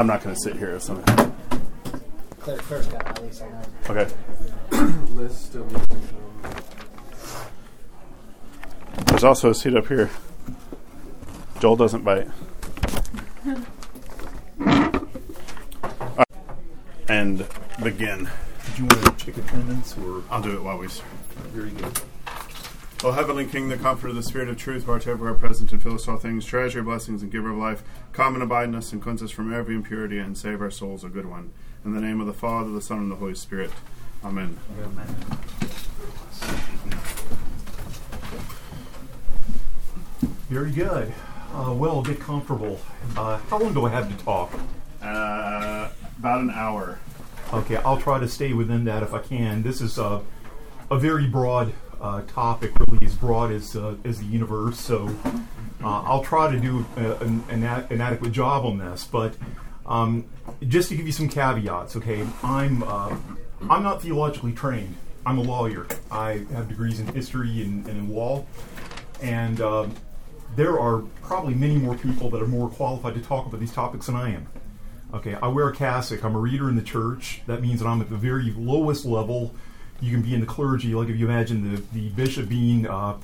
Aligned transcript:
I'm 0.00 0.06
not 0.06 0.22
going 0.22 0.32
to 0.32 0.40
sit 0.40 0.56
here. 0.56 0.78
So. 0.78 0.94
Clerk 2.38 2.62
first 2.62 2.92
got 2.92 3.04
at 3.04 3.20
least 3.20 3.42
I 3.42 3.48
know. 3.48 3.62
Okay. 3.90 4.14
List 5.14 5.56
of 5.56 5.68
There's 9.06 9.24
also 9.24 9.50
a 9.50 9.54
seat 9.56 9.74
up 9.74 9.88
here. 9.88 10.08
Joel 11.58 11.74
doesn't 11.74 12.04
bite. 12.04 12.28
Alright. 14.60 16.28
And 17.08 17.44
begin. 17.82 18.28
Do 18.76 18.82
you 18.82 18.86
want 18.86 19.18
to 19.18 19.24
check 19.26 19.36
attendance 19.36 19.98
or 19.98 20.22
I'll 20.30 20.40
do 20.40 20.54
it 20.54 20.62
while 20.62 20.78
we. 20.78 20.86
s- 20.86 21.02
very 21.52 21.70
good? 21.70 22.00
O 23.04 23.12
Heavenly 23.12 23.46
King, 23.46 23.68
the 23.68 23.76
Comforter, 23.76 24.08
of 24.08 24.16
the 24.16 24.24
Spirit 24.24 24.48
of 24.48 24.56
Truth, 24.56 24.84
who 24.84 24.90
art 24.90 25.06
everywhere 25.06 25.32
present 25.32 25.70
and 25.70 25.80
fill 25.80 25.94
us 25.94 26.08
all 26.08 26.16
things, 26.16 26.44
treasure 26.44 26.82
blessings 26.82 27.22
and 27.22 27.30
giver 27.30 27.50
of 27.50 27.56
life, 27.56 27.84
come 28.12 28.34
and 28.34 28.42
abide 28.42 28.68
in 28.68 28.74
us 28.74 28.92
and 28.92 29.00
cleanse 29.00 29.22
us 29.22 29.30
from 29.30 29.54
every 29.54 29.76
impurity 29.76 30.18
and 30.18 30.36
save 30.36 30.60
our 30.60 30.70
souls, 30.70 31.04
a 31.04 31.08
good 31.08 31.26
one. 31.26 31.52
In 31.84 31.94
the 31.94 32.00
name 32.00 32.20
of 32.20 32.26
the 32.26 32.32
Father, 32.32 32.70
the 32.70 32.80
Son, 32.80 32.98
and 32.98 33.12
the 33.12 33.14
Holy 33.14 33.36
Spirit. 33.36 33.70
Amen. 34.24 34.58
Very 40.48 40.72
good. 40.72 41.12
Uh, 41.54 41.72
well, 41.72 42.02
get 42.02 42.18
comfortable. 42.18 42.80
Uh, 43.16 43.36
how 43.48 43.58
long 43.60 43.74
do 43.74 43.86
I 43.86 43.90
have 43.90 44.08
to 44.08 44.24
talk? 44.24 44.52
Uh, 45.00 45.88
about 46.18 46.40
an 46.40 46.50
hour. 46.50 46.98
Okay, 47.52 47.76
I'll 47.76 48.00
try 48.00 48.18
to 48.18 48.26
stay 48.26 48.52
within 48.54 48.84
that 48.86 49.04
if 49.04 49.14
I 49.14 49.20
can. 49.20 49.62
This 49.62 49.80
is 49.80 50.00
uh, 50.00 50.20
a 50.90 50.98
very 50.98 51.28
broad 51.28 51.72
uh, 52.00 52.22
topic, 52.22 52.72
really 52.88 53.04
as 53.06 53.14
broad 53.14 53.50
as 53.52 53.74
uh, 53.76 53.94
as 54.04 54.18
the 54.20 54.26
universe. 54.26 54.78
So 54.80 55.08
uh, 55.82 56.02
I'll 56.02 56.22
try 56.24 56.50
to 56.50 56.58
do 56.58 56.84
uh, 56.96 57.16
an, 57.20 57.44
an, 57.50 57.62
a- 57.64 57.86
an 57.90 58.00
adequate 58.00 58.32
job 58.32 58.64
on 58.64 58.78
this. 58.78 59.04
But 59.04 59.34
um, 59.86 60.24
just 60.66 60.88
to 60.90 60.96
give 60.96 61.06
you 61.06 61.12
some 61.12 61.28
caveats, 61.28 61.96
okay, 61.96 62.26
I'm 62.42 62.82
uh, 62.82 63.16
I'm 63.68 63.82
not 63.82 64.02
theologically 64.02 64.52
trained. 64.52 64.94
I'm 65.26 65.38
a 65.38 65.42
lawyer. 65.42 65.86
I 66.10 66.44
have 66.52 66.68
degrees 66.68 67.00
in 67.00 67.06
history 67.08 67.62
and, 67.62 67.86
and 67.86 67.98
in 67.98 68.14
law, 68.14 68.46
and 69.20 69.60
um, 69.60 69.94
there 70.56 70.78
are 70.80 71.02
probably 71.22 71.54
many 71.54 71.76
more 71.76 71.94
people 71.96 72.30
that 72.30 72.40
are 72.40 72.46
more 72.46 72.68
qualified 72.70 73.14
to 73.14 73.20
talk 73.20 73.46
about 73.46 73.60
these 73.60 73.72
topics 73.72 74.06
than 74.06 74.16
I 74.16 74.30
am. 74.34 74.46
Okay, 75.12 75.34
I 75.42 75.48
wear 75.48 75.68
a 75.68 75.74
cassock. 75.74 76.22
I'm 76.24 76.34
a 76.34 76.38
reader 76.38 76.68
in 76.68 76.76
the 76.76 76.82
church. 76.82 77.42
That 77.46 77.60
means 77.62 77.80
that 77.80 77.86
I'm 77.86 78.00
at 78.00 78.10
the 78.10 78.16
very 78.16 78.52
lowest 78.56 79.04
level. 79.04 79.54
You 80.00 80.12
can 80.12 80.22
be 80.22 80.34
in 80.34 80.40
the 80.40 80.46
clergy, 80.46 80.94
like 80.94 81.08
if 81.08 81.16
you 81.16 81.26
imagine 81.26 81.74
the, 81.74 81.82
the 81.92 82.08
bishop 82.10 82.48
being 82.48 82.86
uh, 82.86 83.16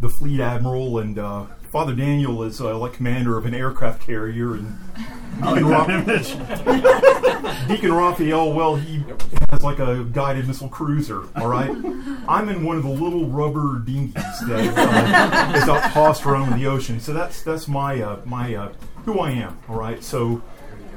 the 0.00 0.08
fleet 0.08 0.40
admiral, 0.40 0.98
and 0.98 1.18
uh, 1.18 1.46
Father 1.70 1.94
Daniel 1.94 2.42
is 2.42 2.60
uh, 2.60 2.76
like 2.78 2.94
commander 2.94 3.36
of 3.38 3.46
an 3.46 3.54
aircraft 3.54 4.02
carrier, 4.02 4.54
and 4.54 4.76
Deacon, 5.36 5.66
Ra- 5.66 5.86
Deacon 7.68 7.92
Raphael, 7.92 8.52
well, 8.52 8.76
he 8.76 9.04
has 9.50 9.62
like 9.62 9.78
a 9.78 10.04
guided 10.04 10.46
missile 10.48 10.68
cruiser. 10.68 11.22
All 11.36 11.48
right, 11.48 11.70
I'm 12.28 12.48
in 12.48 12.64
one 12.64 12.76
of 12.76 12.82
the 12.82 12.90
little 12.90 13.26
rubber 13.26 13.78
dinghies 13.80 14.14
that 14.48 14.76
uh, 14.76 15.56
is 15.56 15.68
out 15.68 15.92
tossed 15.92 16.26
around 16.26 16.52
in 16.52 16.58
the 16.58 16.66
ocean. 16.66 16.98
So 17.00 17.12
that's 17.12 17.42
that's 17.42 17.68
my 17.68 18.00
uh, 18.00 18.20
my 18.24 18.54
uh, 18.54 18.72
who 19.04 19.20
I 19.20 19.30
am. 19.30 19.58
All 19.68 19.76
right, 19.76 20.02
so 20.02 20.42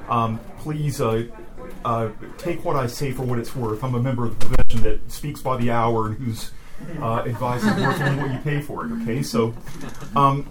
um, 0.10 0.40
please 0.60 1.00
uh, 1.86 2.10
take 2.38 2.64
what 2.66 2.76
I 2.76 2.88
say 2.88 3.12
for 3.12 3.24
what 3.24 3.40
it's 3.40 3.56
worth. 3.56 3.84
I'm 3.84 3.96
a 3.96 4.02
member 4.02 4.26
of 4.26 4.38
the 4.38 4.46
profession 4.46 4.84
that 4.84 5.12
speaks 5.12 5.42
by 5.42 5.58
the 5.58 5.72
hour 5.72 6.08
and 6.08 6.18
whose 6.18 6.52
uh, 7.02 7.24
advice 7.26 7.64
is 7.64 7.76
worth 7.82 8.02
only 8.02 8.24
what 8.24 8.32
you 8.32 8.40
pay 8.40 8.62
for 8.62 8.86
it. 8.86 8.92
Okay, 9.02 9.22
so 9.22 9.54
um, 10.16 10.50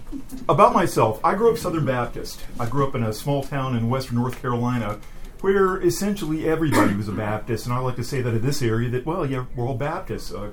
about 0.48 0.74
myself, 0.74 1.20
I 1.24 1.34
grew 1.34 1.52
up 1.52 1.58
Southern 1.58 1.84
Baptist. 1.84 2.40
I 2.58 2.66
grew 2.66 2.86
up 2.86 2.94
in 2.94 3.02
a 3.02 3.12
small 3.12 3.42
town 3.42 3.76
in 3.76 3.88
western 3.88 4.16
North 4.16 4.40
Carolina 4.40 4.98
where 5.40 5.80
essentially 5.80 6.48
everybody 6.48 6.94
was 6.94 7.08
a 7.08 7.12
Baptist, 7.12 7.64
and 7.66 7.74
I 7.74 7.78
like 7.78 7.96
to 7.96 8.04
say 8.04 8.20
that 8.22 8.34
in 8.34 8.42
this 8.42 8.60
area 8.60 8.90
that 8.90 9.06
well, 9.06 9.24
yeah, 9.24 9.44
we're 9.54 9.66
all 9.66 9.74
Baptists. 9.74 10.32
Uh, 10.32 10.50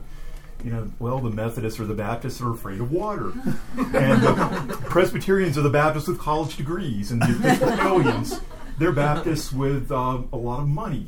you 0.64 0.72
know, 0.72 0.92
well, 1.00 1.20
the 1.20 1.30
Methodists 1.30 1.80
or 1.80 1.86
the 1.86 1.94
Baptists 1.94 2.42
are 2.42 2.52
afraid 2.52 2.80
of 2.80 2.92
water, 2.92 3.34
and 3.78 4.22
the 4.22 4.80
Presbyterians 4.90 5.58
are 5.58 5.62
the 5.62 5.70
Baptists 5.70 6.08
with 6.08 6.20
college 6.20 6.56
degrees, 6.56 7.12
and 7.12 7.22
the 7.22 7.36
Episcopalians 7.36 8.40
they're 8.78 8.92
Baptists 8.92 9.52
with 9.52 9.92
uh, 9.92 10.22
a 10.34 10.38
lot 10.38 10.60
of 10.60 10.68
money, 10.68 11.08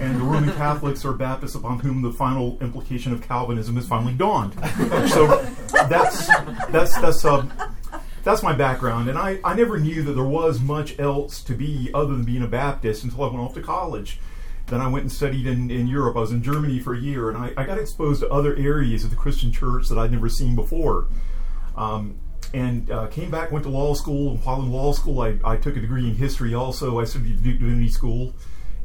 and 0.00 0.20
the 0.20 0.24
Roman 0.24 0.54
Catholics 0.54 1.04
are 1.04 1.12
Baptists 1.12 1.54
upon 1.54 1.78
whom 1.78 2.02
the 2.02 2.12
final 2.12 2.58
implication 2.60 3.12
of 3.12 3.22
Calvinism 3.22 3.76
has 3.76 3.86
finally 3.86 4.14
dawned. 4.14 4.54
So 5.10 5.42
that's 5.88 6.26
that's 6.70 6.98
that's 7.00 7.24
uh, 7.24 7.46
that's 8.22 8.42
my 8.42 8.54
background, 8.54 9.08
and 9.10 9.18
I, 9.18 9.38
I 9.44 9.54
never 9.54 9.78
knew 9.78 10.02
that 10.02 10.12
there 10.12 10.24
was 10.24 10.60
much 10.60 10.98
else 10.98 11.42
to 11.44 11.54
be 11.54 11.90
other 11.92 12.12
than 12.12 12.24
being 12.24 12.42
a 12.42 12.48
Baptist 12.48 13.04
until 13.04 13.24
I 13.24 13.26
went 13.26 13.40
off 13.40 13.54
to 13.54 13.62
college. 13.62 14.18
Then 14.66 14.80
I 14.80 14.88
went 14.88 15.02
and 15.02 15.12
studied 15.12 15.46
in, 15.46 15.70
in 15.70 15.86
Europe. 15.86 16.16
I 16.16 16.20
was 16.20 16.32
in 16.32 16.42
Germany 16.42 16.80
for 16.80 16.94
a 16.94 16.98
year, 16.98 17.28
and 17.28 17.36
I, 17.36 17.52
I 17.54 17.66
got 17.66 17.78
exposed 17.78 18.22
to 18.22 18.30
other 18.30 18.56
areas 18.56 19.04
of 19.04 19.10
the 19.10 19.16
Christian 19.16 19.52
church 19.52 19.88
that 19.88 19.98
I'd 19.98 20.10
never 20.10 20.30
seen 20.30 20.56
before. 20.56 21.08
Um, 21.76 22.16
and 22.54 22.88
uh, 22.88 23.08
came 23.08 23.30
back, 23.30 23.50
went 23.50 23.64
to 23.64 23.70
law 23.70 23.94
school. 23.94 24.30
And 24.30 24.44
while 24.44 24.62
in 24.62 24.70
law 24.70 24.92
school, 24.92 25.20
I, 25.20 25.38
I 25.44 25.56
took 25.56 25.76
a 25.76 25.80
degree 25.80 26.06
in 26.08 26.14
history 26.14 26.54
also. 26.54 27.00
I 27.00 27.04
studied 27.04 27.36
at 27.36 27.42
Duke 27.42 27.58
Divinity 27.58 27.88
School. 27.88 28.32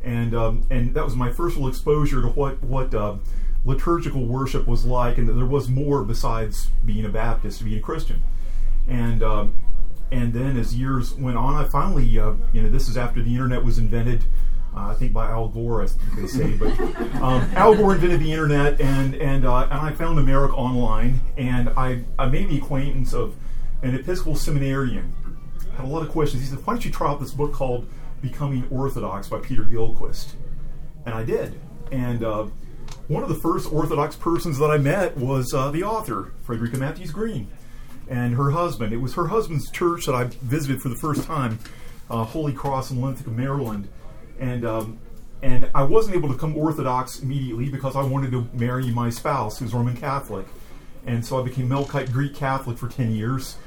And, 0.04 0.34
um, 0.34 0.64
and 0.72 0.96
that 0.96 1.06
was 1.06 1.16
my 1.16 1.32
first 1.32 1.56
real 1.56 1.68
exposure 1.68 2.20
to 2.22 2.30
what, 2.30 2.62
what 2.64 2.96
uh, 2.96 3.18
liturgical 3.64 4.26
worship 4.26 4.66
was 4.66 4.86
like, 4.86 5.20
and 5.20 5.30
that 5.30 5.34
there 5.34 5.46
was 5.46 5.70
more 5.70 6.04
besides 6.04 6.72
being 6.84 7.06
a 7.06 7.10
Baptist, 7.10 7.64
being 7.64 7.78
a 7.78 7.82
Christian. 7.82 8.24
And 8.88 9.22
um, 9.22 9.54
and 10.12 10.34
then 10.34 10.58
as 10.58 10.76
years 10.76 11.14
went 11.14 11.38
on, 11.38 11.54
I 11.54 11.68
finally, 11.68 12.18
uh, 12.18 12.34
you 12.52 12.64
know, 12.64 12.70
this 12.70 12.90
is 12.90 12.98
after 12.98 13.22
the 13.22 13.32
internet 13.32 13.64
was 13.64 13.78
invented. 13.78 14.24
Uh, 14.76 14.88
I 14.88 14.94
think 14.96 15.14
by 15.14 15.30
Al 15.30 15.50
Gore, 15.50 15.84
I 15.84 15.88
think 15.88 16.16
they 16.16 16.28
say, 16.28 16.58
but 16.58 16.80
um, 17.22 17.48
Al 17.56 17.76
Gore 17.76 17.94
invented 17.94 18.20
the 18.20 18.32
internet, 18.32 18.82
and 18.82 19.14
and 19.16 19.46
uh, 19.46 19.64
and 19.64 19.74
I 19.74 19.92
found 19.92 20.18
America 20.18 20.56
Online, 20.56 21.20
and 21.38 21.70
I 21.70 22.04
I 22.18 22.28
made 22.28 22.50
the 22.50 22.58
acquaintance 22.58 23.14
of 23.14 23.36
an 23.82 23.96
Episcopal 23.96 24.36
seminarian. 24.36 25.14
Had 25.76 25.86
a 25.86 25.88
lot 25.88 26.02
of 26.02 26.10
questions. 26.10 26.44
He 26.44 26.50
said, 26.50 26.60
"Why 26.66 26.74
don't 26.74 26.86
you 26.86 26.92
try 26.92 27.10
out 27.10 27.20
this 27.20 27.32
book 27.32 27.54
called 27.54 27.88
Becoming 28.22 28.68
Orthodox 28.70 29.30
by 29.30 29.40
Peter 29.40 29.64
Gillquist?" 29.64 30.34
And 31.06 31.16
I 31.16 31.24
did. 31.24 31.60
And 31.92 32.24
uh, 32.24 32.48
one 33.08 33.24
of 33.24 33.30
the 33.30 33.40
first 33.42 33.72
Orthodox 33.72 34.16
persons 34.16 34.60
that 34.60 34.70
I 34.70 34.78
met 34.78 35.18
was 35.18 35.54
uh, 35.54 35.72
the 35.72 35.84
author, 35.84 36.34
Frederica 36.44 36.78
Mathewes-Green 36.78 37.48
and 38.10 38.36
her 38.36 38.50
husband. 38.52 38.92
It 38.92 38.98
was 38.98 39.14
her 39.14 39.28
husband's 39.28 39.70
church 39.70 40.08
that 40.08 40.16
I 40.16 40.26
visited 40.42 40.82
for 40.82 40.90
the 40.90 40.96
first 40.96 41.24
time, 41.24 41.60
uh, 42.10 42.24
Holy 42.24 42.54
Cross 42.54 42.92
in 42.92 43.02
Linthicum, 43.02 43.38
Maryland, 43.38 43.88
and 44.40 44.66
um, 44.66 45.00
and 45.42 45.70
I 45.74 45.84
wasn't 45.84 46.18
able 46.18 46.28
to 46.30 46.36
come 46.36 46.58
Orthodox 46.58 47.20
immediately 47.20 47.70
because 47.70 47.96
I 47.96 48.04
wanted 48.04 48.32
to 48.32 48.50
marry 48.52 48.90
my 48.90 49.10
spouse, 49.10 49.60
who's 49.60 49.74
Roman 49.74 49.96
Catholic, 49.96 50.48
and 51.06 51.26
so 51.26 51.40
I 51.40 51.44
became 51.44 51.70
Melkite 51.70 52.12
Greek 52.12 52.36
Catholic 52.36 52.78
for 52.78 52.90
ten 52.90 53.12
years, 53.12 53.58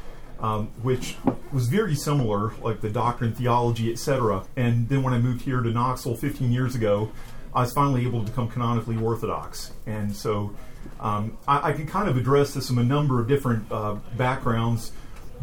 um, 0.42 0.66
which 0.82 1.16
was 1.53 1.69
very 1.69 1.94
similar, 1.94 2.53
like 2.60 2.80
the 2.80 2.91
doctrine, 2.91 3.32
theology, 3.32 3.91
etc. 3.91 4.44
And 4.56 4.88
then 4.88 5.03
when 5.03 5.14
I 5.14 5.19
moved 5.19 5.42
here 5.42 5.60
to 5.60 5.70
Knoxville 5.70 6.16
15 6.16 6.53
years 6.53 6.75
ago, 6.75 7.10
I 7.54 7.62
was 7.62 7.72
finally 7.72 8.04
able 8.04 8.20
to 8.25 8.30
become 8.30 8.48
canonically 8.48 8.97
Orthodox, 8.97 9.72
and 9.86 10.14
so. 10.14 10.54
Um, 10.98 11.38
I, 11.47 11.70
I 11.70 11.72
can 11.72 11.86
kind 11.86 12.08
of 12.08 12.16
address 12.16 12.54
this 12.54 12.66
from 12.66 12.78
a 12.78 12.84
number 12.84 13.20
of 13.20 13.28
different 13.28 13.70
uh, 13.70 13.94
backgrounds, 14.16 14.91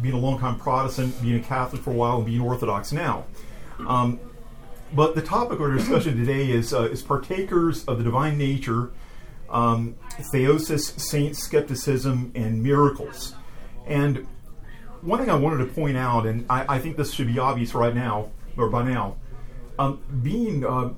being 0.02 0.14
a 0.14 0.18
longtime 0.18 0.58
Protestant, 0.58 1.20
being 1.22 1.36
a 1.36 1.42
Catholic 1.42 1.82
for 1.82 1.90
a 1.90 1.94
while, 1.94 2.16
and 2.18 2.26
being 2.26 2.40
Orthodox 2.40 2.92
now. 2.92 3.24
Um, 3.86 4.20
but 4.92 5.14
the 5.14 5.22
topic 5.22 5.54
of 5.54 5.62
our 5.62 5.72
discussion 5.72 6.16
today 6.16 6.50
is, 6.50 6.74
uh, 6.74 6.84
is 6.84 7.02
partakers 7.02 7.84
of 7.84 7.98
the 7.98 8.04
divine 8.04 8.36
nature, 8.36 8.90
um, 9.48 9.96
theosis, 10.32 10.98
saint 10.98 11.36
skepticism, 11.36 12.32
and 12.34 12.62
miracles. 12.62 13.34
And 13.86 14.26
one 15.02 15.18
thing 15.18 15.30
I 15.30 15.34
wanted 15.34 15.64
to 15.64 15.72
point 15.72 15.96
out, 15.96 16.26
and 16.26 16.46
I, 16.50 16.76
I 16.76 16.78
think 16.78 16.96
this 16.96 17.12
should 17.12 17.26
be 17.26 17.38
obvious 17.38 17.74
right 17.74 17.94
now, 17.94 18.30
or 18.56 18.68
by 18.68 18.82
now, 18.82 19.16
um, 19.78 20.00
being 20.22 20.64
uh, 20.64 20.90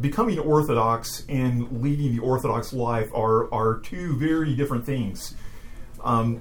becoming 0.00 0.38
Orthodox 0.38 1.24
and 1.28 1.82
leading 1.82 2.16
the 2.16 2.22
Orthodox 2.22 2.72
life 2.72 3.10
are, 3.14 3.52
are 3.52 3.78
two 3.78 4.16
very 4.16 4.54
different 4.54 4.84
things. 4.84 5.34
Um, 6.02 6.40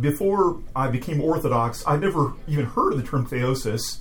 before 0.00 0.60
I 0.76 0.88
became 0.88 1.20
Orthodox, 1.20 1.82
I 1.86 1.96
never 1.96 2.34
even 2.46 2.66
heard 2.66 2.92
of 2.92 3.02
the 3.02 3.06
term 3.08 3.26
theosis 3.26 3.98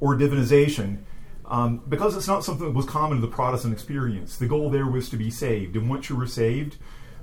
or 0.00 0.16
divinization 0.16 0.98
um, 1.44 1.82
because 1.88 2.16
it's 2.16 2.26
not 2.26 2.44
something 2.44 2.66
that 2.66 2.72
was 2.74 2.86
common 2.86 3.20
to 3.20 3.26
the 3.26 3.32
Protestant 3.32 3.72
experience. 3.72 4.36
The 4.36 4.46
goal 4.46 4.70
there 4.70 4.86
was 4.86 5.08
to 5.10 5.16
be 5.16 5.30
saved, 5.30 5.76
and 5.76 5.88
once 5.88 6.10
you 6.10 6.16
were 6.16 6.26
saved, 6.26 6.76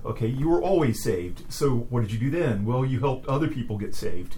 okay, 0.05 0.27
you 0.27 0.47
were 0.47 0.61
always 0.61 1.03
saved. 1.03 1.51
So 1.51 1.71
what 1.89 2.01
did 2.01 2.11
you 2.11 2.19
do 2.19 2.29
then? 2.29 2.65
Well, 2.65 2.85
you 2.85 2.99
helped 2.99 3.27
other 3.27 3.47
people 3.47 3.77
get 3.77 3.95
saved. 3.95 4.37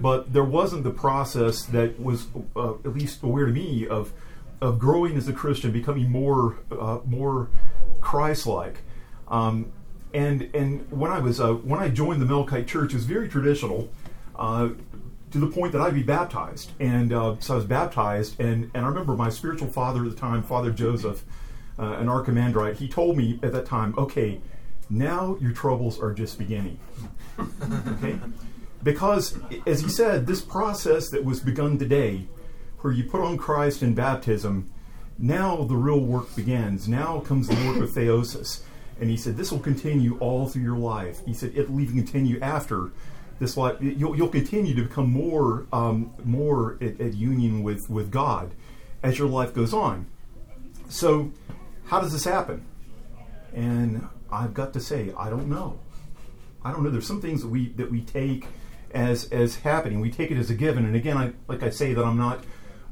But 0.00 0.32
there 0.32 0.44
wasn't 0.44 0.84
the 0.84 0.90
process 0.90 1.62
that 1.66 2.00
was, 2.00 2.26
uh, 2.56 2.74
at 2.84 2.94
least 2.94 3.22
aware 3.22 3.46
to 3.46 3.52
me, 3.52 3.86
of 3.86 4.12
of 4.60 4.78
growing 4.78 5.16
as 5.16 5.28
a 5.28 5.32
Christian, 5.32 5.72
becoming 5.72 6.10
more 6.10 6.56
uh, 6.70 7.00
more 7.04 7.50
Christ-like. 8.00 8.78
Um, 9.28 9.72
and 10.12 10.50
and 10.54 10.90
when 10.90 11.10
I 11.10 11.18
was 11.18 11.40
uh, 11.40 11.54
when 11.54 11.80
I 11.80 11.88
joined 11.88 12.20
the 12.22 12.26
Melkite 12.26 12.66
Church, 12.66 12.92
it 12.92 12.96
was 12.96 13.04
very 13.04 13.28
traditional. 13.28 13.90
Uh, 14.36 14.70
to 15.34 15.40
the 15.40 15.48
point 15.48 15.72
that 15.72 15.80
I'd 15.80 15.94
be 15.94 16.04
baptized. 16.04 16.70
And 16.78 17.12
uh, 17.12 17.34
so 17.40 17.54
I 17.54 17.56
was 17.56 17.64
baptized, 17.64 18.40
and, 18.40 18.70
and 18.72 18.84
I 18.84 18.88
remember 18.88 19.16
my 19.16 19.30
spiritual 19.30 19.66
father 19.66 20.04
at 20.04 20.10
the 20.10 20.16
time, 20.16 20.44
Father 20.44 20.70
Joseph, 20.70 21.24
uh, 21.76 21.94
an 21.94 22.06
archimandrite, 22.06 22.76
he 22.76 22.86
told 22.86 23.16
me 23.16 23.40
at 23.42 23.52
that 23.52 23.66
time, 23.66 23.96
okay, 23.98 24.40
now 24.88 25.36
your 25.40 25.50
troubles 25.50 26.00
are 26.00 26.12
just 26.12 26.38
beginning. 26.38 26.78
okay? 27.40 28.16
Because, 28.84 29.36
as 29.66 29.80
he 29.80 29.88
said, 29.88 30.26
this 30.26 30.42
process 30.42 31.08
that 31.08 31.24
was 31.24 31.40
begun 31.40 31.78
today, 31.78 32.28
where 32.80 32.92
you 32.92 33.04
put 33.04 33.22
on 33.22 33.38
Christ 33.38 33.82
in 33.82 33.94
baptism, 33.94 34.70
now 35.18 35.64
the 35.64 35.74
real 35.74 36.00
work 36.00 36.36
begins. 36.36 36.86
Now 36.86 37.20
comes 37.20 37.48
the 37.48 37.54
work 37.66 37.78
of 37.78 37.90
theosis. 37.90 38.60
And 39.00 39.10
he 39.10 39.16
said, 39.16 39.36
this 39.36 39.50
will 39.50 39.60
continue 39.60 40.18
all 40.18 40.46
through 40.48 40.62
your 40.62 40.76
life. 40.76 41.20
He 41.24 41.34
said, 41.34 41.52
it 41.56 41.68
will 41.70 41.80
even 41.80 41.96
continue 41.96 42.38
after 42.40 42.92
this 43.40 43.56
life. 43.56 43.78
You'll, 43.80 44.14
you'll 44.16 44.28
continue 44.28 44.74
to 44.74 44.82
become 44.82 45.10
more, 45.10 45.66
um, 45.72 46.12
more 46.22 46.76
at, 46.80 47.00
at 47.00 47.14
union 47.14 47.62
with, 47.62 47.88
with 47.88 48.10
God 48.10 48.52
as 49.02 49.18
your 49.18 49.28
life 49.28 49.54
goes 49.54 49.72
on. 49.72 50.06
So, 50.88 51.32
how 51.86 52.00
does 52.00 52.12
this 52.12 52.24
happen? 52.24 52.66
And 53.54 54.06
I've 54.30 54.54
got 54.54 54.72
to 54.74 54.80
say, 54.80 55.12
I 55.16 55.30
don't 55.30 55.48
know. 55.48 55.80
I 56.64 56.72
don't 56.72 56.82
know. 56.82 56.90
There's 56.90 57.06
some 57.06 57.20
things 57.20 57.42
that 57.42 57.48
we 57.48 57.68
that 57.70 57.90
we 57.90 58.00
take 58.00 58.46
as 58.94 59.30
as 59.30 59.56
happening. 59.56 60.00
We 60.00 60.10
take 60.10 60.30
it 60.30 60.38
as 60.38 60.50
a 60.50 60.54
given. 60.54 60.84
And 60.86 60.96
again, 60.96 61.16
I 61.16 61.32
like 61.48 61.62
I 61.62 61.70
say 61.70 61.92
that 61.92 62.04
I'm 62.04 62.16
not 62.16 62.44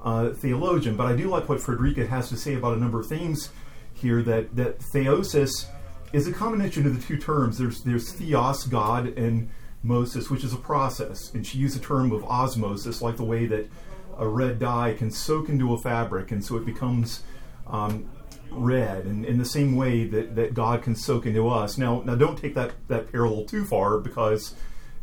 a 0.04 0.30
theologian, 0.30 0.96
but 0.96 1.06
I 1.06 1.16
do 1.16 1.28
like 1.28 1.48
what 1.48 1.60
Frederica 1.60 2.06
has 2.06 2.28
to 2.30 2.36
say 2.36 2.54
about 2.54 2.76
a 2.76 2.80
number 2.80 3.00
of 3.00 3.06
things 3.06 3.50
here. 3.94 4.22
That 4.22 4.54
that 4.56 4.80
theosis 4.80 5.66
is 6.12 6.26
a 6.26 6.32
combination 6.32 6.86
of 6.86 6.94
the 7.00 7.06
two 7.06 7.16
terms. 7.16 7.58
There's 7.58 7.82
there's 7.82 8.12
theos, 8.12 8.64
God, 8.64 9.06
and 9.16 9.48
mosis, 9.84 10.30
which 10.30 10.44
is 10.44 10.52
a 10.52 10.58
process. 10.58 11.32
And 11.32 11.46
she 11.46 11.58
used 11.58 11.76
the 11.76 11.84
term 11.84 12.12
of 12.12 12.24
osmosis, 12.24 13.00
like 13.00 13.16
the 13.16 13.24
way 13.24 13.46
that 13.46 13.70
a 14.18 14.28
red 14.28 14.58
dye 14.58 14.94
can 14.94 15.10
soak 15.10 15.48
into 15.48 15.72
a 15.72 15.78
fabric, 15.78 16.30
and 16.30 16.44
so 16.44 16.56
it 16.56 16.66
becomes 16.66 17.22
um, 17.66 18.10
red. 18.50 19.06
And 19.06 19.24
in 19.24 19.38
the 19.38 19.44
same 19.44 19.76
way 19.76 20.04
that, 20.06 20.34
that 20.36 20.54
God 20.54 20.82
can 20.82 20.94
soak 20.94 21.26
into 21.26 21.48
us. 21.48 21.78
Now, 21.78 22.02
now 22.04 22.14
don't 22.14 22.36
take 22.36 22.54
that, 22.54 22.72
that 22.88 23.10
parallel 23.10 23.44
too 23.46 23.64
far 23.64 23.98
because 23.98 24.54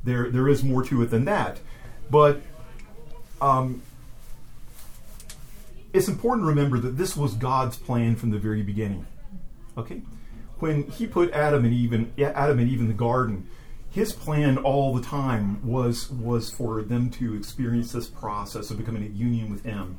there 0.03 0.29
there 0.29 0.47
is 0.47 0.63
more 0.63 0.83
to 0.83 1.01
it 1.01 1.07
than 1.07 1.25
that. 1.25 1.59
But 2.09 2.41
um, 3.41 3.81
it's 5.93 6.07
important 6.07 6.45
to 6.45 6.49
remember 6.49 6.79
that 6.79 6.97
this 6.97 7.15
was 7.15 7.33
God's 7.33 7.77
plan 7.77 8.15
from 8.15 8.31
the 8.31 8.39
very 8.39 8.61
beginning. 8.61 9.05
Okay, 9.77 10.01
when 10.59 10.83
He 10.83 11.07
put 11.07 11.31
Adam 11.31 11.65
and 11.65 11.73
Eve 11.73 11.93
in 11.93 12.13
Adam 12.19 12.59
and 12.59 12.69
Eve 12.69 12.79
in 12.79 12.87
the 12.87 12.93
garden, 12.93 13.47
His 13.89 14.11
plan 14.11 14.57
all 14.57 14.93
the 14.93 15.01
time 15.01 15.65
was 15.67 16.09
was 16.09 16.49
for 16.49 16.81
them 16.81 17.09
to 17.11 17.35
experience 17.35 17.91
this 17.91 18.07
process 18.07 18.71
of 18.71 18.77
becoming 18.77 19.03
a 19.03 19.07
union 19.07 19.51
with 19.51 19.63
Him. 19.63 19.97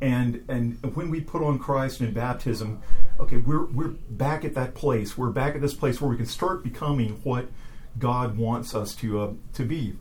And 0.00 0.44
and 0.48 0.78
when 0.94 1.10
we 1.10 1.20
put 1.20 1.42
on 1.42 1.58
Christ 1.58 2.00
in 2.00 2.12
baptism, 2.12 2.82
okay, 3.20 3.36
we're 3.36 3.66
we're 3.66 3.94
back 4.10 4.44
at 4.44 4.54
that 4.54 4.74
place. 4.74 5.16
We're 5.16 5.30
back 5.30 5.54
at 5.54 5.60
this 5.60 5.74
place 5.74 6.00
where 6.00 6.10
we 6.10 6.16
can 6.16 6.26
start 6.26 6.64
becoming 6.64 7.20
what 7.22 7.46
God 7.98 8.36
wants 8.36 8.74
us 8.74 8.94
to 8.96 9.20
uh, 9.20 9.32
to 9.54 9.64
be. 9.64 9.96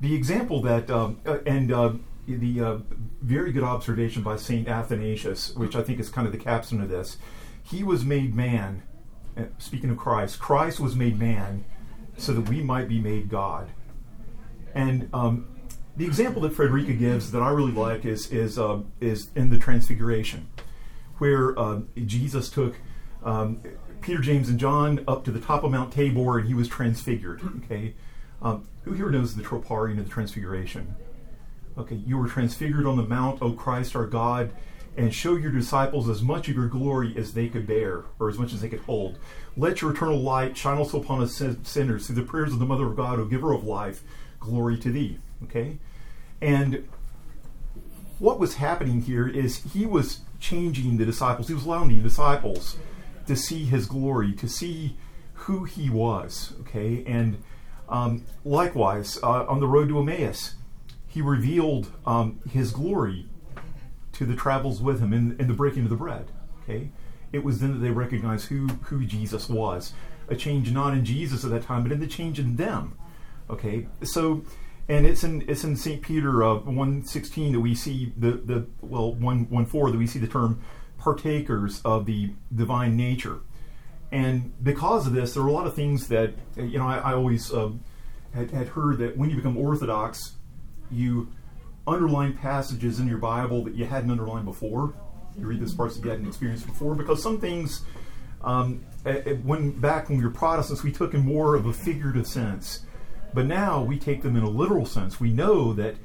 The 0.00 0.14
example 0.14 0.60
that 0.62 0.90
um, 0.90 1.20
uh, 1.26 1.38
and 1.46 1.72
uh, 1.72 1.92
the 2.26 2.60
uh, 2.60 2.78
very 3.22 3.52
good 3.52 3.62
observation 3.62 4.22
by 4.22 4.36
Saint 4.36 4.68
Athanasius, 4.68 5.54
which 5.54 5.76
I 5.76 5.82
think 5.82 6.00
is 6.00 6.08
kind 6.08 6.26
of 6.26 6.32
the 6.32 6.38
capstone 6.38 6.80
of 6.80 6.88
this. 6.88 7.18
He 7.62 7.82
was 7.82 8.04
made 8.04 8.34
man. 8.34 8.82
uh, 9.36 9.44
Speaking 9.58 9.90
of 9.90 9.96
Christ, 9.96 10.38
Christ 10.38 10.80
was 10.80 10.94
made 10.94 11.18
man 11.18 11.64
so 12.16 12.32
that 12.32 12.48
we 12.48 12.62
might 12.62 12.88
be 12.88 13.00
made 13.00 13.28
God. 13.28 13.70
And 14.74 15.08
um, 15.12 15.48
the 15.96 16.04
example 16.04 16.42
that 16.42 16.52
Frederica 16.52 16.92
gives 16.92 17.32
that 17.32 17.42
I 17.42 17.50
really 17.50 17.72
like 17.72 18.04
is 18.04 18.30
is 18.30 18.58
uh, 18.58 18.80
is 19.00 19.30
in 19.34 19.50
the 19.50 19.58
Transfiguration, 19.58 20.48
where 21.18 21.58
uh, 21.58 21.80
Jesus 22.04 22.50
took 22.50 22.76
um, 23.22 23.62
Peter, 24.00 24.20
James, 24.20 24.48
and 24.48 24.58
John 24.58 25.04
up 25.08 25.24
to 25.24 25.30
the 25.30 25.40
top 25.40 25.64
of 25.64 25.70
Mount 25.70 25.92
Tabor, 25.92 26.38
and 26.38 26.46
he 26.46 26.54
was 26.54 26.68
transfigured. 26.68 27.40
Okay, 27.64 27.94
um, 28.42 28.68
who 28.82 28.92
here 28.92 29.10
knows 29.10 29.34
the 29.34 29.42
troparion 29.42 29.98
of 29.98 30.04
the 30.04 30.10
Transfiguration? 30.10 30.94
Okay, 31.78 31.96
you 31.96 32.16
were 32.16 32.28
transfigured 32.28 32.86
on 32.86 32.96
the 32.96 33.02
mount, 33.02 33.42
O 33.42 33.52
Christ 33.52 33.96
our 33.96 34.06
God, 34.06 34.52
and 34.96 35.14
show 35.14 35.36
your 35.36 35.50
disciples 35.50 36.08
as 36.08 36.22
much 36.22 36.48
of 36.48 36.54
your 36.54 36.68
glory 36.68 37.14
as 37.16 37.34
they 37.34 37.48
could 37.48 37.66
bear, 37.66 38.04
or 38.18 38.30
as 38.30 38.38
much 38.38 38.52
as 38.52 38.60
they 38.62 38.68
could 38.68 38.80
hold. 38.80 39.18
Let 39.56 39.82
your 39.82 39.90
eternal 39.90 40.18
light 40.18 40.56
shine 40.56 40.78
also 40.78 41.00
upon 41.00 41.20
us 41.22 41.34
sin- 41.34 41.64
sinners 41.64 42.06
through 42.06 42.16
the 42.16 42.22
prayers 42.22 42.52
of 42.52 42.58
the 42.58 42.66
Mother 42.66 42.86
of 42.86 42.96
God, 42.96 43.18
O 43.18 43.24
giver 43.24 43.52
of 43.52 43.64
life. 43.64 44.02
Glory 44.40 44.78
to 44.78 44.90
thee. 44.90 45.18
Okay, 45.44 45.78
and 46.40 46.88
what 48.18 48.38
was 48.38 48.54
happening 48.54 49.02
here 49.02 49.28
is 49.28 49.58
he 49.72 49.84
was 49.84 50.20
changing 50.40 50.96
the 50.96 51.04
disciples. 51.04 51.48
He 51.48 51.54
was 51.54 51.64
allowing 51.66 51.88
the 51.88 52.00
disciples 52.00 52.76
to 53.26 53.36
see 53.36 53.64
his 53.64 53.86
glory, 53.86 54.32
to 54.34 54.48
see 54.48 54.96
who 55.34 55.64
he 55.64 55.90
was. 55.90 56.54
Okay, 56.60 57.04
and 57.06 57.42
um, 57.88 58.24
likewise 58.44 59.18
uh, 59.22 59.46
on 59.46 59.60
the 59.60 59.66
road 59.66 59.88
to 59.88 59.98
Emmaus, 59.98 60.54
he 61.06 61.22
revealed 61.22 61.90
um, 62.04 62.40
his 62.50 62.70
glory 62.72 63.26
to 64.12 64.24
the 64.24 64.34
travels 64.34 64.80
with 64.80 65.00
him 65.00 65.12
in, 65.12 65.36
in 65.38 65.46
the 65.48 65.54
breaking 65.54 65.84
of 65.84 65.90
the 65.90 65.96
bread. 65.96 66.30
Okay, 66.62 66.90
it 67.32 67.44
was 67.44 67.60
then 67.60 67.72
that 67.72 67.78
they 67.78 67.90
recognized 67.90 68.48
who 68.48 68.66
who 68.66 69.04
Jesus 69.04 69.48
was. 69.48 69.92
A 70.28 70.34
change 70.34 70.72
not 70.72 70.92
in 70.92 71.04
Jesus 71.04 71.44
at 71.44 71.50
that 71.50 71.62
time, 71.62 71.84
but 71.84 71.92
in 71.92 72.00
the 72.00 72.06
change 72.06 72.40
in 72.40 72.56
them. 72.56 72.98
Okay, 73.48 73.86
so 74.02 74.42
and 74.88 75.06
it's 75.06 75.22
in 75.22 75.44
it's 75.48 75.64
in 75.64 75.76
Saint 75.76 76.02
Peter 76.02 76.42
uh, 76.42 76.56
one 76.56 77.04
sixteen 77.04 77.52
that 77.52 77.60
we 77.60 77.74
see 77.74 78.12
the 78.16 78.32
the 78.32 78.66
well 78.80 79.14
one 79.14 79.48
one 79.50 79.66
four 79.66 79.90
that 79.90 79.98
we 79.98 80.06
see 80.06 80.18
the 80.18 80.26
term 80.26 80.60
partakers 80.98 81.80
of 81.84 82.06
the 82.06 82.32
divine 82.54 82.96
nature, 82.96 83.40
and 84.12 84.52
because 84.62 85.06
of 85.06 85.12
this, 85.12 85.34
there 85.34 85.42
are 85.42 85.48
a 85.48 85.52
lot 85.52 85.66
of 85.66 85.74
things 85.74 86.08
that 86.08 86.34
you 86.56 86.78
know 86.78 86.86
I, 86.86 86.98
I 86.98 87.14
always 87.14 87.52
um, 87.52 87.80
had, 88.34 88.50
had 88.50 88.68
heard 88.68 88.98
that 88.98 89.16
when 89.16 89.30
you 89.30 89.36
become 89.36 89.56
Orthodox, 89.56 90.32
you 90.90 91.28
underline 91.86 92.36
passages 92.36 92.98
in 92.98 93.06
your 93.06 93.18
Bible 93.18 93.64
that 93.64 93.74
you 93.74 93.84
hadn't 93.84 94.10
underlined 94.10 94.44
before. 94.44 94.94
You 95.38 95.46
read 95.46 95.60
those 95.60 95.74
parts 95.74 95.96
that 95.96 96.04
you 96.04 96.10
hadn't 96.10 96.26
experienced 96.26 96.66
before 96.66 96.94
because 96.94 97.22
some 97.22 97.40
things. 97.40 97.82
Um, 98.42 98.84
when 99.44 99.72
back 99.72 100.08
when 100.08 100.18
we 100.18 100.24
were 100.24 100.30
Protestants, 100.30 100.82
we 100.82 100.92
took 100.92 101.14
in 101.14 101.20
more 101.20 101.54
of 101.54 101.66
a 101.66 101.72
figurative 101.72 102.26
sense 102.26 102.86
but 103.36 103.44
now 103.44 103.82
we 103.82 103.98
take 103.98 104.22
them 104.22 104.34
in 104.34 104.42
a 104.42 104.48
literal 104.48 104.86
sense. 104.86 105.20
We 105.20 105.30
know 105.30 105.74
that, 105.74 105.96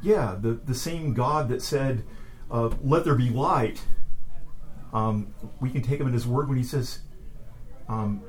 yeah, 0.00 0.36
the, 0.40 0.52
the 0.52 0.74
same 0.74 1.12
God 1.12 1.50
that 1.50 1.60
said, 1.60 2.02
uh, 2.50 2.70
let 2.82 3.04
there 3.04 3.14
be 3.14 3.28
light, 3.28 3.82
um, 4.92 5.34
we 5.60 5.70
can 5.70 5.82
take 5.82 6.00
him 6.00 6.06
at 6.06 6.12
his 6.12 6.26
word 6.26 6.48
when 6.48 6.58
he 6.58 6.64
says, 6.64 7.00
um, 7.88 8.22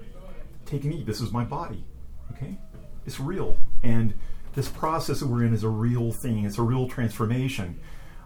take 0.66 0.84
and 0.84 0.94
eat, 0.94 1.06
this 1.06 1.22
is 1.22 1.32
my 1.32 1.44
body. 1.44 1.84
Okay? 2.32 2.58
It's 3.06 3.20
real. 3.20 3.58
And 3.84 4.14
this 4.54 4.70
process 4.70 5.20
that 5.20 5.28
we're 5.28 5.44
in 5.44 5.54
is 5.54 5.64
a 5.64 5.70
real 5.70 6.12
thing, 6.12 6.46
it's 6.46 6.58
a 6.58 6.64
real 6.64 6.88
transformation. 6.88 7.80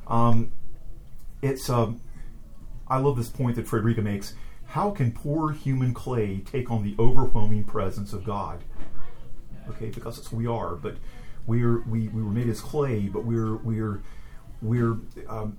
Um, 0.08 0.52
it's, 1.42 1.70
um, 1.70 2.02
I 2.88 2.98
love 2.98 3.18
this 3.18 3.30
point 3.30 3.56
that 3.56 3.68
Frederica 3.68 4.02
makes. 4.02 4.34
How 4.68 4.92
can 4.92 5.12
poor 5.12 5.52
human 5.52 5.94
clay 5.94 6.40
take 6.40 6.72
on 6.72 6.84
the 6.84 6.96
overwhelming 6.98 7.64
presence 7.64 8.14
of 8.14 8.24
God? 8.24 8.64
okay, 9.70 9.90
because 9.90 10.26
who 10.28 10.38
we 10.38 10.48
are. 10.48 10.76
But 10.76 10.98
we're 11.46 11.82
we, 11.82 12.08
we 12.10 12.22
were 12.22 12.32
made 12.32 12.50
as 12.50 12.62
clay, 12.62 13.08
but 13.08 13.26
we're 13.26 13.56
we're 13.58 14.02
we're 14.62 14.98
um, 15.28 15.58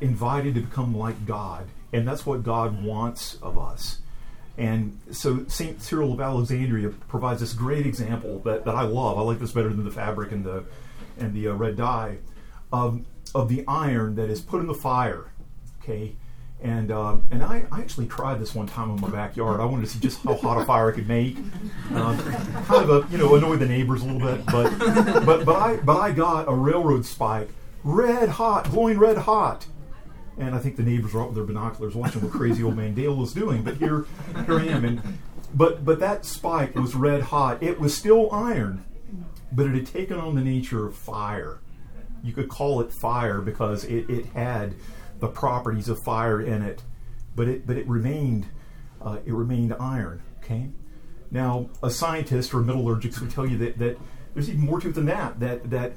invited 0.00 0.54
to 0.54 0.60
become 0.60 0.96
like 0.96 1.26
God, 1.26 1.66
and 1.92 2.06
that's 2.06 2.26
what 2.26 2.42
God 2.42 2.82
wants 2.82 3.36
of 3.42 3.58
us. 3.58 3.98
And 4.56 5.00
so 5.10 5.44
Saint 5.48 5.82
Cyril 5.82 6.12
of 6.12 6.20
Alexandria 6.20 6.90
provides 7.08 7.40
this 7.40 7.52
great 7.52 7.86
example 7.86 8.38
that, 8.40 8.64
that 8.64 8.74
I 8.74 8.82
love. 8.82 9.18
I 9.18 9.22
like 9.22 9.40
this 9.40 9.52
better 9.52 9.70
than 9.70 9.84
the 9.84 9.90
fabric 9.90 10.30
and 10.30 10.44
the 10.44 10.64
and 11.18 11.32
the 11.34 11.48
uh, 11.48 11.54
red 11.54 11.76
dye 11.76 12.18
of 12.72 13.04
of 13.34 13.48
the 13.48 13.64
iron 13.66 14.14
that 14.16 14.30
is 14.30 14.40
put 14.40 14.60
in 14.60 14.66
the 14.66 14.74
fire. 14.74 15.26
Okay, 15.82 16.14
and 16.62 16.90
uh, 16.90 17.16
and 17.30 17.42
I, 17.42 17.64
I 17.70 17.80
actually 17.80 18.06
tried 18.06 18.40
this 18.40 18.54
one 18.54 18.66
time 18.66 18.90
in 18.90 19.00
my 19.00 19.10
backyard. 19.10 19.60
I 19.60 19.64
wanted 19.64 19.86
to 19.86 19.90
see 19.90 19.98
just 19.98 20.22
how 20.22 20.34
hot 20.34 20.62
a 20.62 20.64
fire 20.64 20.90
I 20.90 20.94
could 20.94 21.08
make. 21.08 21.36
Um, 21.92 22.18
kind 22.66 22.88
of 22.88 22.90
a 22.90 23.10
you 23.10 23.18
know 23.18 23.34
annoy 23.34 23.56
the 23.56 23.66
neighbors 23.66 24.02
a 24.02 24.06
little 24.06 24.20
bit, 24.20 24.46
but 24.46 24.70
but 25.26 25.44
but 25.44 25.56
I 25.56 25.76
but 25.76 25.98
I 25.98 26.12
got 26.12 26.48
a 26.48 26.54
railroad 26.54 27.04
spike, 27.04 27.48
red 27.82 28.28
hot, 28.28 28.70
glowing 28.70 28.98
red 28.98 29.18
hot. 29.18 29.66
And 30.36 30.54
I 30.54 30.58
think 30.58 30.76
the 30.76 30.82
neighbors 30.82 31.12
were 31.12 31.22
out 31.22 31.28
with 31.28 31.36
their 31.36 31.44
binoculars 31.44 31.94
watching 31.94 32.22
what 32.22 32.32
crazy 32.32 32.62
old 32.62 32.76
man 32.76 32.94
Dale 32.94 33.14
was 33.14 33.32
doing. 33.32 33.62
But 33.62 33.76
here 33.76 34.06
here 34.46 34.58
I 34.58 34.64
am, 34.66 34.84
and 34.84 35.02
but 35.54 35.84
but 35.84 36.00
that 36.00 36.24
spike 36.24 36.74
was 36.74 36.94
red 36.94 37.22
hot. 37.22 37.62
It 37.62 37.78
was 37.78 37.96
still 37.96 38.30
iron, 38.32 38.84
but 39.52 39.66
it 39.66 39.74
had 39.74 39.86
taken 39.86 40.18
on 40.18 40.34
the 40.34 40.40
nature 40.40 40.86
of 40.86 40.96
fire. 40.96 41.60
You 42.22 42.32
could 42.32 42.48
call 42.48 42.80
it 42.80 42.92
fire 42.92 43.40
because 43.40 43.84
it, 43.84 44.08
it 44.10 44.26
had 44.26 44.74
the 45.20 45.28
properties 45.28 45.88
of 45.88 46.02
fire 46.02 46.40
in 46.40 46.62
it, 46.62 46.82
but 47.36 47.46
it 47.46 47.66
but 47.66 47.76
it 47.76 47.86
remained 47.86 48.46
uh, 49.00 49.18
it 49.24 49.32
remained 49.32 49.74
iron. 49.78 50.22
Okay. 50.38 50.70
Now, 51.30 51.68
a 51.82 51.90
scientist 51.90 52.54
or 52.54 52.60
metallurgist 52.60 53.20
would 53.20 53.30
tell 53.30 53.46
you 53.46 53.58
that, 53.58 53.78
that 53.78 53.98
there's 54.34 54.48
even 54.48 54.60
more 54.60 54.80
to 54.80 54.88
it 54.88 54.94
than 54.94 55.06
that. 55.06 55.40
That 55.40 55.70
that 55.70 55.92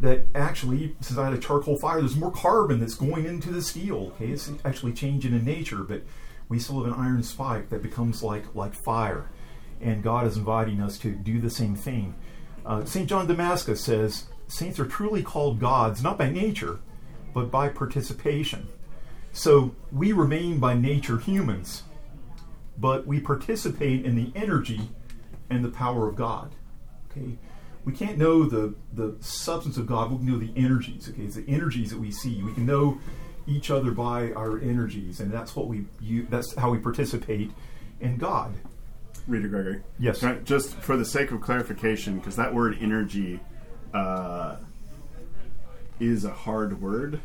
that 0.00 0.24
actually, 0.34 0.94
since 1.00 1.18
I 1.18 1.24
had 1.24 1.34
a 1.34 1.38
charcoal 1.38 1.76
fire, 1.76 2.00
there's 2.00 2.16
more 2.16 2.30
carbon 2.30 2.80
that's 2.80 2.94
going 2.94 3.24
into 3.24 3.50
the 3.50 3.62
steel. 3.62 4.12
Okay, 4.14 4.28
it's 4.28 4.50
actually 4.64 4.92
changing 4.92 5.32
in 5.32 5.44
nature, 5.44 5.82
but 5.82 6.02
we 6.48 6.58
still 6.58 6.82
have 6.82 6.92
an 6.92 7.00
iron 7.00 7.22
spike 7.22 7.70
that 7.70 7.82
becomes 7.82 8.22
like 8.22 8.54
like 8.54 8.74
fire, 8.74 9.30
and 9.80 10.02
God 10.02 10.26
is 10.26 10.36
inviting 10.36 10.80
us 10.80 10.98
to 10.98 11.10
do 11.10 11.40
the 11.40 11.50
same 11.50 11.74
thing. 11.74 12.14
Uh, 12.64 12.84
Saint 12.84 13.08
John 13.08 13.26
Damascus 13.26 13.82
says 13.82 14.26
saints 14.48 14.78
are 14.78 14.86
truly 14.86 15.22
called 15.22 15.60
gods 15.60 16.02
not 16.02 16.18
by 16.18 16.30
nature, 16.30 16.80
but 17.32 17.50
by 17.50 17.68
participation. 17.68 18.68
So 19.32 19.74
we 19.92 20.12
remain 20.12 20.58
by 20.58 20.74
nature 20.74 21.18
humans, 21.18 21.82
but 22.78 23.06
we 23.06 23.20
participate 23.20 24.04
in 24.04 24.16
the 24.16 24.32
energy 24.34 24.88
and 25.50 25.64
the 25.64 25.68
power 25.68 26.08
of 26.08 26.16
God. 26.16 26.54
Okay, 27.10 27.38
we 27.86 27.92
can't 27.92 28.18
know 28.18 28.44
the 28.44 28.74
the 28.92 29.16
substance 29.20 29.78
of 29.78 29.86
God. 29.86 30.10
We 30.10 30.18
can 30.18 30.26
know 30.26 30.38
the 30.38 30.52
energies. 30.56 31.08
Okay, 31.08 31.22
it's 31.22 31.36
the 31.36 31.48
energies 31.48 31.90
that 31.90 31.98
we 31.98 32.10
see. 32.10 32.42
We 32.42 32.52
can 32.52 32.66
know 32.66 32.98
each 33.46 33.70
other 33.70 33.92
by 33.92 34.32
our 34.32 34.58
energies, 34.58 35.20
and 35.20 35.32
that's 35.32 35.54
what 35.56 35.68
we 35.68 35.86
you, 36.00 36.26
that's 36.28 36.54
how 36.56 36.70
we 36.70 36.78
participate 36.78 37.52
in 38.00 38.18
God. 38.18 38.54
Reader 39.28 39.48
Gregory. 39.48 39.82
Yes. 39.98 40.20
Can 40.20 40.28
I- 40.30 40.38
just 40.40 40.74
for 40.74 40.96
the 40.96 41.04
sake 41.04 41.30
of 41.30 41.40
clarification, 41.40 42.18
because 42.18 42.36
that 42.36 42.52
word 42.52 42.76
energy 42.80 43.40
uh, 43.94 44.56
is 46.00 46.24
a 46.24 46.32
hard 46.32 46.82
word. 46.82 47.20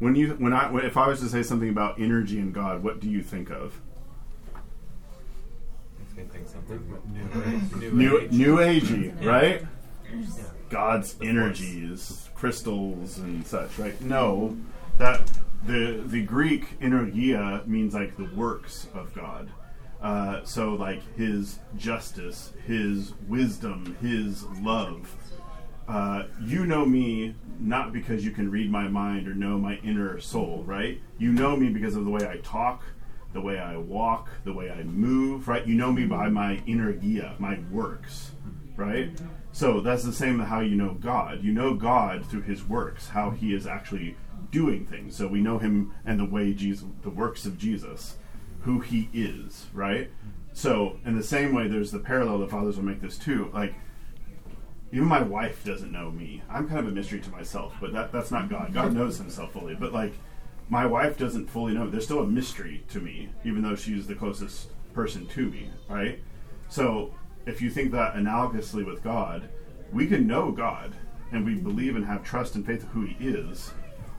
When 0.00 0.14
you 0.14 0.34
when 0.34 0.52
I 0.52 0.74
if 0.84 0.98
I 0.98 1.08
was 1.08 1.20
to 1.20 1.28
say 1.28 1.42
something 1.42 1.68
about 1.70 1.98
energy 1.98 2.38
and 2.38 2.52
God, 2.52 2.82
what 2.82 3.00
do 3.00 3.08
you 3.08 3.22
think 3.22 3.50
of? 3.50 3.80
I 6.16 6.22
think 6.22 6.48
something 6.48 6.98
new 7.12 7.42
age. 7.42 7.92
New 7.92 8.28
new 8.30 8.56
agey, 8.56 9.24
right? 9.24 9.64
God's 10.68 11.16
energies, 11.22 12.28
crystals 12.34 13.18
and 13.18 13.46
such, 13.46 13.78
right? 13.78 14.00
No, 14.00 14.56
that 14.98 15.30
the 15.66 16.02
the 16.06 16.22
Greek 16.22 16.78
energia 16.80 17.66
means 17.66 17.94
like 17.94 18.16
the 18.16 18.28
works 18.34 18.88
of 18.94 19.14
God. 19.14 19.50
Uh, 20.00 20.44
so 20.44 20.74
like 20.74 21.02
His 21.16 21.58
justice, 21.76 22.52
His 22.66 23.14
wisdom, 23.26 23.96
His 24.00 24.44
love. 24.60 25.14
Uh, 25.86 26.24
you 26.42 26.64
know 26.64 26.84
me 26.84 27.34
not 27.60 27.92
because 27.92 28.24
you 28.24 28.30
can 28.30 28.50
read 28.50 28.70
my 28.70 28.88
mind 28.88 29.28
or 29.28 29.34
know 29.34 29.58
my 29.58 29.76
inner 29.76 30.18
soul, 30.20 30.62
right? 30.66 31.00
You 31.18 31.32
know 31.32 31.56
me 31.56 31.68
because 31.68 31.94
of 31.94 32.04
the 32.04 32.10
way 32.10 32.26
I 32.28 32.38
talk, 32.38 32.82
the 33.32 33.40
way 33.40 33.58
I 33.58 33.76
walk, 33.76 34.28
the 34.44 34.52
way 34.52 34.70
I 34.70 34.82
move, 34.82 35.48
right? 35.48 35.66
You 35.66 35.74
know 35.74 35.92
me 35.92 36.06
by 36.06 36.28
my 36.28 36.62
energia, 36.66 37.38
my 37.38 37.58
works, 37.70 38.32
right? 38.76 39.10
So 39.54 39.80
that's 39.80 40.02
the 40.02 40.12
same 40.12 40.40
how 40.40 40.58
you 40.58 40.74
know 40.74 40.94
God. 40.94 41.44
You 41.44 41.52
know 41.52 41.74
God 41.74 42.26
through 42.26 42.42
His 42.42 42.64
works, 42.68 43.10
how 43.10 43.30
He 43.30 43.54
is 43.54 43.68
actually 43.68 44.16
doing 44.50 44.84
things. 44.84 45.16
So 45.16 45.28
we 45.28 45.40
know 45.40 45.58
Him 45.58 45.94
and 46.04 46.18
the 46.18 46.24
way 46.24 46.52
Jesus, 46.52 46.84
the 47.02 47.10
works 47.10 47.46
of 47.46 47.56
Jesus, 47.56 48.16
who 48.62 48.80
He 48.80 49.08
is, 49.14 49.66
right? 49.72 50.10
So 50.54 50.98
in 51.06 51.16
the 51.16 51.22
same 51.22 51.54
way, 51.54 51.68
there's 51.68 51.92
the 51.92 52.00
parallel. 52.00 52.40
The 52.40 52.48
fathers 52.48 52.76
will 52.76 52.84
make 52.84 53.00
this 53.00 53.16
too. 53.16 53.48
Like 53.54 53.76
even 54.90 55.06
my 55.06 55.22
wife 55.22 55.62
doesn't 55.62 55.92
know 55.92 56.10
me. 56.10 56.42
I'm 56.50 56.66
kind 56.66 56.80
of 56.80 56.88
a 56.88 56.90
mystery 56.90 57.20
to 57.20 57.30
myself, 57.30 57.76
but 57.80 57.92
that 57.92 58.10
that's 58.10 58.32
not 58.32 58.50
God. 58.50 58.74
God 58.74 58.92
knows 58.92 59.18
Himself 59.18 59.52
fully, 59.52 59.76
but 59.76 59.92
like 59.92 60.14
my 60.68 60.84
wife 60.84 61.16
doesn't 61.16 61.48
fully 61.48 61.74
know. 61.74 61.88
There's 61.88 62.06
still 62.06 62.24
a 62.24 62.26
mystery 62.26 62.82
to 62.88 62.98
me, 62.98 63.28
even 63.44 63.62
though 63.62 63.76
she's 63.76 64.08
the 64.08 64.16
closest 64.16 64.70
person 64.94 65.28
to 65.28 65.48
me, 65.48 65.70
right? 65.88 66.18
So 66.68 67.14
if 67.46 67.60
you 67.60 67.70
think 67.70 67.92
that 67.92 68.14
analogously 68.14 68.84
with 68.86 69.02
God, 69.02 69.48
we 69.92 70.06
can 70.06 70.26
know 70.26 70.50
God 70.50 70.94
and 71.32 71.44
we 71.44 71.54
believe 71.54 71.96
and 71.96 72.04
have 72.04 72.24
trust 72.24 72.54
and 72.54 72.64
faith 72.64 72.82
of 72.84 72.90
who 72.90 73.04
He 73.04 73.28
is, 73.28 73.72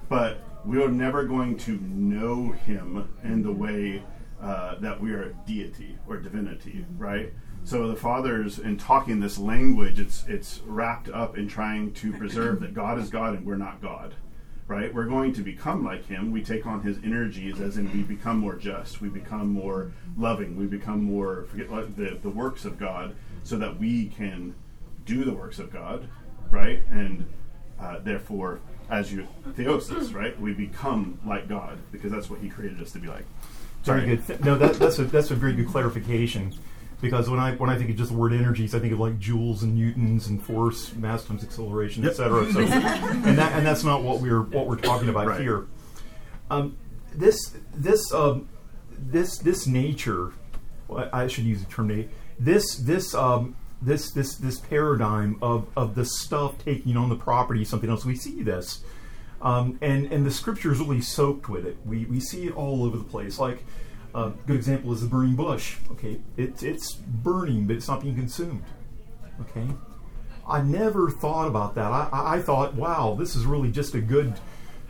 but 0.10 0.41
we 0.65 0.82
are 0.82 0.89
never 0.89 1.25
going 1.25 1.58
to 1.60 1.79
know 1.82 2.51
Him 2.51 3.10
in 3.24 3.41
the 3.41 3.51
way 3.51 4.03
uh, 4.41 4.75
that 4.79 5.00
we 5.00 5.12
are 5.12 5.36
deity 5.48 5.98
or 6.08 6.17
divinity, 6.17 6.86
right? 6.98 7.34
So 7.63 7.88
the 7.88 7.96
fathers, 7.96 8.60
in 8.60 8.77
talking 8.77 9.20
this 9.20 9.39
language, 9.39 10.00
it's 10.00 10.24
it's 10.27 10.62
wrapped 10.65 11.10
up 11.10 11.36
in 11.36 11.48
trying 11.48 11.94
to 11.94 12.13
preserve 12.13 12.60
that 12.60 12.75
God 12.75 13.00
is 13.00 13.10
God 13.10 13.36
and 13.36 13.46
we're 13.46 13.55
not 13.55 13.82
God, 13.82 14.13
right? 14.67 14.93
We're 14.93 15.05
going 15.05 15.34
to 15.34 15.41
become 15.41 15.84
like 15.84 16.07
Him. 16.07 16.31
We 16.31 16.43
take 16.43 16.65
on 16.65 16.81
His 16.81 16.98
energies, 17.03 17.62
as 17.62 17.77
in 17.77 17.91
we 17.91 18.01
become 18.03 18.39
more 18.39 18.55
just, 18.55 19.01
we 19.01 19.10
become 19.10 19.51
more 19.51 19.91
loving, 20.17 20.57
we 20.57 20.65
become 20.65 21.03
more 21.03 21.45
forget 21.50 21.72
like 21.72 21.95
the 21.95 22.17
the 22.22 22.29
works 22.29 22.65
of 22.65 22.79
God, 22.79 23.15
so 23.43 23.57
that 23.57 23.79
we 23.79 24.07
can 24.07 24.55
do 25.05 25.24
the 25.24 25.34
works 25.34 25.60
of 25.60 25.72
God, 25.72 26.07
right? 26.50 26.84
And 26.89 27.25
uh, 27.79 28.00
therefore, 28.00 28.60
as 28.89 29.12
you 29.12 29.27
theosis, 29.51 30.13
right? 30.13 30.39
We 30.39 30.53
become 30.53 31.19
like 31.25 31.48
God 31.48 31.77
because 31.91 32.12
that's 32.12 32.29
what 32.29 32.39
He 32.39 32.50
created 32.50 32.81
us 32.81 32.91
to 32.93 33.00
be 33.00 33.07
like. 33.07 33.25
Very 33.84 34.01
Sorry. 34.01 34.38
good. 34.38 34.45
No, 34.45 34.57
that, 34.57 34.75
that's 34.75 34.98
a 34.98 35.05
that's 35.05 35.29
a 35.31 35.36
very 35.36 35.53
good 35.53 35.67
clarification. 35.67 36.53
Because 37.01 37.29
when 37.29 37.39
I 37.39 37.55
when 37.55 37.69
I 37.69 37.77
think 37.77 37.89
of 37.89 37.97
just 37.97 38.11
the 38.11 38.17
word 38.17 38.33
energies, 38.33 38.73
I 38.73 38.79
think 38.79 38.93
of 38.93 38.99
like 38.99 39.19
joules 39.19 39.61
and 39.61 39.75
newtons 39.75 40.27
and 40.27 40.41
force, 40.41 40.93
mass 40.95 41.23
times 41.25 41.43
acceleration, 41.43 42.05
etc. 42.07 42.51
So, 42.51 42.59
and 42.61 43.37
that 43.37 43.53
and 43.53 43.65
that's 43.65 43.83
not 43.83 44.01
what 44.01 44.21
we're 44.21 44.41
what 44.41 44.67
we're 44.67 44.77
talking 44.77 45.09
about 45.09 45.27
Right. 45.27 45.41
here. 45.41 45.67
Um, 46.49 46.77
this 47.13 47.37
this 47.75 48.13
um, 48.13 48.47
this 48.97 49.37
this 49.39 49.67
nature, 49.67 50.31
well, 50.87 51.09
I 51.11 51.27
should 51.27 51.43
use 51.43 51.63
the 51.63 51.69
term 51.71 51.87
nature. 51.89 52.09
This 52.39 52.75
this 52.77 53.13
um, 53.13 53.55
this 53.81 54.11
this 54.11 54.35
this 54.35 54.59
paradigm 54.59 55.37
of 55.41 55.67
of 55.75 55.95
the 55.95 56.05
stuff 56.05 56.57
taking 56.63 56.95
on 56.97 57.09
the 57.09 57.15
property 57.15 57.61
of 57.63 57.67
something 57.67 57.89
else. 57.89 58.05
We 58.05 58.15
see 58.15 58.41
this. 58.41 58.83
Um, 59.41 59.77
and 59.81 60.11
and 60.11 60.25
the 60.25 60.31
scripture 60.31 60.71
is 60.71 60.79
really 60.79 61.01
soaked 61.01 61.49
with 61.49 61.65
it. 61.67 61.77
We, 61.85 62.05
we 62.05 62.19
see 62.19 62.47
it 62.47 62.55
all 62.55 62.83
over 62.85 62.97
the 62.97 63.03
place. 63.03 63.37
Like 63.37 63.63
a 64.15 64.31
good 64.48 64.55
example 64.55 64.93
is 64.93 65.01
the 65.01 65.07
burning 65.07 65.36
bush. 65.36 65.77
Okay, 65.91 66.22
it's 66.38 66.63
it's 66.63 66.93
burning, 66.93 67.67
but 67.67 67.75
it's 67.75 67.88
not 67.88 68.01
being 68.01 68.15
consumed. 68.15 68.63
Okay, 69.41 69.67
I 70.48 70.62
never 70.62 71.10
thought 71.10 71.48
about 71.48 71.75
that. 71.75 71.91
I, 71.91 72.36
I, 72.38 72.41
thought, 72.41 72.74
wow, 72.75 73.15
this 73.19 73.36
is 73.36 73.45
really 73.45 73.69
just 73.69 73.93
a 73.93 74.00
good 74.01 74.39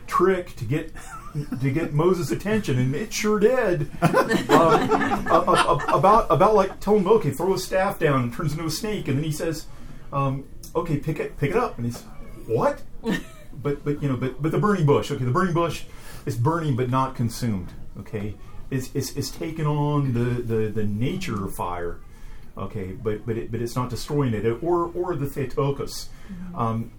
trick 0.06 0.54
to 0.56 0.64
get 0.64 0.92
to 1.60 1.70
get 1.70 1.92
Moses' 1.92 2.30
attention, 2.30 2.78
and 2.78 2.94
it 2.94 3.12
sure 3.12 3.40
did. 3.40 3.90
um, 4.02 4.12
a- 4.50 5.44
a- 5.46 5.78
a- 5.88 5.98
about 5.98 6.30
about 6.30 6.54
like 6.54 6.78
telling 6.80 7.00
him, 7.00 7.08
okay, 7.08 7.30
throw 7.30 7.54
a 7.54 7.58
staff 7.58 7.98
down, 7.98 8.22
and 8.22 8.32
turns 8.32 8.52
into 8.52 8.64
a 8.64 8.70
snake, 8.70 9.08
and 9.08 9.18
then 9.18 9.24
he 9.24 9.32
says, 9.32 9.66
um, 10.12 10.44
okay, 10.74 10.98
pick 10.98 11.18
it 11.18 11.36
pick 11.36 11.50
it 11.50 11.56
up, 11.56 11.76
and 11.76 11.86
he's 11.86 12.02
what? 12.46 12.82
but 13.62 13.84
but 13.84 14.02
you 14.02 14.08
know 14.08 14.16
but 14.16 14.40
but 14.40 14.52
the 14.52 14.58
burning 14.58 14.84
bush 14.84 15.10
okay 15.10 15.24
the 15.24 15.30
burning 15.30 15.54
bush 15.54 15.84
is 16.26 16.36
burning 16.36 16.76
but 16.76 16.90
not 16.90 17.14
consumed 17.14 17.72
okay 17.98 18.34
it's 18.70 18.90
it's, 18.94 19.16
it's 19.16 19.30
taken 19.30 19.66
on 19.66 20.12
the, 20.12 20.42
the 20.42 20.68
the 20.68 20.84
nature 20.84 21.44
of 21.44 21.54
fire 21.54 21.98
okay 22.56 22.92
but 22.92 23.24
but 23.26 23.36
it, 23.36 23.50
but 23.50 23.60
it's 23.60 23.76
not 23.76 23.90
destroying 23.90 24.34
it 24.34 24.44
or 24.62 24.90
or 24.94 25.14
the 25.14 25.26
theotokos 25.26 26.08
um, 26.54 26.90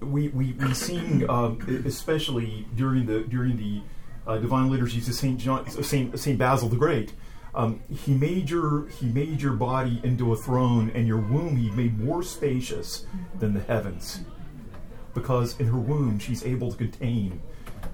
we 0.00 0.28
we 0.28 0.52
we 0.52 0.74
sing 0.74 1.28
um, 1.28 1.60
especially 1.86 2.66
during 2.76 3.06
the 3.06 3.20
during 3.24 3.56
the 3.56 3.82
uh, 4.26 4.38
divine 4.38 4.70
liturgies 4.70 5.08
of 5.08 5.14
Saint 5.14 5.38
John 5.38 5.68
Saint 5.82 6.18
Saint 6.18 6.38
Basil 6.38 6.68
the 6.68 6.76
Great 6.76 7.12
um, 7.54 7.80
he 7.90 8.14
made 8.14 8.48
your 8.48 8.88
he 8.88 9.06
made 9.06 9.42
your 9.42 9.52
body 9.52 10.00
into 10.02 10.32
a 10.32 10.36
throne 10.36 10.90
and 10.94 11.06
your 11.06 11.18
womb 11.18 11.56
he 11.56 11.70
made 11.70 11.98
more 11.98 12.22
spacious 12.22 13.04
than 13.38 13.52
the 13.52 13.60
heavens. 13.60 14.20
Because 15.14 15.60
in 15.60 15.66
her 15.66 15.78
womb 15.78 16.18
she's 16.18 16.44
able 16.44 16.70
to 16.70 16.76
contain 16.76 17.42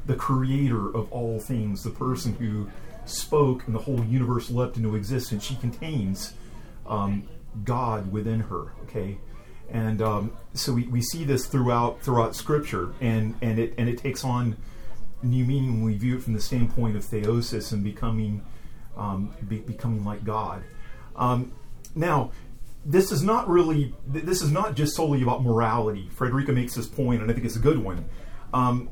the 0.06 0.14
creator 0.14 0.94
of 0.94 1.10
all 1.12 1.40
things, 1.40 1.82
the 1.82 1.90
person 1.90 2.34
who 2.34 2.70
spoke 3.08 3.66
and 3.66 3.74
the 3.74 3.80
whole 3.80 4.02
universe 4.04 4.50
leapt 4.50 4.76
into 4.76 4.94
existence. 4.96 5.44
She 5.44 5.56
contains 5.56 6.34
um, 6.86 7.28
God 7.64 8.12
within 8.12 8.40
her. 8.40 8.72
Okay, 8.84 9.18
and 9.70 10.00
um, 10.00 10.32
so 10.54 10.72
we, 10.72 10.84
we 10.84 11.02
see 11.02 11.24
this 11.24 11.46
throughout 11.46 12.02
throughout 12.02 12.34
Scripture, 12.34 12.92
and 13.00 13.34
and 13.42 13.58
it 13.58 13.74
and 13.78 13.88
it 13.88 13.98
takes 13.98 14.24
on 14.24 14.56
new 15.22 15.44
meaning 15.44 15.74
when 15.74 15.84
we 15.84 15.96
view 15.96 16.16
it 16.16 16.22
from 16.22 16.32
the 16.32 16.40
standpoint 16.40 16.96
of 16.96 17.04
theosis 17.04 17.72
and 17.72 17.82
becoming 17.82 18.44
um, 18.96 19.34
be, 19.48 19.58
becoming 19.58 20.04
like 20.04 20.24
God. 20.24 20.62
Um, 21.16 21.52
now, 21.94 22.30
this 22.84 23.12
is 23.12 23.22
not 23.22 23.48
really 23.48 23.94
this 24.06 24.42
is 24.42 24.50
not 24.50 24.74
just 24.74 24.94
solely 24.94 25.22
about 25.22 25.42
morality. 25.42 26.08
Frederica 26.14 26.52
makes 26.52 26.74
this 26.74 26.86
point, 26.86 27.22
and 27.22 27.30
I 27.30 27.34
think 27.34 27.44
it's 27.44 27.56
a 27.56 27.60
good 27.60 27.78
one. 27.78 28.08
Um, 28.54 28.90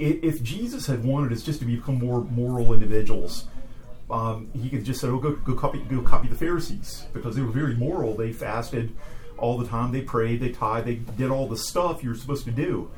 if 0.00 0.42
Jesus 0.42 0.86
had 0.86 1.04
wanted 1.04 1.32
us 1.32 1.42
just 1.42 1.60
to 1.60 1.64
become 1.64 1.98
more 1.98 2.24
moral 2.24 2.72
individuals, 2.72 3.46
um, 4.10 4.50
he 4.60 4.68
could 4.68 4.84
just 4.84 5.00
say, 5.00 5.08
"Oh, 5.08 5.18
go, 5.18 5.32
go 5.32 5.54
copy, 5.54 5.78
go 5.78 6.00
copy 6.02 6.28
the 6.28 6.34
Pharisees," 6.34 7.06
because 7.12 7.36
they 7.36 7.42
were 7.42 7.52
very 7.52 7.74
moral. 7.74 8.16
They 8.16 8.32
fasted 8.32 8.94
all 9.38 9.58
the 9.58 9.66
time. 9.66 9.92
They 9.92 10.02
prayed. 10.02 10.40
They 10.40 10.50
tithed. 10.50 10.86
They 10.86 10.96
did 10.96 11.30
all 11.30 11.46
the 11.46 11.56
stuff 11.56 12.02
you're 12.02 12.14
supposed 12.14 12.44
to 12.46 12.50
do. 12.50 12.90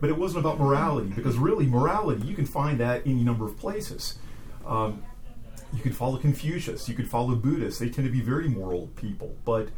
But 0.00 0.10
it 0.10 0.16
wasn't 0.16 0.44
about 0.44 0.58
morality, 0.58 1.10
because 1.10 1.36
really, 1.36 1.66
morality 1.66 2.26
you 2.26 2.34
can 2.34 2.46
find 2.46 2.80
that 2.80 3.02
any 3.04 3.22
number 3.22 3.44
of 3.44 3.58
places. 3.58 4.18
Um, 4.66 5.02
you 5.72 5.80
could 5.82 5.94
follow 5.94 6.16
Confucius. 6.16 6.88
You 6.88 6.94
could 6.94 7.08
follow 7.08 7.34
Buddhists. 7.34 7.80
They 7.80 7.88
tend 7.88 8.06
to 8.06 8.12
be 8.12 8.20
very 8.20 8.48
moral 8.48 8.88
people. 8.96 9.34
But 9.44 9.68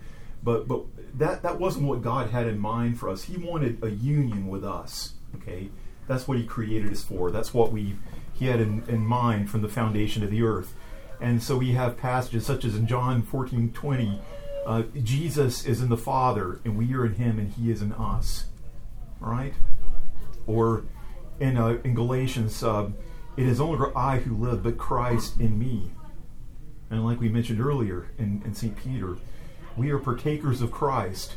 but 0.43 0.67
but 0.69 0.85
that 1.19 1.43
that 1.43 1.59
wasn't 1.59 1.87
what 1.87 2.03
God 2.03 2.31
had 2.31 2.47
in 2.47 2.59
mind 2.59 2.99
for 2.99 3.09
us. 3.09 3.25
He 3.25 3.37
wanted 3.37 3.83
a 3.83 3.91
union 3.91 4.49
with 4.49 4.65
us. 4.65 5.15
Okay, 5.37 5.71
that's 6.07 6.27
what 6.27 6.39
He 6.39 6.45
created 6.45 6.93
us 6.93 7.03
for. 7.03 7.31
That's 7.31 7.53
what 7.55 7.73
we 7.73 7.97
He 8.35 8.47
had 8.47 8.61
in, 8.61 8.85
in 8.89 9.07
mind 9.07 9.51
from 9.51 9.63
the 9.63 9.69
foundation 9.69 10.23
of 10.23 10.31
the 10.31 10.43
earth. 10.43 10.75
And 11.21 11.43
so 11.43 11.57
we 11.57 11.73
have 11.73 11.97
passages 11.97 12.45
such 12.45 12.65
as 12.65 12.77
in 12.77 12.87
John 12.87 13.23
fourteen 13.23 13.73
twenty, 13.73 14.21
uh, 14.67 14.83
Jesus 15.03 15.65
is 15.65 15.81
in 15.81 15.89
the 15.89 15.97
Father, 15.97 16.61
and 16.65 16.77
we 16.77 16.95
are 16.95 17.07
in 17.07 17.15
Him, 17.15 17.39
and 17.39 17.53
He 17.53 17.71
is 17.71 17.83
in 17.83 17.93
us. 17.93 18.47
Right? 19.21 19.55
or 20.47 20.85
in 21.41 21.57
uh, 21.57 21.79
in 21.85 21.95
Galatians, 21.95 22.63
uh, 22.63 22.91
it 23.37 23.47
is 23.47 23.61
longer 23.61 23.97
I 23.97 24.19
who 24.19 24.37
live, 24.37 24.63
but 24.63 24.79
Christ 24.79 25.41
in 25.41 25.59
me. 25.59 25.91
And 26.91 27.05
like 27.05 27.21
we 27.21 27.29
mentioned 27.29 27.61
earlier 27.61 28.11
in, 28.19 28.43
in 28.45 28.55
St. 28.55 28.77
Peter, 28.77 29.17
we 29.77 29.91
are 29.91 29.99
partakers 29.99 30.61
of 30.61 30.71
Christ. 30.71 31.37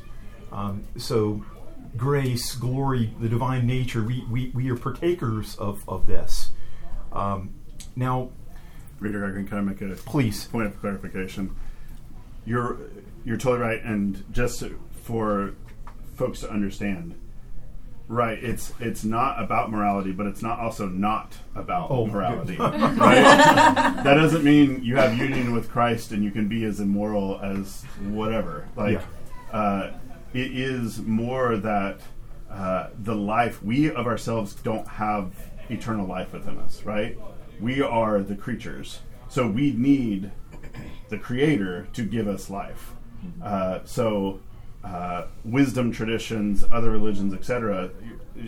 Um, 0.51 0.83
so, 0.97 1.45
grace, 1.97 2.55
glory, 2.55 3.13
the 3.19 3.29
divine 3.29 3.65
nature, 3.67 4.03
we, 4.03 4.25
we, 4.29 4.49
we 4.53 4.69
are 4.69 4.75
partakers 4.75 5.55
of, 5.57 5.87
of 5.87 6.05
this. 6.07 6.49
Um, 7.13 7.53
now, 7.95 8.29
Reader, 8.99 9.25
I 9.25 9.31
can 9.31 9.47
kind 9.47 9.59
of 9.69 9.79
make 9.79 9.81
a 9.91 9.95
please. 9.95 10.45
point 10.45 10.67
of 10.67 10.79
clarification. 10.79 11.55
You're 12.45 12.77
you're 13.25 13.37
totally 13.37 13.59
right, 13.61 13.83
and 13.83 14.23
just 14.31 14.63
for 15.03 15.53
folks 16.15 16.41
to 16.41 16.49
understand, 16.49 17.15
right? 18.07 18.41
It's 18.41 18.71
it's 18.79 19.03
not 19.03 19.41
about 19.43 19.69
morality, 19.71 20.11
but 20.13 20.27
it's 20.27 20.41
not 20.41 20.59
also 20.59 20.87
not 20.87 21.33
about 21.55 21.91
Oh, 21.91 22.05
morality. 22.07 22.55
right? 22.55 22.95
that 24.03 24.13
doesn't 24.13 24.43
mean 24.45 24.81
you 24.83 24.95
have 24.95 25.17
union 25.17 25.53
with 25.53 25.69
Christ 25.69 26.11
and 26.11 26.23
you 26.23 26.31
can 26.31 26.47
be 26.47 26.63
as 26.63 26.79
immoral 26.79 27.39
as 27.41 27.83
whatever. 28.07 28.67
Like, 28.77 29.01
uh, 29.51 29.91
it 30.35 30.51
is 30.51 30.99
more 30.99 31.55
that 31.57 32.01
uh, 32.51 32.89
the 32.99 33.15
life 33.15 33.63
we 33.63 33.89
of 33.91 34.05
ourselves 34.05 34.53
don't 34.55 34.87
have 34.87 35.33
eternal 35.69 36.05
life 36.05 36.33
within 36.33 36.59
us. 36.59 36.83
Right? 36.83 37.17
We 37.59 37.81
are 37.81 38.19
the 38.19 38.35
creatures, 38.35 38.99
so 39.29 39.47
we 39.47 39.71
need 39.71 40.31
the 41.09 41.17
Creator 41.17 41.87
to 41.93 42.03
give 42.03 42.27
us 42.27 42.49
life. 42.49 42.91
Uh, 43.41 43.79
so, 43.85 44.39
uh, 44.83 45.25
wisdom 45.43 45.91
traditions, 45.91 46.63
other 46.71 46.91
religions, 46.91 47.33
etc. 47.33 47.89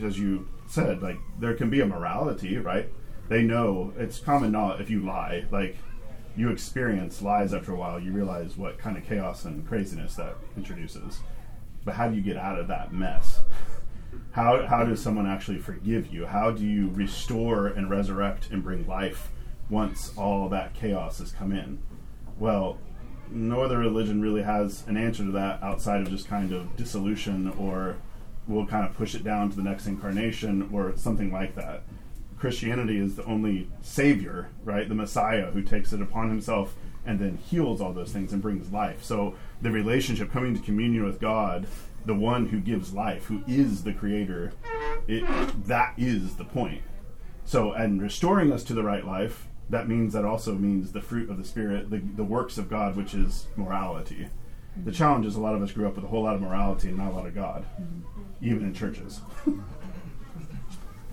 As 0.04 0.20
you 0.20 0.48
said, 0.68 1.02
like 1.02 1.18
there 1.40 1.54
can 1.56 1.70
be 1.70 1.80
a 1.80 1.86
morality, 1.86 2.58
right? 2.58 2.92
They 3.30 3.44
know 3.44 3.94
it's 3.98 4.20
common 4.20 4.52
knowledge. 4.52 4.82
If 4.82 4.90
you 4.90 5.00
lie, 5.00 5.46
like 5.52 5.78
you 6.36 6.50
experience 6.50 7.22
lies 7.22 7.54
after 7.54 7.72
a 7.72 7.76
while, 7.76 8.00
you 8.00 8.12
realize 8.12 8.58
what 8.58 8.78
kind 8.78 8.98
of 8.98 9.06
chaos 9.06 9.46
and 9.46 9.68
craziness 9.68 10.16
that 10.16 10.36
introduces. 10.56 11.22
But 11.88 11.96
how 11.96 12.10
do 12.10 12.18
you 12.18 12.22
get 12.22 12.36
out 12.36 12.60
of 12.60 12.68
that 12.68 12.92
mess? 12.92 13.40
How, 14.32 14.68
how 14.68 14.84
does 14.84 15.02
someone 15.02 15.26
actually 15.26 15.60
forgive 15.60 16.14
you? 16.14 16.26
How 16.26 16.52
do 16.52 16.66
you 16.66 16.90
restore 16.90 17.68
and 17.68 17.90
resurrect 17.90 18.50
and 18.52 18.62
bring 18.62 18.86
life 18.86 19.32
once 19.70 20.12
all 20.18 20.50
that 20.50 20.74
chaos 20.74 21.20
has 21.20 21.32
come 21.32 21.54
in? 21.54 21.80
Well, 22.38 22.78
no 23.32 23.62
other 23.62 23.78
religion 23.78 24.22
really 24.22 24.42
has 24.42 24.86
an 24.88 24.98
answer 24.98 25.24
to 25.24 25.32
that 25.32 25.64
outside 25.64 26.02
of 26.02 26.10
just 26.10 26.28
kind 26.28 26.52
of 26.52 26.76
dissolution 26.76 27.54
or 27.58 27.96
we'll 28.50 28.68
kind 28.68 28.86
of 28.86 28.94
push 28.94 29.16
it 29.16 29.24
down 29.24 29.50
to 29.52 29.56
the 29.56 29.64
next 29.64 29.88
incarnation 29.88 30.70
or 30.74 30.92
something 30.98 31.32
like 31.32 31.56
that. 31.56 31.84
Christianity 32.38 32.98
is 32.98 33.16
the 33.16 33.24
only 33.24 33.72
savior, 33.82 34.50
right? 34.66 34.90
The 34.90 34.94
Messiah 34.94 35.52
who 35.52 35.62
takes 35.62 35.94
it 35.94 36.02
upon 36.02 36.28
himself 36.28 36.76
and 37.08 37.20
then 37.20 37.38
heals 37.38 37.82
all 37.82 37.94
those 37.94 38.12
things 38.12 38.34
and 38.34 38.42
brings 38.42 38.72
life. 38.72 39.04
So 39.04 39.34
the 39.62 39.72
relationship 39.72 40.32
coming 40.32 40.56
to 40.56 40.62
communion 40.62 41.06
with 41.06 41.20
God, 41.20 41.66
the 42.06 42.14
one 42.14 42.48
who 42.48 42.60
gives 42.60 42.94
life, 42.94 43.26
who 43.26 43.44
is 43.48 43.84
the 43.84 43.94
creator, 43.94 44.52
it, 45.08 45.26
that 45.66 45.94
is 45.98 46.36
the 46.36 46.46
point. 46.46 46.82
So, 47.46 47.72
and 47.72 48.02
restoring 48.02 48.52
us 48.52 48.64
to 48.66 48.74
the 48.74 48.84
right 48.84 49.06
life, 49.06 49.48
that 49.70 49.88
means 49.88 50.14
that 50.14 50.26
also 50.26 50.54
means 50.54 50.92
the 50.92 51.02
fruit 51.02 51.30
of 51.30 51.38
the 51.38 51.46
Spirit, 51.46 51.90
the, 51.90 51.98
the 51.98 52.24
works 52.24 52.58
of 52.58 52.70
God, 52.70 52.96
which 52.96 53.14
is 53.14 53.48
morality. 53.56 54.28
The 54.86 54.92
challenge 54.92 55.26
is 55.26 55.36
a 55.36 55.42
lot 55.42 55.56
of 55.56 55.62
us 55.62 55.72
grew 55.72 55.88
up 55.88 55.96
with 55.96 56.06
a 56.06 56.08
whole 56.08 56.24
lot 56.24 56.36
of 56.36 56.42
morality 56.42 56.90
and 56.90 56.98
not 56.98 57.12
a 57.12 57.16
lot 57.16 57.26
of 57.26 57.34
God, 57.34 57.66
even 58.42 58.64
in 58.64 58.74
churches. 58.74 59.22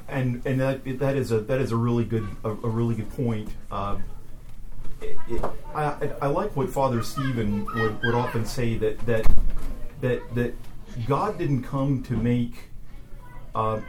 and 0.08 0.44
and 0.44 0.60
that 0.60 0.98
that 0.98 1.16
is 1.16 1.32
a 1.32 1.40
that 1.40 1.60
is 1.60 1.72
a 1.72 1.76
really 1.76 2.04
good 2.04 2.26
a, 2.44 2.50
a 2.50 2.68
really 2.68 2.94
good 2.94 3.10
point. 3.10 3.48
Uh, 3.70 3.96
it, 5.00 5.44
I, 5.74 6.10
I 6.22 6.26
like 6.26 6.56
what 6.56 6.70
Father 6.70 7.02
Stephen 7.02 7.66
would, 7.74 8.00
would 8.02 8.14
often 8.14 8.44
say 8.44 8.76
that 8.78 8.98
that 9.06 9.26
that 10.00 10.34
that 10.34 10.54
God 11.06 11.38
didn't 11.38 11.62
come 11.62 12.02
to 12.04 12.16
make 12.16 12.70
uh, 13.54 13.80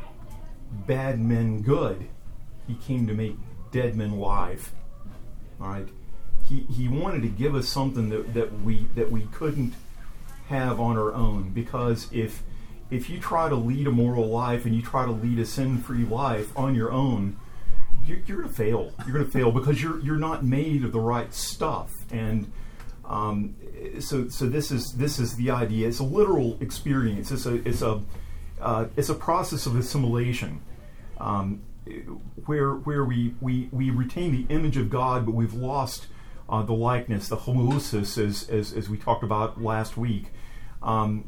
bad 0.87 1.19
men 1.19 1.61
good; 1.61 2.07
He 2.67 2.75
came 2.75 3.07
to 3.07 3.13
make 3.13 3.37
dead 3.71 3.95
men 3.95 4.17
live. 4.17 4.71
All 5.61 5.67
right, 5.67 5.87
he 6.43 6.61
he 6.61 6.87
wanted 6.87 7.21
to 7.23 7.29
give 7.29 7.55
us 7.55 7.67
something 7.67 8.09
that, 8.09 8.33
that 8.33 8.61
we 8.61 8.87
that 8.95 9.11
we 9.11 9.21
couldn't 9.31 9.73
have 10.49 10.79
on 10.79 10.97
our 10.97 11.13
own. 11.13 11.49
Because 11.49 12.07
if 12.11 12.43
if 12.91 13.09
you 13.09 13.19
try 13.19 13.49
to 13.49 13.55
lead 13.55 13.87
a 13.87 13.91
moral 13.91 14.27
life 14.27 14.65
and 14.65 14.75
you 14.75 14.81
try 14.81 15.05
to 15.05 15.11
lead 15.11 15.39
a 15.39 15.45
sin-free 15.45 16.05
life 16.05 16.55
on 16.57 16.75
your 16.75 16.91
own, 16.91 17.37
you're, 18.05 18.19
you're 18.25 18.37
going 18.37 18.49
to 18.49 18.55
fail. 18.55 18.93
You're 19.05 19.13
going 19.13 19.25
to 19.25 19.31
fail 19.31 19.51
because 19.51 19.81
you're 19.81 19.99
you're 19.99 20.17
not 20.17 20.43
made 20.43 20.83
of 20.83 20.91
the 20.91 20.99
right 20.99 21.33
stuff. 21.33 21.91
And 22.11 22.51
um, 23.05 23.55
so 23.99 24.29
so 24.29 24.47
this 24.47 24.71
is 24.71 24.93
this 24.93 25.19
is 25.19 25.35
the 25.35 25.51
idea. 25.51 25.87
It's 25.87 25.99
a 25.99 26.03
literal 26.03 26.57
experience. 26.61 27.31
It's 27.31 27.45
a 27.45 27.55
it's 27.67 27.81
a 27.81 28.01
uh, 28.61 28.87
it's 28.95 29.09
a 29.09 29.15
process 29.15 29.65
of 29.65 29.75
assimilation. 29.75 30.61
Um, 31.19 31.61
where 32.45 32.73
where 32.73 33.05
we, 33.05 33.35
we, 33.41 33.69
we 33.71 33.89
retain 33.91 34.31
the 34.31 34.53
image 34.53 34.77
of 34.77 34.89
God, 34.89 35.25
but 35.25 35.35
we've 35.35 35.53
lost 35.53 36.07
uh, 36.49 36.63
the 36.63 36.73
likeness, 36.73 37.27
the 37.27 37.37
homoiosis, 37.37 38.17
as, 38.23 38.49
as, 38.49 38.73
as 38.73 38.89
we 38.89 38.97
talked 38.97 39.23
about 39.23 39.61
last 39.61 39.97
week. 39.97 40.25
Um, 40.81 41.25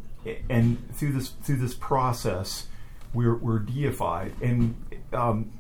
and 0.49 0.77
through 0.95 1.13
this 1.13 1.29
through 1.29 1.57
this 1.57 1.73
process, 1.73 2.67
we're, 3.13 3.35
we're 3.35 3.59
deified, 3.59 4.33
and 4.41 4.75
um, 5.13 5.51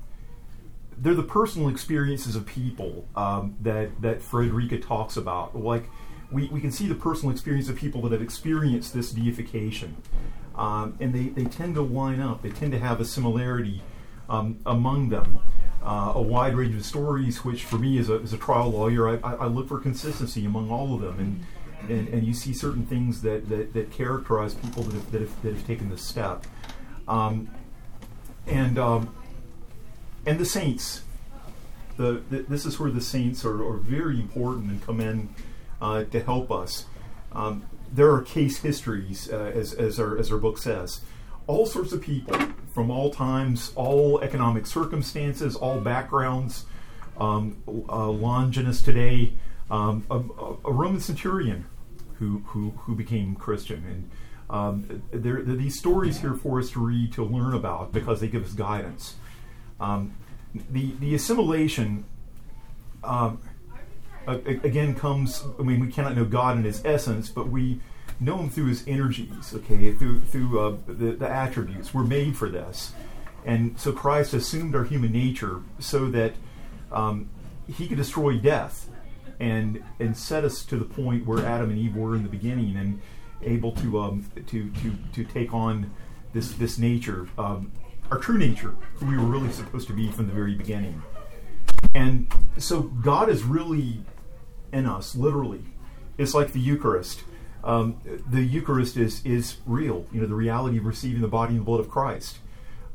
they're 0.97 1.13
the 1.13 1.23
personal 1.23 1.69
experiences 1.69 2.35
of 2.35 2.45
people 2.45 3.07
um, 3.15 3.55
that 3.61 4.01
that 4.01 4.21
Frederica 4.21 4.79
talks 4.79 5.17
about. 5.17 5.55
Like 5.55 5.89
we, 6.31 6.47
we 6.47 6.59
can 6.59 6.71
see 6.71 6.87
the 6.87 6.95
personal 6.95 7.31
experience 7.31 7.69
of 7.69 7.77
people 7.77 8.01
that 8.01 8.11
have 8.11 8.21
experienced 8.21 8.93
this 8.93 9.11
deification, 9.11 9.97
um, 10.55 10.97
and 10.99 11.13
they, 11.13 11.29
they 11.29 11.49
tend 11.49 11.75
to 11.75 11.81
line 11.81 12.19
up. 12.19 12.41
They 12.41 12.49
tend 12.49 12.71
to 12.73 12.79
have 12.79 12.99
a 12.99 13.05
similarity 13.05 13.81
um, 14.29 14.59
among 14.65 15.09
them. 15.09 15.39
Uh, 15.83 16.13
a 16.15 16.21
wide 16.21 16.55
range 16.55 16.75
of 16.75 16.83
stories, 16.83 17.45
which 17.45 17.63
for 17.63 17.77
me 17.77 17.97
as 17.97 18.09
a, 18.09 18.15
as 18.15 18.33
a 18.33 18.37
trial 18.37 18.71
lawyer, 18.71 19.07
I, 19.23 19.35
I, 19.35 19.45
look 19.45 19.69
for 19.69 19.79
consistency 19.79 20.43
among 20.43 20.69
all 20.69 20.93
of 20.93 21.01
them, 21.01 21.17
and 21.19 21.45
and, 21.89 22.07
and 22.09 22.25
you 22.25 22.33
see 22.33 22.53
certain 22.53 22.85
things 22.85 23.21
that, 23.21 23.47
that, 23.49 23.73
that 23.73 23.91
characterize 23.91 24.53
people 24.55 24.83
that 24.83 24.93
have, 24.93 25.11
that 25.11 25.21
have, 25.21 25.41
that 25.43 25.53
have 25.53 25.67
taken 25.67 25.89
this 25.89 26.01
step. 26.01 26.45
Um, 27.07 27.49
and 28.45 28.77
um, 28.77 29.15
and 30.27 30.37
the 30.37 30.45
saints, 30.45 31.03
the, 31.95 32.21
the, 32.29 32.39
this 32.43 32.65
is 32.65 32.79
where 32.79 32.91
the 32.91 33.01
saints 33.01 33.45
are, 33.45 33.65
are 33.65 33.77
very 33.77 34.19
important 34.19 34.69
and 34.69 34.85
come 34.85 34.99
in 34.99 35.29
uh, 35.81 36.03
to 36.03 36.19
help 36.19 36.51
us. 36.51 36.85
Um, 37.31 37.65
there 37.91 38.11
are 38.11 38.21
case 38.21 38.57
histories, 38.57 39.31
uh, 39.31 39.51
as, 39.55 39.73
as, 39.73 39.99
our, 39.99 40.17
as 40.17 40.31
our 40.31 40.37
book 40.37 40.57
says. 40.57 41.01
All 41.47 41.65
sorts 41.65 41.93
of 41.93 42.01
people 42.01 42.37
from 42.73 42.91
all 42.91 43.09
times, 43.09 43.71
all 43.75 44.19
economic 44.19 44.67
circumstances, 44.67 45.55
all 45.55 45.79
backgrounds. 45.79 46.65
Um, 47.17 47.63
uh, 47.67 48.09
Longinus 48.09 48.79
today, 48.83 49.33
um, 49.71 50.05
a, 50.11 50.17
a, 50.17 50.71
Roman 50.71 51.01
centurion 51.01 51.65
who, 52.19 52.43
who, 52.45 52.69
who 52.81 52.93
became 52.93 53.33
Christian. 53.33 53.83
And 53.89 54.11
um, 54.55 55.03
there, 55.09 55.41
there, 55.41 55.55
are 55.55 55.57
these 55.57 55.79
stories 55.79 56.19
here 56.19 56.35
for 56.35 56.59
us 56.59 56.69
to 56.71 56.85
read, 56.85 57.13
to 57.13 57.23
learn 57.23 57.55
about, 57.55 57.91
because 57.91 58.19
they 58.19 58.27
give 58.27 58.45
us 58.45 58.53
guidance. 58.53 59.15
Um, 59.79 60.15
the, 60.71 60.91
the 60.99 61.15
assimilation, 61.15 62.05
um, 63.03 63.39
again, 64.25 64.95
comes, 64.95 65.43
I 65.59 65.63
mean, 65.63 65.79
we 65.79 65.91
cannot 65.91 66.15
know 66.15 66.25
God 66.25 66.57
in 66.57 66.63
his 66.63 66.83
essence, 66.83 67.29
but 67.29 67.49
we 67.49 67.79
know 68.19 68.37
him 68.39 68.49
through 68.49 68.67
his 68.67 68.83
energies, 68.87 69.53
okay, 69.53 69.93
through, 69.93 70.21
through 70.21 70.59
uh, 70.59 70.77
the, 70.87 71.11
the 71.11 71.29
attributes. 71.29 71.93
We're 71.93 72.03
made 72.03 72.35
for 72.35 72.49
this. 72.49 72.93
And 73.45 73.79
so 73.79 73.93
Christ 73.93 74.33
assumed 74.33 74.75
our 74.75 74.83
human 74.83 75.11
nature 75.11 75.61
so 75.79 76.09
that 76.11 76.33
um, 76.91 77.29
he 77.67 77.87
could 77.87 77.97
destroy 77.97 78.37
death 78.37 78.89
and 79.39 79.83
and 79.99 80.17
set 80.17 80.43
us 80.43 80.65
to 80.65 80.77
the 80.77 80.85
point 80.85 81.25
where 81.25 81.45
Adam 81.45 81.69
and 81.69 81.77
Eve 81.77 81.95
were 81.95 82.15
in 82.15 82.23
the 82.23 82.29
beginning 82.29 82.75
and 82.75 83.01
able 83.41 83.71
to 83.73 83.99
um, 83.99 84.29
to 84.47 84.71
to 84.71 84.93
to 85.13 85.23
take 85.23 85.53
on 85.53 85.91
this 86.33 86.53
this 86.53 86.77
nature, 86.77 87.27
um, 87.37 87.71
our 88.11 88.17
true 88.17 88.37
nature, 88.37 88.73
who 88.95 89.05
we 89.07 89.17
were 89.17 89.25
really 89.25 89.51
supposed 89.51 89.87
to 89.87 89.93
be 89.93 90.09
from 90.11 90.27
the 90.27 90.33
very 90.33 90.55
beginning. 90.55 91.01
And 91.93 92.31
so 92.57 92.81
God 92.83 93.29
is 93.29 93.43
really 93.43 94.01
in 94.71 94.85
us, 94.85 95.15
literally. 95.15 95.63
It's 96.17 96.33
like 96.33 96.53
the 96.53 96.59
Eucharist. 96.59 97.23
um, 97.63 97.97
the 98.29 98.41
Eucharist 98.41 98.97
is 98.97 99.23
is 99.25 99.57
real. 99.65 100.05
You 100.11 100.21
know, 100.21 100.27
the 100.27 100.35
reality 100.35 100.77
of 100.77 100.85
receiving 100.85 101.21
the 101.21 101.27
body 101.27 101.55
and 101.55 101.65
blood 101.65 101.79
of 101.79 101.89
Christ. 101.89 102.37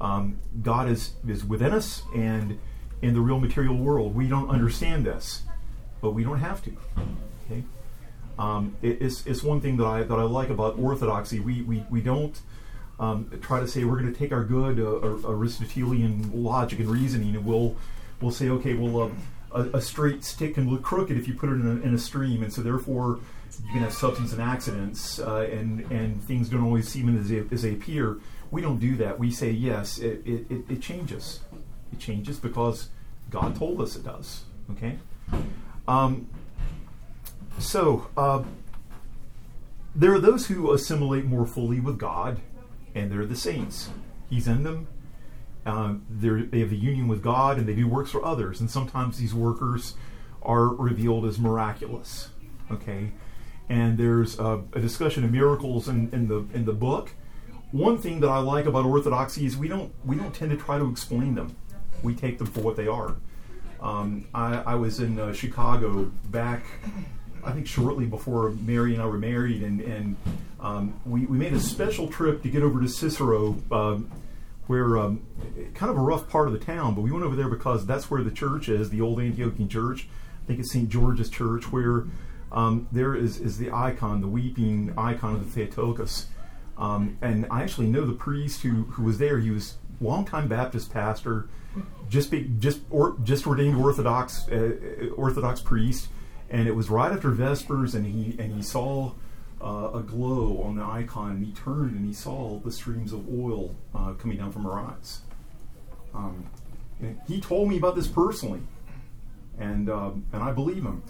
Um, 0.01 0.39
God 0.63 0.89
is 0.89 1.13
is 1.29 1.45
within 1.45 1.73
us 1.73 2.03
and 2.15 2.59
in 3.03 3.15
the 3.15 3.21
real 3.21 3.39
material 3.39 3.77
world. 3.77 4.15
We 4.15 4.29
don't 4.29 4.49
understand 4.49 5.05
this, 5.05 5.43
but 6.01 6.13
we 6.13 6.25
don't 6.25 6.39
have 6.39 6.63
to. 6.65 6.77
Okay, 7.47 7.63
um, 8.39 8.77
it, 8.83 9.01
it's 9.01 9.27
it's 9.27 9.43
one 9.43 9.61
thing 9.61 9.77
that 9.77 9.87
I 9.87 10.03
that 10.03 10.19
I 10.19 10.23
like 10.23 10.49
about 10.51 10.79
Orthodoxy. 10.79 11.39
We 11.39 11.63
we 11.63 11.85
we 11.91 12.01
don't. 12.01 12.41
Um, 13.03 13.29
try 13.41 13.59
to 13.59 13.67
say 13.67 13.83
we're 13.83 13.99
going 13.99 14.13
to 14.13 14.17
take 14.17 14.31
our 14.31 14.45
good 14.45 14.79
uh, 14.79 15.29
Aristotelian 15.29 16.31
logic 16.33 16.79
and 16.79 16.89
reasoning, 16.89 17.35
and 17.35 17.45
we'll 17.45 17.75
we'll 18.21 18.31
say, 18.31 18.49
okay, 18.49 18.75
well, 18.75 19.11
uh, 19.53 19.65
a, 19.65 19.79
a, 19.79 19.81
straight 19.81 20.23
stick 20.23 20.55
can 20.55 20.71
look 20.71 20.83
crooked 20.83 21.17
if 21.17 21.27
you 21.27 21.35
put 21.35 21.49
it 21.49 21.55
in 21.55 21.67
a, 21.67 21.85
in 21.85 21.95
a 21.95 21.99
stream, 21.99 22.45
and 22.45 22.53
so 22.53 22.63
therefore 22.63 23.19
you 23.65 23.73
can 23.73 23.81
have 23.81 23.93
substance 23.93 24.33
and 24.33 24.41
accidents, 24.41 25.19
uh, 25.19 25.49
and 25.51 25.81
and 25.91 26.23
things 26.23 26.49
don't 26.49 26.63
always 26.63 26.89
seem 26.89 27.19
as 27.19 27.29
they, 27.29 27.43
as 27.51 27.63
they 27.63 27.73
appear. 27.73 28.21
We 28.53 28.61
don't 28.61 28.79
do 28.79 28.95
that. 28.99 29.19
We 29.19 29.33
say 29.33 29.51
yes, 29.51 29.99
it, 29.99 30.23
it, 30.25 30.47
it 30.71 30.81
changes. 30.81 31.41
It 31.93 31.99
changes 31.99 32.39
because 32.39 32.89
God 33.31 33.57
told 33.57 33.81
us 33.81 33.97
it 33.97 34.05
does. 34.05 34.45
Okay. 34.71 34.97
Um, 35.89 36.29
so 37.59 38.07
uh, 38.17 38.45
there 39.97 40.15
are 40.15 40.21
those 40.21 40.47
who 40.47 40.73
assimilate 40.73 41.25
more 41.25 41.47
fully 41.47 41.81
with 41.81 41.99
God, 41.99 42.41
and 42.95 43.11
they're 43.11 43.27
the 43.27 43.37
saints. 43.37 43.91
He's 44.29 44.49
in 44.49 44.63
them. 44.63 44.89
Um, 45.65 46.05
they 46.11 46.61
have 46.61 46.73
a 46.73 46.77
union 46.77 47.09
with 47.09 47.23
God, 47.23 47.59
and 47.59 47.69
they 47.69 47.75
do 47.75 47.87
works 47.87 48.11
for 48.11 48.25
others. 48.25 48.61
And 48.61 48.71
sometimes 48.71 49.19
these 49.19 49.35
workers 49.35 49.95
are 50.43 50.67
revealed 50.67 51.25
as 51.25 51.39
miraculous. 51.39 52.31
Okay, 52.71 53.13
and 53.69 53.99
there's 53.99 54.39
a, 54.39 54.63
a 54.73 54.81
discussion 54.81 55.25
of 55.25 55.31
miracles 55.31 55.89
in, 55.89 56.11
in 56.13 56.29
the 56.29 56.47
in 56.53 56.65
the 56.65 56.73
book. 56.73 57.11
One 57.71 57.97
thing 57.99 58.21
that 58.21 58.29
I 58.29 58.39
like 58.39 58.67
about 58.67 58.85
orthodoxy 58.85 59.47
is 59.47 59.57
we 59.57 59.69
don't 59.69 59.93
we 60.05 60.17
don't 60.17 60.35
tend 60.35 60.51
to 60.51 60.57
try 60.57 60.79
to 60.79 60.91
explain 60.91 61.35
them. 61.35 61.57
We 62.03 62.15
take 62.15 62.39
them 62.39 62.49
for 62.49 62.61
what 62.61 62.77
they 62.77 62.89
are. 62.89 63.17
Um, 63.81 64.27
I, 64.33 64.59
I, 64.59 64.75
was 64.77 65.01
in 65.01 65.19
uh, 65.19 65.33
Chicago 65.33 66.05
back, 66.27 66.65
I 67.45 67.53
think, 67.53 67.67
shortly 67.67 68.07
before 68.07 68.51
Mary 68.51 68.95
and 68.95 69.03
I 69.03 69.07
were 69.07 69.19
married, 69.19 69.63
and, 69.63 69.81
and 69.81 70.17
um, 70.61 70.95
we, 71.05 71.27
we 71.27 71.37
made 71.37 71.53
a 71.53 71.61
special 71.61 72.09
trip 72.09 72.43
to 72.43 72.49
get 72.49 72.63
over 72.63 72.81
to 72.81 72.89
Cicero, 72.89 73.57
um, 73.71 74.11
where 74.67 74.99
um, 74.99 75.23
kind 75.75 75.91
of 75.91 75.97
a 75.97 76.01
rough 76.01 76.29
part 76.29 76.47
of 76.47 76.53
the 76.53 76.59
town, 76.59 76.95
but 76.95 77.01
we 77.01 77.11
went 77.11 77.25
over 77.25 77.35
there 77.35 77.49
because 77.49 77.85
that's 77.85 78.11
where 78.11 78.23
the 78.23 78.31
church 78.31 78.69
is, 78.69 78.91
the 78.91 79.01
old 79.01 79.19
Antiochian 79.19 79.69
church. 79.69 80.09
I 80.43 80.47
think 80.47 80.61
it's 80.61 80.73
St. 80.73 80.89
George's 80.89 81.31
Church, 81.31 81.71
where 81.71 82.05
um, 82.53 82.89
there 82.93 83.15
is, 83.15 83.39
is 83.39 83.59
the 83.59 83.71
icon, 83.73 84.21
the 84.21 84.29
weeping 84.29 84.95
icon 84.97 85.35
of 85.35 85.45
the 85.45 85.51
Theotokos. 85.51 86.27
Um, 86.79 87.19
and 87.21 87.47
I 87.51 87.63
actually 87.63 87.89
know 87.89 88.07
the 88.07 88.13
priest 88.13 88.63
who, 88.63 88.85
who 88.85 89.03
was 89.03 89.19
there. 89.19 89.39
He 89.39 89.51
was 89.51 89.77
longtime 90.01 90.49
Baptist 90.49 90.93
pastor, 90.93 91.49
just 92.09 92.31
be, 92.31 92.51
just 92.59 92.81
or, 92.91 93.17
just 93.23 93.47
ordained 93.47 93.77
Orthodox 93.77 94.49
uh, 94.49 95.09
Orthodox 95.17 95.61
priest, 95.61 96.09
and 96.53 96.69
it 96.69 96.77
was 96.77 96.91
right 96.91 97.11
after 97.11 97.31
Vespers, 97.31 97.95
and 97.95 98.07
he 98.07 98.37
and 98.39 98.55
he 98.55 98.63
saw 98.63 99.13
uh, 99.61 99.91
a 99.95 100.03
glow 100.03 100.63
on 100.63 100.77
the 100.77 100.85
icon, 100.85 101.33
and 101.33 101.45
he 101.45 101.53
turned 101.53 101.97
and 101.97 102.07
he 102.07 102.13
saw 102.13 102.61
the 102.61 102.71
streams 102.71 103.13
of 103.13 103.27
oil 103.29 103.75
uh, 103.95 104.13
coming 104.13 104.37
down 104.37 104.53
from 104.53 104.65
her 104.65 104.79
eyes. 104.79 105.23
Um, 106.15 106.47
he 107.27 107.41
told 107.41 107.69
me 107.69 107.79
about 107.79 107.97
this 107.97 108.07
personally, 108.07 108.61
and 109.59 109.89
um, 109.89 110.27
and 110.33 110.43
I 110.43 110.53
believe 110.53 110.85
him. 110.85 111.03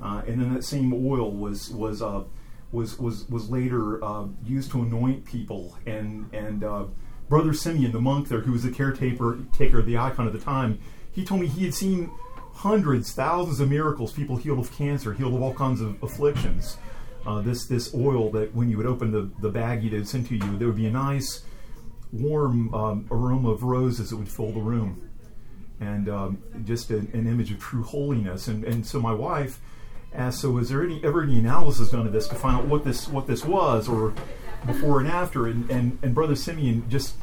Uh, 0.00 0.22
and 0.26 0.40
then 0.40 0.52
that 0.52 0.64
same 0.64 0.92
oil 0.92 1.30
was 1.30 1.70
was 1.70 2.02
uh, 2.02 2.24
was 2.70 2.98
was 2.98 3.28
was 3.30 3.48
later 3.48 4.02
uh, 4.04 4.26
used 4.44 4.70
to 4.72 4.82
anoint 4.82 5.24
people, 5.24 5.76
and 5.86 6.28
and 6.34 6.64
uh, 6.64 6.84
Brother 7.30 7.54
Simeon, 7.54 7.92
the 7.92 8.00
monk 8.00 8.28
there, 8.28 8.40
who 8.40 8.52
was 8.52 8.62
the 8.62 8.70
caretaker 8.70 9.38
taker 9.56 9.78
of 9.78 9.86
the 9.86 9.96
icon 9.96 10.26
at 10.26 10.34
the 10.34 10.38
time, 10.38 10.80
he 11.12 11.24
told 11.24 11.40
me 11.40 11.46
he 11.46 11.64
had 11.64 11.74
seen 11.74 12.10
hundreds, 12.54 13.12
thousands 13.12 13.60
of 13.60 13.68
miracles, 13.68 14.12
people 14.12 14.36
healed 14.36 14.58
of 14.58 14.72
cancer, 14.72 15.12
healed 15.14 15.34
of 15.34 15.42
all 15.42 15.54
kinds 15.54 15.80
of 15.80 16.02
afflictions. 16.02 16.78
Uh, 17.26 17.40
this 17.40 17.66
this 17.66 17.94
oil 17.94 18.30
that 18.30 18.54
when 18.54 18.68
you 18.68 18.76
would 18.76 18.86
open 18.86 19.12
the, 19.12 19.30
the 19.40 19.50
baggie 19.50 19.90
that 19.90 20.08
sent 20.08 20.26
to 20.28 20.34
you, 20.34 20.58
there 20.58 20.66
would 20.66 20.76
be 20.76 20.86
a 20.86 20.90
nice 20.90 21.42
warm 22.12 22.74
um, 22.74 23.06
aroma 23.10 23.50
of 23.50 23.62
roses 23.62 24.10
that 24.10 24.16
would 24.16 24.28
fill 24.28 24.50
the 24.52 24.60
room, 24.60 25.08
and 25.80 26.08
um, 26.08 26.42
just 26.64 26.90
a, 26.90 26.96
an 26.96 27.26
image 27.28 27.52
of 27.52 27.60
true 27.60 27.84
holiness. 27.84 28.48
And 28.48 28.64
and 28.64 28.84
so 28.84 29.00
my 29.00 29.14
wife 29.14 29.60
asked, 30.12 30.40
so 30.40 30.50
was 30.50 30.68
there 30.68 30.82
any 30.82 31.02
ever 31.04 31.22
any 31.22 31.38
analysis 31.38 31.90
done 31.90 32.06
of 32.06 32.12
this 32.12 32.26
to 32.28 32.34
find 32.34 32.56
out 32.56 32.66
what 32.66 32.84
this 32.84 33.06
what 33.08 33.28
this 33.28 33.44
was, 33.44 33.88
or 33.88 34.12
before 34.66 34.98
and 34.98 35.08
after? 35.08 35.46
And 35.46 35.70
and, 35.70 35.98
and 36.02 36.14
Brother 36.14 36.34
Simeon 36.34 36.88
just 36.90 37.14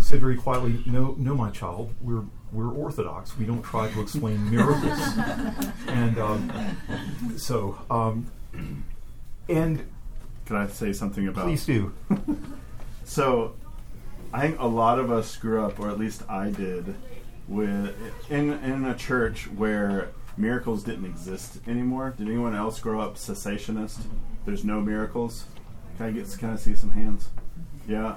said 0.00 0.18
very 0.20 0.36
quietly, 0.36 0.82
"No, 0.86 1.14
no, 1.18 1.36
my 1.36 1.50
child, 1.50 1.94
we're 2.00 2.24
we're 2.52 2.72
Orthodox. 2.72 3.36
We 3.36 3.44
don't 3.44 3.62
try 3.62 3.90
to 3.90 4.00
explain 4.00 4.50
miracles." 4.54 4.98
and 5.88 6.18
um, 6.18 6.78
so, 7.36 7.78
um, 7.90 8.26
and 9.48 9.86
can 10.46 10.56
I 10.56 10.66
say 10.68 10.92
something 10.92 11.26
about? 11.28 11.44
Please 11.44 11.66
do. 11.66 11.92
so, 13.04 13.54
I 14.32 14.40
think 14.42 14.60
a 14.60 14.66
lot 14.66 14.98
of 14.98 15.10
us 15.10 15.36
grew 15.36 15.64
up, 15.64 15.78
or 15.80 15.90
at 15.90 15.98
least 15.98 16.22
I 16.28 16.50
did, 16.50 16.94
with 17.48 17.94
in 18.30 18.52
in 18.52 18.84
a 18.84 18.94
church 18.94 19.48
where 19.48 20.10
miracles 20.36 20.84
didn't 20.84 21.06
exist 21.06 21.58
anymore. 21.66 22.14
Did 22.16 22.28
anyone 22.28 22.54
else 22.54 22.78
grow 22.80 23.00
up 23.00 23.16
cessationist? 23.16 23.98
There's 24.44 24.64
no 24.64 24.80
miracles. 24.80 25.46
Can 25.96 26.06
I 26.06 26.10
get? 26.12 26.36
Can 26.38 26.50
I 26.50 26.56
see 26.56 26.74
some 26.74 26.90
hands? 26.90 27.28
Yeah. 27.88 28.16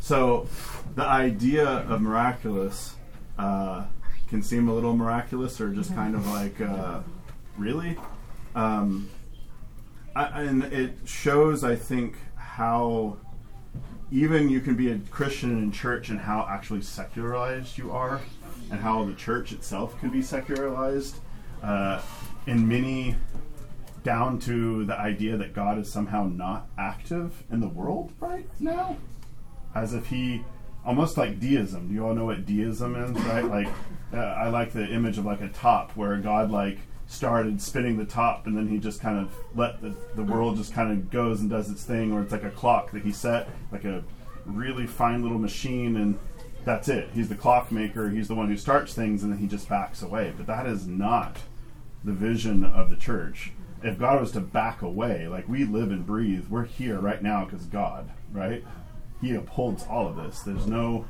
So, 0.00 0.48
the 0.94 1.04
idea 1.04 1.66
of 1.66 2.00
miraculous 2.00 2.94
uh, 3.38 3.84
can 4.28 4.42
seem 4.42 4.68
a 4.68 4.74
little 4.74 4.96
miraculous, 4.96 5.60
or 5.60 5.72
just 5.72 5.94
kind 5.94 6.14
of 6.14 6.26
like, 6.28 6.60
uh, 6.60 7.00
really. 7.56 7.96
Um, 8.54 9.10
I, 10.16 10.42
and 10.42 10.64
it 10.64 10.92
shows, 11.04 11.64
I 11.64 11.76
think, 11.76 12.16
how 12.36 13.16
even 14.10 14.48
you 14.48 14.60
can 14.60 14.76
be 14.76 14.90
a 14.90 14.98
Christian 15.10 15.58
in 15.58 15.72
church 15.72 16.08
and 16.08 16.20
how 16.20 16.46
actually 16.48 16.82
secularized 16.82 17.76
you 17.76 17.90
are, 17.90 18.20
and 18.70 18.80
how 18.80 19.04
the 19.04 19.14
church 19.14 19.52
itself 19.52 19.98
can 20.00 20.10
be 20.10 20.22
secularized 20.22 21.16
uh, 21.62 22.00
in 22.46 22.66
many 22.68 23.16
down 24.04 24.38
to 24.38 24.84
the 24.84 24.98
idea 24.98 25.36
that 25.36 25.54
God 25.54 25.78
is 25.78 25.90
somehow 25.90 26.24
not 26.24 26.68
active 26.78 27.42
in 27.50 27.60
the 27.60 27.68
world 27.68 28.12
right 28.20 28.48
now, 28.60 28.96
as 29.74 29.94
if 29.94 30.06
he 30.06 30.44
almost 30.84 31.16
like 31.16 31.40
deism. 31.40 31.88
Do 31.88 31.94
you 31.94 32.06
all 32.06 32.14
know 32.14 32.26
what 32.26 32.46
deism 32.46 32.96
is, 32.96 33.12
right? 33.24 33.44
Like, 33.44 33.68
uh, 34.12 34.18
I 34.18 34.48
like 34.48 34.72
the 34.72 34.86
image 34.86 35.18
of 35.18 35.24
like 35.24 35.40
a 35.40 35.48
top 35.48 35.92
where 35.92 36.16
God 36.18 36.50
like 36.50 36.78
started 37.06 37.60
spinning 37.60 37.98
the 37.98 38.04
top 38.04 38.46
and 38.46 38.56
then 38.56 38.66
he 38.66 38.78
just 38.78 39.00
kind 39.00 39.18
of 39.18 39.34
let 39.54 39.80
the, 39.80 39.94
the 40.14 40.22
world 40.22 40.56
just 40.56 40.72
kind 40.72 40.90
of 40.90 41.10
goes 41.10 41.40
and 41.40 41.50
does 41.50 41.70
its 41.70 41.84
thing, 41.84 42.12
or 42.12 42.22
it's 42.22 42.32
like 42.32 42.44
a 42.44 42.50
clock 42.50 42.90
that 42.92 43.02
he 43.02 43.12
set, 43.12 43.48
like 43.72 43.84
a 43.84 44.02
really 44.46 44.86
fine 44.86 45.22
little 45.22 45.38
machine, 45.38 45.96
and 45.96 46.18
that's 46.64 46.88
it. 46.88 47.10
He's 47.14 47.28
the 47.28 47.34
clockmaker. 47.34 48.10
He's 48.10 48.28
the 48.28 48.34
one 48.34 48.48
who 48.48 48.56
starts 48.56 48.94
things, 48.94 49.22
and 49.22 49.32
then 49.32 49.38
he 49.38 49.46
just 49.46 49.68
backs 49.68 50.02
away. 50.02 50.32
But 50.36 50.46
that 50.46 50.66
is 50.66 50.86
not 50.86 51.38
the 52.02 52.12
vision 52.12 52.64
of 52.64 52.90
the 52.90 52.96
church. 52.96 53.52
If 53.82 53.98
God 53.98 54.20
was 54.20 54.32
to 54.32 54.40
back 54.40 54.80
away, 54.82 55.28
like 55.28 55.48
we 55.48 55.64
live 55.64 55.90
and 55.90 56.06
breathe, 56.06 56.48
we're 56.48 56.64
here 56.64 56.98
right 56.98 57.22
now 57.22 57.44
because 57.44 57.66
God, 57.66 58.10
right? 58.32 58.64
He 59.24 59.34
upholds 59.34 59.84
all 59.84 60.06
of 60.06 60.16
this. 60.16 60.40
There's 60.40 60.66
no 60.66 61.06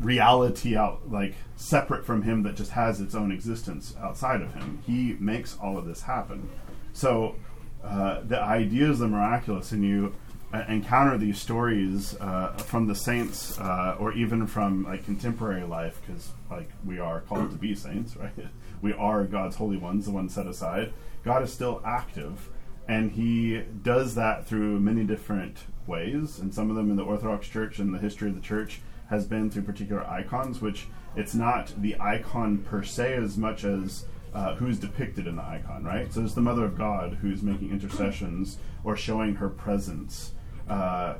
reality 0.00 0.74
out 0.74 1.10
like 1.10 1.34
separate 1.56 2.04
from 2.04 2.22
him 2.22 2.42
that 2.44 2.56
just 2.56 2.70
has 2.70 3.00
its 3.00 3.14
own 3.14 3.30
existence 3.30 3.94
outside 4.00 4.40
of 4.40 4.54
him. 4.54 4.82
He 4.86 5.16
makes 5.20 5.56
all 5.58 5.76
of 5.76 5.84
this 5.84 6.02
happen. 6.02 6.48
So 6.94 7.36
uh, 7.84 8.20
the 8.22 8.40
ideas 8.40 9.00
the 9.00 9.08
miraculous, 9.08 9.72
and 9.72 9.84
you 9.84 10.14
uh, 10.54 10.64
encounter 10.68 11.18
these 11.18 11.38
stories 11.38 12.16
uh, 12.20 12.52
from 12.56 12.86
the 12.86 12.94
saints, 12.94 13.58
uh, 13.58 13.96
or 13.98 14.12
even 14.12 14.46
from 14.46 14.84
like 14.84 15.04
contemporary 15.04 15.64
life, 15.64 16.00
because 16.04 16.30
like 16.50 16.70
we 16.84 16.98
are 16.98 17.20
called 17.20 17.50
to 17.50 17.56
be 17.56 17.74
saints, 17.74 18.16
right? 18.18 18.32
we 18.80 18.92
are 18.94 19.24
God's 19.24 19.56
holy 19.56 19.76
ones, 19.76 20.06
the 20.06 20.10
ones 20.10 20.34
set 20.34 20.46
aside. 20.46 20.92
God 21.24 21.42
is 21.42 21.52
still 21.52 21.80
active, 21.84 22.50
and 22.88 23.12
He 23.12 23.62
does 23.82 24.14
that 24.14 24.46
through 24.46 24.80
many 24.80 25.04
different 25.04 25.58
ways. 25.86 26.38
And 26.38 26.54
some 26.54 26.70
of 26.70 26.76
them 26.76 26.90
in 26.90 26.96
the 26.96 27.04
Orthodox 27.04 27.48
Church 27.48 27.78
and 27.78 27.94
the 27.94 27.98
history 27.98 28.28
of 28.28 28.34
the 28.34 28.40
Church 28.40 28.80
has 29.10 29.26
been 29.26 29.50
through 29.50 29.62
particular 29.62 30.06
icons, 30.06 30.60
which 30.60 30.86
it's 31.16 31.34
not 31.34 31.72
the 31.80 31.98
icon 32.00 32.58
per 32.58 32.82
se 32.82 33.14
as 33.14 33.36
much 33.36 33.64
as 33.64 34.06
uh, 34.34 34.54
who's 34.54 34.78
depicted 34.78 35.26
in 35.26 35.36
the 35.36 35.42
icon, 35.42 35.84
right? 35.84 36.12
So 36.12 36.22
it's 36.22 36.34
the 36.34 36.40
Mother 36.40 36.64
of 36.64 36.78
God 36.78 37.18
who's 37.20 37.42
making 37.42 37.70
intercessions 37.70 38.58
or 38.82 38.96
showing 38.96 39.34
her 39.36 39.50
presence. 39.50 40.32
Uh, 40.68 41.16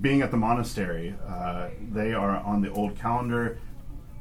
being 0.00 0.20
at 0.20 0.30
the 0.30 0.36
monastery, 0.36 1.14
uh, 1.26 1.68
they 1.92 2.12
are 2.12 2.36
on 2.38 2.60
the 2.60 2.70
old 2.72 2.98
calendar 2.98 3.58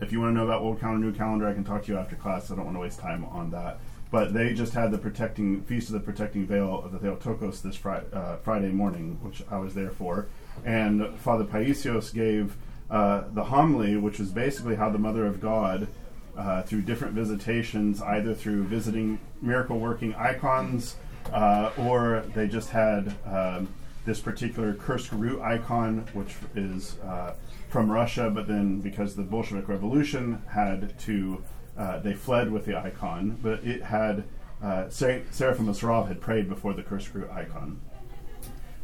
if 0.02 0.14
you 0.14 0.22
want 0.22 0.32
to 0.32 0.38
know 0.38 0.46
about 0.46 0.62
old 0.62 0.80
calendar, 0.80 1.08
new 1.08 1.14
calendar, 1.14 1.48
I 1.48 1.54
can 1.54 1.64
talk 1.64 1.84
to 1.84 1.92
you 1.92 1.98
after 1.98 2.16
class. 2.16 2.52
I 2.52 2.56
don't 2.56 2.66
want 2.66 2.78
to 2.78 2.82
waste 2.82 3.00
time 3.00 3.26
on 3.26 3.52
that. 3.52 3.80
But 4.12 4.34
they 4.34 4.54
just 4.54 4.74
had 4.74 4.92
the 4.92 4.98
protecting 4.98 5.62
feast 5.64 5.88
of 5.90 5.94
the 5.94 6.00
protecting 6.00 6.46
veil 6.46 6.82
of 6.84 6.92
the 6.92 7.00
Theotokos 7.00 7.62
this 7.62 7.76
fri- 7.76 8.02
uh, 8.12 8.38
Friday 8.38 8.72
morning, 8.72 9.20
which 9.22 9.44
I 9.50 9.58
was 9.58 9.74
there 9.74 9.92
for, 9.92 10.28
and 10.66 11.18
Father 11.20 11.46
Paisios 11.46 12.14
gave 12.14 12.58
uh, 12.90 13.24
the 13.34 13.44
homily, 13.44 13.98
which 13.98 14.20
was 14.20 14.32
basically 14.32 14.76
how 14.76 14.90
the 14.90 14.98
Mother 14.98 15.26
of 15.26 15.40
God, 15.40 15.88
uh, 16.36 16.64
through 16.64 16.82
different 16.82 17.14
visitations, 17.14 18.02
either 18.02 18.34
through 18.34 18.64
visiting 18.64 19.20
miracle 19.42 19.80
working 19.80 20.16
icons, 20.16 20.96
uh, 21.32 21.72
or 21.78 22.24
they 22.34 22.48
just 22.48 22.70
had 22.70 23.14
um, 23.26 23.68
this 24.06 24.20
particular 24.20 24.74
Kursk 24.74 25.12
root 25.12 25.42
icon, 25.42 26.08
which 26.14 26.36
is 26.56 26.98
uh, 27.02 27.36
from 27.70 27.92
Russia, 27.92 28.32
but 28.34 28.48
then 28.48 28.80
because 28.80 29.16
the 29.16 29.22
Bolshevik 29.22 29.68
Revolution 29.68 30.42
had 30.48 30.98
to, 31.00 31.44
uh, 31.80 31.98
they 32.00 32.14
fled 32.14 32.52
with 32.52 32.66
the 32.66 32.78
icon, 32.78 33.40
but 33.42 33.64
it 33.64 33.82
had, 33.82 34.26
uh, 34.62 34.90
Ser- 34.90 35.24
Seraphim 35.32 35.66
Masrov 35.66 36.10
had 36.10 36.20
prayed 36.20 36.50
before 36.50 36.74
the 36.74 36.84
Kursk 36.84 37.16
root 37.16 37.30
icon. 37.32 37.80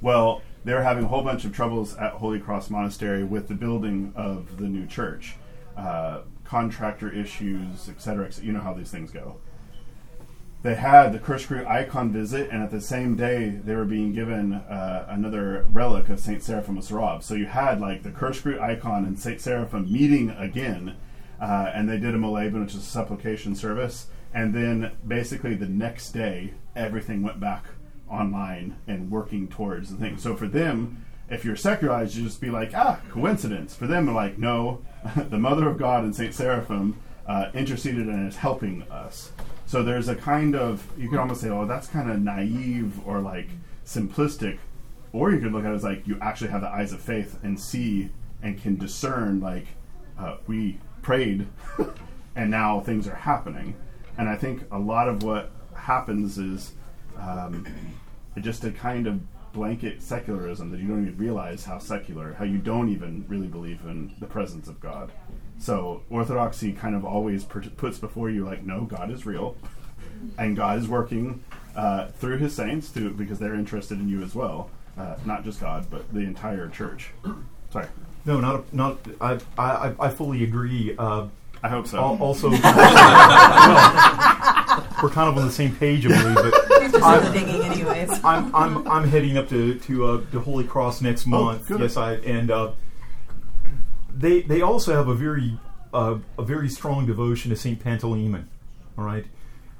Well, 0.02 0.42
they 0.64 0.74
were 0.74 0.82
having 0.82 1.04
a 1.04 1.08
whole 1.08 1.22
bunch 1.22 1.44
of 1.44 1.54
troubles 1.54 1.96
at 1.98 2.14
Holy 2.14 2.40
Cross 2.40 2.70
Monastery 2.70 3.24
with 3.24 3.50
the 3.50 3.54
building 3.54 4.14
of 4.16 4.58
the 4.58 4.64
new 4.64 4.88
church, 4.88 5.36
uh, 5.76 6.22
contractor 6.46 7.12
issues, 7.12 7.90
etc. 7.90 8.28
Et 8.28 8.42
you 8.42 8.54
know 8.54 8.62
how 8.62 8.74
these 8.74 8.92
things 8.92 9.12
go. 9.12 9.38
They 10.64 10.76
had 10.76 11.12
the 11.12 11.20
Kursk 11.20 11.52
root 11.52 11.68
icon 11.68 12.12
visit, 12.12 12.50
and 12.50 12.64
at 12.64 12.72
the 12.72 12.82
same 12.82 13.16
day, 13.16 13.50
they 13.50 13.76
were 13.76 13.86
being 13.86 14.14
given 14.14 14.54
uh, 14.54 15.06
another 15.10 15.66
relic 15.70 16.10
of 16.10 16.20
Saint 16.20 16.42
Seraphim 16.42 16.78
Sarov. 16.78 17.22
So 17.24 17.36
you 17.36 17.46
had 17.46 17.82
like 17.82 18.04
the 18.04 18.12
Kursk 18.12 18.46
root 18.46 18.60
icon 18.60 19.06
and 19.06 19.20
Saint 19.20 19.42
Seraphim 19.42 19.92
meeting 19.92 20.30
again, 20.32 20.96
uh, 21.40 21.72
and 21.74 21.90
they 21.90 21.98
did 21.98 22.16
a 22.16 22.18
Moleben, 22.18 22.62
which 22.62 22.74
is 22.76 22.82
a 22.82 22.90
supplication 22.90 23.56
service. 23.56 24.08
And 24.34 24.54
then 24.54 24.92
basically 25.08 25.56
the 25.56 25.68
next 25.68 26.12
day, 26.12 26.54
everything 26.76 27.24
went 27.24 27.40
back 27.40 27.66
online 28.10 28.78
and 28.88 29.10
working 29.10 29.48
towards 29.48 29.90
the 29.90 29.98
thing. 29.98 30.18
So 30.18 30.36
for 30.36 30.48
them, 30.48 31.06
if 31.30 31.44
you're 31.44 31.56
secularized, 31.56 32.16
you 32.16 32.24
just 32.24 32.42
be 32.42 32.50
like, 32.50 32.72
ah, 32.76 33.00
coincidence. 33.10 33.76
For 33.76 33.88
them, 33.88 34.06
they're 34.06 34.16
like, 34.16 34.38
no, 34.38 34.82
the 35.16 35.38
Mother 35.38 35.68
of 35.68 35.78
God 35.78 36.04
and 36.04 36.16
Saint 36.16 36.34
Seraphim 36.34 37.00
uh, 37.28 37.50
interceded 37.54 38.08
and 38.08 38.28
is 38.28 38.38
helping 38.38 38.84
us. 38.84 39.32
So 39.66 39.82
there's 39.82 40.08
a 40.08 40.16
kind 40.16 40.56
of 40.56 40.88
you 40.98 41.10
could 41.10 41.20
almost 41.20 41.42
say, 41.42 41.50
oh, 41.50 41.66
that's 41.66 41.88
kind 41.88 42.10
of 42.12 42.22
naive 42.22 43.06
or 43.06 43.20
like 43.20 43.50
simplistic, 43.86 44.60
or 45.12 45.32
you 45.32 45.40
could 45.40 45.52
look 45.52 45.66
at 45.66 45.72
it 45.72 45.76
as 45.76 45.84
like 45.84 46.08
you 46.08 46.20
actually 46.22 46.52
have 46.52 46.62
the 46.62 46.70
eyes 46.70 46.94
of 46.94 47.02
faith 47.02 47.40
and 47.44 47.60
see 47.60 48.10
and 48.44 48.62
can 48.62 48.76
discern 48.76 49.40
like 49.40 49.66
uh, 50.20 50.38
we 50.46 50.78
prayed 51.06 51.46
and 52.36 52.50
now 52.50 52.80
things 52.80 53.08
are 53.08 53.16
happening. 53.16 53.76
And 54.18 54.28
I 54.28 54.36
think 54.36 54.64
a 54.72 54.80
lot 54.80 55.08
of 55.08 55.22
what 55.22 55.52
happens 55.76 56.40
is 56.40 56.74
um, 57.20 57.64
just 58.40 58.64
a 58.64 58.72
kind 58.72 59.06
of 59.06 59.22
blanket 59.54 60.02
secularism 60.02 60.72
that 60.72 60.80
you 60.80 60.88
don't 60.88 61.04
even 61.04 61.16
realize 61.16 61.64
how 61.64 61.78
secular, 61.78 62.34
how 62.34 62.44
you 62.44 62.58
don't 62.58 62.90
even 62.90 63.24
really 63.28 63.46
believe 63.46 63.82
in 63.86 64.16
the 64.20 64.26
presence 64.26 64.68
of 64.68 64.80
God. 64.80 65.12
So 65.60 66.02
orthodoxy 66.10 66.74
kind 66.74 66.96
of 66.96 67.06
always 67.06 67.44
per- 67.44 67.62
puts 67.62 68.00
before 68.00 68.32
you 68.32 68.44
like, 68.44 68.64
no, 68.64 68.82
God 68.82 69.12
is 69.12 69.28
real, 69.28 69.56
and 70.40 70.58
God 70.58 70.80
is 70.80 70.88
working 70.88 71.44
uh, 71.76 72.08
through 72.08 72.40
His 72.40 72.56
saints 72.56 72.90
too, 72.90 73.12
because 73.12 73.38
they're 73.38 73.54
interested 73.54 74.00
in 74.00 74.10
you 74.10 74.24
as 74.24 74.34
well. 74.34 74.72
Uh, 74.98 75.18
not 75.24 75.44
just 75.44 75.62
God, 75.62 75.86
but 75.92 76.12
the 76.12 76.22
entire 76.22 76.68
church. 76.68 77.12
Sorry. 77.70 77.88
No, 78.26 78.40
not 78.40 78.56
a, 78.56 78.64
not. 78.76 78.98
I, 79.22 79.40
I 79.58 79.94
I 80.00 80.10
fully 80.10 80.44
agree. 80.44 80.96
Uh, 80.98 81.28
I 81.64 81.70
hope 81.70 81.88
so. 81.88 81.98
al- 81.98 82.18
also, 82.22 82.50
well, 82.52 82.60
we're 85.04 85.10
kind 85.10 85.30
of 85.30 85.38
on 85.38 85.46
the 85.46 85.52
same 85.52 85.76
page, 85.76 86.06
I 86.06 86.10
believe. 86.10 86.36
But 86.36 86.82
He's 86.84 86.92
just 86.92 87.04
I'm- 87.04 87.32
digging 87.34 87.62
anyways. 87.64 88.10
I'm 88.24 88.56
I'm 88.56 88.88
I'm 88.88 89.08
heading 89.08 89.38
up 89.38 89.48
to 89.50 89.76
to 89.80 90.06
uh, 90.08 90.22
to 90.32 90.40
Holy 90.40 90.64
Cross 90.64 91.02
next 91.02 91.26
month. 91.28 91.68
good. 91.68 91.82
yes, 91.82 91.98
I 91.98 92.14
and 92.16 92.50
uh, 92.52 92.72
they 94.14 94.42
they 94.42 94.62
also 94.62 94.94
have 94.96 95.08
a 95.08 95.14
very 95.14 95.60
uh, 95.94 96.18
a 96.38 96.44
very 96.44 96.70
strong 96.70 97.06
devotion 97.06 97.50
to 97.52 97.56
Saint 97.56 97.84
Pantaleon. 97.84 98.46
All 98.98 99.04
right, 99.06 99.26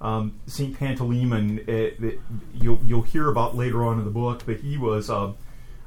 um, 0.02 0.40
Saint 0.48 0.78
Pantaleon. 0.80 1.62
Uh, 1.62 1.96
that 2.00 2.20
you'll 2.54 2.80
you'll 2.86 3.02
hear 3.04 3.30
about 3.30 3.56
later 3.56 3.84
on 3.84 3.98
in 4.00 4.06
the 4.06 4.12
book, 4.12 4.44
but 4.46 4.58
he 4.58 4.78
was 4.78 5.10
uh, 5.10 5.32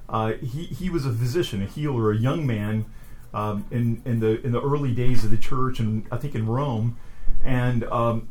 uh, 0.09 0.33
he 0.35 0.64
he 0.64 0.90
was 0.90 1.05
a 1.05 1.12
physician, 1.12 1.62
a 1.62 1.66
healer, 1.66 2.11
a 2.11 2.16
young 2.16 2.47
man 2.47 2.87
um, 3.35 3.66
in 3.71 4.03
in 4.05 4.21
the 4.21 4.44
in 4.44 4.53
the 4.53 4.61
early 4.61 4.94
days 4.94 5.25
of 5.25 5.31
the 5.31 5.37
church, 5.37 5.79
and 5.79 6.07
I 6.11 6.16
think 6.16 6.35
in 6.35 6.47
Rome, 6.47 6.97
and 7.44 7.85
um, 7.85 8.29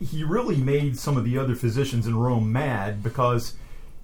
he 0.00 0.24
really 0.24 0.56
made 0.56 0.98
some 0.98 1.16
of 1.16 1.24
the 1.24 1.38
other 1.38 1.54
physicians 1.54 2.06
in 2.06 2.16
Rome 2.16 2.52
mad 2.52 3.02
because 3.02 3.54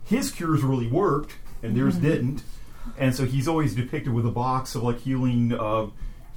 his 0.04 0.30
cures 0.30 0.62
really 0.62 0.86
worked 0.86 1.36
and 1.62 1.76
theirs 1.76 1.96
didn't, 1.96 2.42
and 2.96 3.14
so 3.14 3.24
he's 3.24 3.48
always 3.48 3.74
depicted 3.74 4.12
with 4.12 4.24
a 4.24 4.30
box 4.30 4.74
of 4.74 4.84
like 4.84 5.00
healing 5.00 5.52
uh, 5.52 5.86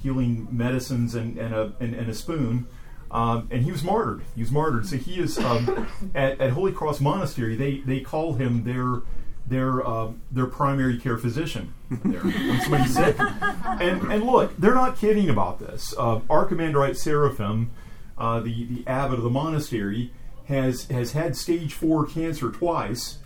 healing 0.02 0.48
medicines 0.50 1.14
and, 1.14 1.38
and 1.38 1.54
a 1.54 1.72
and, 1.78 1.94
and 1.94 2.10
a 2.10 2.14
spoon. 2.14 2.66
Um, 3.12 3.46
and 3.50 3.62
he 3.62 3.70
was 3.70 3.84
martyred. 3.84 4.22
He 4.34 4.40
was 4.40 4.50
martyred. 4.50 4.86
So 4.86 4.96
he 4.96 5.20
is 5.20 5.38
um, 5.38 5.86
at, 6.14 6.40
at 6.40 6.50
Holy 6.52 6.72
Cross 6.72 7.00
Monastery. 7.00 7.54
They 7.54 7.78
they 7.78 8.00
call 8.00 8.34
him 8.34 8.64
their 8.64 9.02
their 9.46 9.86
uh, 9.86 10.12
their 10.30 10.46
primary 10.46 10.98
care 10.98 11.18
physician 11.18 11.74
there 12.04 12.20
when 12.20 12.60
somebody's 12.60 12.94
sick. 12.94 13.16
And 13.18 14.02
and 14.12 14.22
look, 14.24 14.56
they're 14.56 14.74
not 14.74 14.96
kidding 14.96 15.28
about 15.28 15.58
this. 15.58 15.94
Uh, 15.98 16.20
Archimandrite 16.30 16.96
Seraphim, 16.96 17.70
uh, 18.16 18.40
the 18.40 18.64
the 18.64 18.84
abbot 18.86 19.18
of 19.18 19.24
the 19.24 19.30
monastery, 19.30 20.12
has 20.46 20.84
has 20.86 21.12
had 21.12 21.36
stage 21.36 21.74
four 21.74 22.06
cancer 22.06 22.50
twice. 22.50 23.18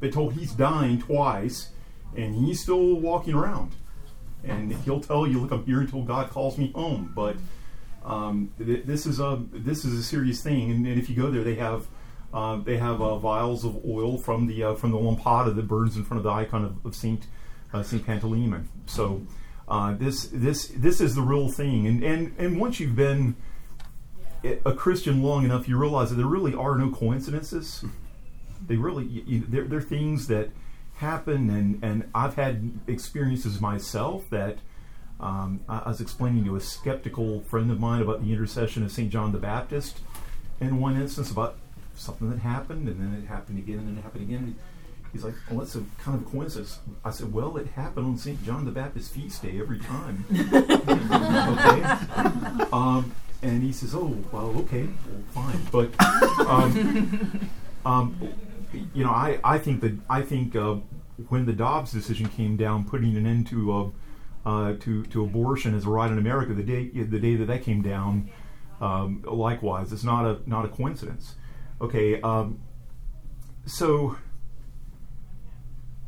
Been 0.00 0.12
told 0.12 0.34
he's 0.34 0.52
dying 0.52 1.00
twice, 1.00 1.70
and 2.16 2.34
he's 2.34 2.62
still 2.62 2.94
walking 3.00 3.34
around. 3.34 3.72
And 4.44 4.72
he'll 4.84 5.00
tell 5.00 5.26
you, 5.26 5.40
"Look, 5.40 5.50
I'm 5.50 5.64
here 5.64 5.80
until 5.80 6.02
God 6.02 6.30
calls 6.30 6.58
me 6.58 6.70
home." 6.72 7.12
But 7.14 7.36
um, 8.04 8.52
th- 8.58 8.84
this 8.84 9.06
is 9.06 9.18
a 9.18 9.42
this 9.52 9.84
is 9.84 9.98
a 9.98 10.02
serious 10.02 10.42
thing, 10.42 10.70
and, 10.70 10.86
and 10.86 10.98
if 11.00 11.10
you 11.10 11.16
go 11.16 11.30
there, 11.30 11.42
they 11.42 11.56
have 11.56 11.86
uh, 12.32 12.56
they 12.56 12.76
have 12.76 13.00
uh, 13.00 13.18
vials 13.18 13.64
of 13.64 13.84
oil 13.86 14.18
from 14.18 14.46
the 14.46 14.62
uh, 14.62 14.74
from 14.74 14.90
the 14.90 14.98
lampada 14.98 15.54
that 15.54 15.68
burns 15.68 15.96
in 15.96 16.04
front 16.04 16.18
of 16.18 16.24
the 16.24 16.30
icon 16.30 16.64
of, 16.64 16.84
of 16.84 16.94
Saint 16.94 17.26
uh, 17.72 17.82
Saint 17.82 18.06
Pantaleon. 18.06 18.66
So 18.86 19.22
uh, 19.68 19.94
this 19.94 20.28
this 20.32 20.68
this 20.68 21.00
is 21.00 21.14
the 21.14 21.22
real 21.22 21.48
thing, 21.48 21.86
and 21.86 22.02
and 22.02 22.34
and 22.38 22.60
once 22.60 22.80
you've 22.80 22.96
been 22.96 23.36
a 24.64 24.72
Christian 24.72 25.22
long 25.22 25.44
enough, 25.44 25.68
you 25.68 25.76
realize 25.76 26.10
that 26.10 26.16
there 26.16 26.26
really 26.26 26.54
are 26.54 26.76
no 26.76 26.90
coincidences. 26.90 27.84
They 28.66 28.76
really 28.76 29.04
you, 29.04 29.44
they're, 29.48 29.64
they're 29.64 29.80
things 29.80 30.26
that 30.28 30.50
happen, 30.94 31.50
and 31.50 31.82
and 31.82 32.08
I've 32.14 32.34
had 32.34 32.80
experiences 32.86 33.60
myself 33.60 34.28
that. 34.30 34.58
Um, 35.18 35.60
I 35.66 35.78
I 35.78 35.88
was 35.88 36.02
explaining 36.02 36.44
to 36.44 36.56
a 36.56 36.60
skeptical 36.60 37.40
friend 37.40 37.70
of 37.70 37.80
mine 37.80 38.02
about 38.02 38.22
the 38.22 38.30
intercession 38.30 38.82
of 38.82 38.92
St. 38.92 39.08
John 39.08 39.32
the 39.32 39.38
Baptist 39.38 40.00
in 40.60 40.78
one 40.78 41.00
instance 41.00 41.30
about 41.30 41.56
something 41.96 42.30
that 42.30 42.38
happened, 42.38 42.88
and 42.88 43.00
then 43.00 43.20
it 43.22 43.26
happened 43.26 43.58
again, 43.58 43.78
and 43.78 43.88
then 43.88 43.98
it 43.98 44.02
happened 44.02 44.22
again. 44.22 44.56
He's 45.12 45.24
like, 45.24 45.34
"Well, 45.50 45.60
that's 45.60 45.74
a 45.74 45.82
kind 45.98 46.20
of 46.20 46.30
coincidence." 46.30 46.78
I 47.04 47.10
said, 47.10 47.32
"Well, 47.32 47.56
it 47.56 47.68
happened 47.68 48.06
on 48.06 48.18
St. 48.18 48.42
John 48.44 48.64
the 48.64 48.70
Baptist 48.70 49.12
feast 49.12 49.42
day 49.42 49.58
every 49.60 49.78
time." 49.78 50.24
okay. 50.30 51.82
Um, 52.72 53.12
and 53.42 53.62
he 53.62 53.72
says, 53.72 53.94
"Oh, 53.94 54.16
well, 54.32 54.52
okay, 54.58 54.86
well, 55.08 55.22
fine." 55.30 55.60
But 55.72 55.90
um, 56.46 57.50
um, 57.84 58.34
you 58.94 59.04
know, 59.04 59.10
I, 59.10 59.38
I 59.44 59.58
think 59.58 59.80
that 59.80 59.96
I 60.08 60.22
think 60.22 60.56
uh, 60.56 60.76
when 61.28 61.46
the 61.46 61.52
Dobbs 61.52 61.92
decision 61.92 62.28
came 62.28 62.56
down, 62.56 62.84
putting 62.84 63.16
an 63.16 63.26
end 63.26 63.46
to 63.48 63.72
uh, 63.72 64.48
uh, 64.48 64.74
to 64.80 65.04
to 65.04 65.24
abortion 65.24 65.74
as 65.74 65.86
a 65.86 65.90
right 65.90 66.10
in 66.10 66.18
America, 66.18 66.54
the 66.54 66.62
day 66.62 66.88
the 66.88 67.18
day 67.18 67.36
that 67.36 67.46
that 67.46 67.62
came 67.62 67.82
down, 67.82 68.30
um, 68.80 69.22
likewise, 69.26 69.92
it's 69.92 70.04
not 70.04 70.24
a 70.24 70.38
not 70.46 70.64
a 70.64 70.68
coincidence. 70.68 71.36
Okay, 71.80 72.20
um, 72.22 72.60
so 73.66 74.16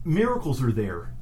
miracles 0.05 0.63
are 0.63 0.73
there, 0.73 1.13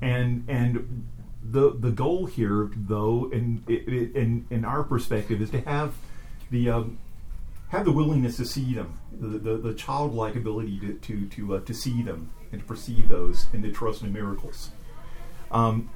and 0.00 0.44
and 0.48 1.06
the 1.42 1.76
the 1.78 1.90
goal 1.90 2.26
here, 2.26 2.70
though, 2.74 3.30
in 3.30 3.62
in 3.68 4.46
in 4.50 4.64
our 4.64 4.82
perspective, 4.82 5.42
is 5.42 5.50
to 5.50 5.60
have 5.62 5.94
the 6.50 6.70
um, 6.70 6.98
have 7.68 7.84
the 7.84 7.92
willingness 7.92 8.36
to 8.38 8.46
see 8.46 8.72
them, 8.72 8.98
the, 9.12 9.38
the, 9.38 9.56
the 9.56 9.74
childlike 9.74 10.36
ability 10.36 10.78
to 10.80 10.94
to 10.94 11.26
to, 11.26 11.56
uh, 11.56 11.60
to 11.60 11.74
see 11.74 12.02
them 12.02 12.30
and 12.52 12.62
to 12.62 12.66
perceive 12.66 13.08
those, 13.08 13.46
and 13.52 13.62
to 13.62 13.70
trust 13.70 14.02
in 14.02 14.12
miracles, 14.12 14.70
um, 15.50 15.90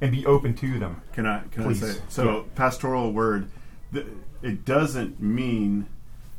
and 0.00 0.12
be 0.12 0.24
open 0.24 0.54
to 0.54 0.78
them. 0.78 1.02
Can 1.12 1.26
I 1.26 1.42
can 1.50 1.64
Please. 1.64 1.82
I 1.82 1.88
say 1.88 2.00
so? 2.08 2.24
Yeah. 2.24 2.42
Pastoral 2.54 3.12
word. 3.12 3.50
Th- 3.92 4.06
It 4.42 4.64
doesn't 4.64 5.20
mean 5.20 5.86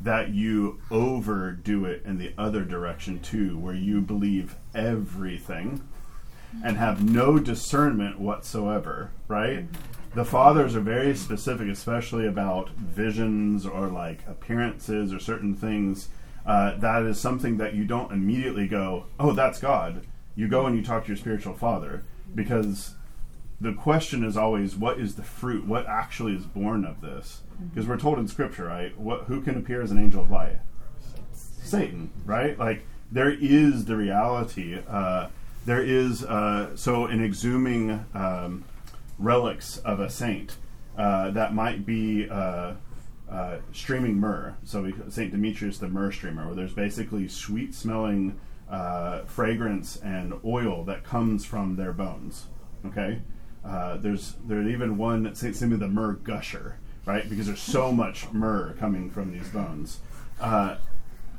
that 0.00 0.30
you 0.30 0.80
overdo 0.90 1.84
it 1.84 2.02
in 2.04 2.18
the 2.18 2.32
other 2.36 2.64
direction 2.64 3.20
too, 3.20 3.56
where 3.58 3.74
you 3.74 4.00
believe 4.00 4.56
everything 4.74 5.82
and 6.64 6.76
have 6.76 7.02
no 7.08 7.38
discernment 7.38 8.18
whatsoever, 8.20 9.10
right? 9.28 9.66
the 10.14 10.24
fathers 10.26 10.76
are 10.76 10.80
very 10.80 11.16
specific, 11.16 11.68
especially 11.68 12.26
about 12.26 12.68
visions 12.70 13.64
or 13.64 13.86
like 13.88 14.18
appearances 14.28 15.10
or 15.10 15.18
certain 15.18 15.54
things. 15.54 16.08
Uh, 16.44 16.76
that 16.76 17.02
is 17.04 17.18
something 17.18 17.56
that 17.56 17.72
you 17.74 17.84
don't 17.86 18.12
immediately 18.12 18.68
go, 18.68 19.06
"Oh, 19.18 19.32
that's 19.32 19.58
God." 19.58 20.02
You 20.36 20.48
go 20.48 20.66
and 20.66 20.76
you 20.76 20.82
talk 20.82 21.04
to 21.04 21.08
your 21.08 21.16
spiritual 21.16 21.54
father 21.54 22.02
because 22.34 22.94
the 23.62 23.72
question 23.72 24.24
is 24.24 24.36
always, 24.36 24.76
"What 24.76 24.98
is 24.98 25.14
the 25.14 25.22
fruit? 25.22 25.66
What 25.66 25.86
actually 25.86 26.34
is 26.34 26.44
born 26.44 26.84
of 26.84 27.00
this?" 27.00 27.42
Because 27.70 27.86
we're 27.86 27.98
told 27.98 28.18
in 28.18 28.26
Scripture, 28.28 28.66
right? 28.66 28.98
What 28.98 29.24
who 29.24 29.40
can 29.40 29.56
appear 29.56 29.80
as 29.82 29.90
an 29.90 29.98
angel 29.98 30.22
of 30.22 30.30
light? 30.30 30.58
Satan, 31.32 32.10
right? 32.24 32.58
Like 32.58 32.84
there 33.10 33.30
is 33.30 33.84
the 33.84 33.96
reality. 33.96 34.80
Uh, 34.88 35.28
there 35.64 35.82
is 35.82 36.24
uh, 36.24 36.74
so 36.76 37.06
an 37.06 37.20
exhuming 37.20 38.04
um, 38.16 38.64
relics 39.18 39.78
of 39.78 40.00
a 40.00 40.10
saint 40.10 40.56
uh, 40.98 41.30
that 41.30 41.54
might 41.54 41.86
be 41.86 42.28
uh, 42.28 42.74
uh, 43.30 43.58
streaming 43.72 44.18
myrrh. 44.18 44.54
So 44.64 44.82
we, 44.82 44.94
Saint 45.08 45.30
Demetrius, 45.30 45.78
the 45.78 45.88
myrrh 45.88 46.10
streamer, 46.10 46.46
where 46.46 46.54
there's 46.54 46.74
basically 46.74 47.28
sweet 47.28 47.74
smelling 47.74 48.38
uh, 48.68 49.22
fragrance 49.24 49.96
and 49.96 50.34
oil 50.44 50.84
that 50.84 51.04
comes 51.04 51.44
from 51.44 51.76
their 51.76 51.92
bones. 51.92 52.46
Okay, 52.84 53.20
uh, 53.64 53.96
there's 53.96 54.34
there's 54.46 54.68
even 54.68 54.96
one 54.96 55.34
Saint 55.34 55.56
Simeon 55.56 55.80
the 55.80 55.88
myrrh 55.88 56.14
gusher, 56.14 56.76
right? 57.06 57.28
Because 57.28 57.46
there's 57.46 57.60
so 57.60 57.92
much 58.02 58.30
myrrh 58.32 58.74
coming 58.78 59.10
from 59.10 59.32
these 59.32 59.48
bones. 59.48 60.00
Uh, 60.40 60.76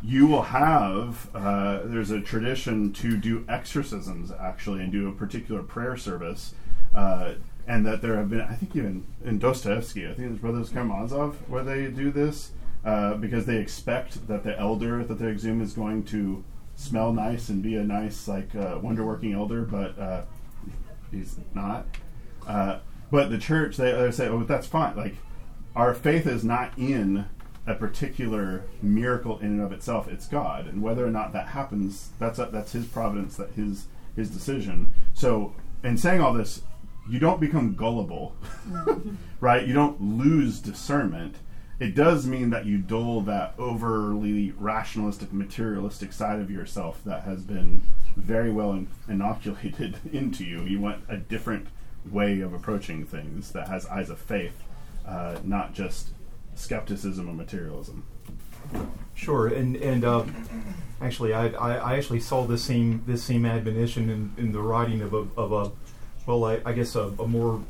you 0.04 0.28
will 0.28 0.44
have 0.44 1.34
uh, 1.34 1.80
there's 1.86 2.12
a 2.12 2.20
tradition 2.20 2.92
to 2.92 3.16
do 3.16 3.46
exorcisms 3.48 4.32
actually 4.32 4.82
and 4.82 4.92
do 4.92 5.08
a 5.08 5.12
particular 5.14 5.64
prayer 5.64 5.96
service 5.96 6.54
uh, 6.94 7.34
and 7.68 7.86
that 7.86 8.02
there 8.02 8.18
have 8.18 8.30
been 8.30 8.42
i 8.42 8.54
think 8.54 8.76
even 8.76 9.06
in 9.24 9.40
dostoevsky 9.40 10.06
i 10.06 10.14
think 10.14 10.32
it's 10.32 10.42
brothers 10.42 10.70
karamazov 10.70 11.36
where 11.48 11.64
they 11.64 11.88
do 11.88 12.12
this 12.12 12.52
uh, 12.84 13.14
because 13.14 13.46
they 13.46 13.58
expect 13.58 14.28
that 14.28 14.44
the 14.44 14.60
elder 14.60 15.06
that 15.06 15.16
they 15.16 15.28
exhume 15.28 15.62
is 15.62 15.72
going 15.72 16.04
to 16.04 16.44
smell 16.76 17.14
nice 17.14 17.48
and 17.48 17.64
be 17.64 17.76
a 17.78 17.84
nice 17.84 18.28
like 18.28 18.54
uh, 18.56 18.78
wonder 18.82 19.06
working 19.06 19.32
elder 19.32 19.62
but 19.62 19.98
uh, 19.98 20.22
he's 21.12 21.38
not 21.54 21.86
uh, 22.48 22.80
but 23.12 23.30
the 23.30 23.38
church 23.38 23.78
they, 23.78 23.92
they 23.92 24.12
say 24.12 24.28
oh 24.28 24.44
that's 24.44 24.68
fine 24.68 24.96
like 24.96 25.16
our 25.76 25.94
faith 25.94 26.28
is 26.28 26.44
not 26.44 26.78
in 26.78 27.26
a 27.66 27.74
particular 27.74 28.64
miracle 28.82 29.40
in 29.40 29.48
and 29.48 29.62
of 29.62 29.72
itself. 29.72 30.08
It's 30.08 30.28
God, 30.28 30.68
and 30.68 30.82
whether 30.82 31.06
or 31.06 31.10
not 31.10 31.34
that 31.34 31.48
happens, 31.48 32.10
that's 32.20 32.40
a, 32.40 32.46
that's 32.46 32.74
His 32.74 32.86
providence, 32.86 33.38
that 33.38 33.52
His 33.52 33.88
His 34.16 34.30
decision. 34.30 34.94
So, 35.14 35.56
in 35.84 35.98
saying 35.98 36.22
all 36.22 36.34
this, 36.34 36.62
you 37.10 37.20
don't 37.20 37.40
become 37.40 37.76
gullible, 37.76 38.36
right? 39.40 39.66
You 39.68 39.74
don't 39.74 40.02
lose 40.02 40.60
discernment. 40.60 41.38
It 41.80 41.96
does 41.96 42.28
mean 42.28 42.50
that 42.52 42.66
you 42.66 42.78
dull 42.78 43.22
that 43.22 43.56
overly 43.58 44.52
rationalistic, 44.52 45.34
materialistic 45.34 46.14
side 46.14 46.40
of 46.40 46.52
yourself 46.52 47.02
that 47.06 47.24
has 47.24 47.42
been 47.44 47.82
very 48.16 48.52
well 48.52 48.74
in- 48.74 48.88
inoculated 49.10 49.98
into 50.14 50.44
you. 50.44 50.64
You 50.64 50.80
want 50.80 51.04
a 51.10 51.18
different 51.18 51.68
way 52.12 52.42
of 52.42 52.54
approaching 52.54 53.06
things 53.06 53.52
that 53.52 53.68
has 53.68 53.86
eyes 53.88 54.10
of 54.10 54.20
faith, 54.20 54.64
uh, 55.08 55.38
not 55.44 55.74
just 55.74 56.10
skepticism 56.56 57.30
or 57.30 57.34
materialism. 57.34 58.06
Sure, 59.14 59.48
and 59.48 59.76
and 59.78 60.04
uh, 60.04 60.24
actually, 61.02 61.34
I, 61.34 61.48
I, 61.50 61.76
I 61.76 61.98
actually 61.98 62.20
saw 62.20 62.46
this 62.46 62.64
same 62.64 63.04
this 63.06 63.24
same 63.24 63.46
admonition 63.46 64.10
in, 64.10 64.34
in 64.38 64.52
the 64.52 64.62
writing 64.62 65.02
of 65.02 65.14
a 65.14 65.28
of 65.38 65.52
a 65.52 65.72
well, 66.26 66.46
I, 66.46 66.62
I 66.66 66.74
guess 66.74 66.96
a, 66.96 67.14
a 67.20 67.28
more 67.28 67.62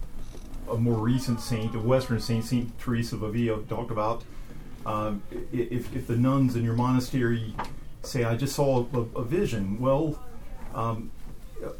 a 0.69 0.75
more 0.75 0.97
recent 0.97 1.41
saint, 1.41 1.75
a 1.75 1.79
Western 1.79 2.19
saint, 2.19 2.45
Saint 2.45 2.79
Teresa 2.79 3.15
of 3.15 3.23
Avila, 3.23 3.61
talked 3.63 3.91
about 3.91 4.23
um, 4.85 5.21
if 5.51 5.93
if 5.95 6.07
the 6.07 6.15
nuns 6.15 6.55
in 6.55 6.63
your 6.63 6.75
monastery 6.75 7.53
say, 8.03 8.23
"I 8.23 8.35
just 8.35 8.55
saw 8.55 8.85
a, 8.93 8.99
a 8.99 9.23
vision," 9.23 9.79
well. 9.79 10.19
Um, 10.73 11.11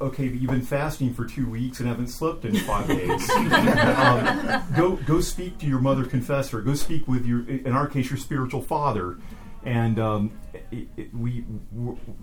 okay, 0.01 0.27
but 0.27 0.39
you've 0.39 0.51
been 0.51 0.61
fasting 0.61 1.13
for 1.13 1.25
two 1.25 1.49
weeks 1.49 1.79
and 1.79 1.87
haven't 1.87 2.07
slept 2.07 2.45
in 2.45 2.55
five 2.57 2.87
days. 2.87 3.29
um, 3.29 4.63
go 4.75 4.95
go 4.97 5.21
speak 5.21 5.57
to 5.59 5.65
your 5.65 5.79
mother 5.79 6.05
confessor. 6.05 6.61
Go 6.61 6.73
speak 6.73 7.07
with 7.07 7.25
your, 7.25 7.47
in 7.47 7.73
our 7.73 7.87
case, 7.87 8.09
your 8.09 8.17
spiritual 8.17 8.61
father. 8.61 9.17
And 9.65 9.97
um, 9.97 10.39
it, 10.71 10.87
it, 10.97 11.13
we 11.15 11.45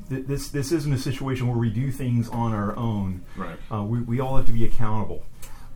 this 0.09 0.49
this 0.51 0.73
isn't 0.73 0.93
a 0.93 0.99
situation 0.99 1.49
where 1.49 1.57
we 1.57 1.71
do 1.71 1.91
things 1.91 2.29
on 2.29 2.53
our 2.53 2.77
own. 2.77 3.25
Right. 3.37 3.57
Uh, 3.73 3.83
we, 3.83 4.01
we 4.01 4.21
all 4.21 4.37
have 4.37 4.47
to 4.47 4.53
be 4.53 4.65
accountable. 4.67 5.25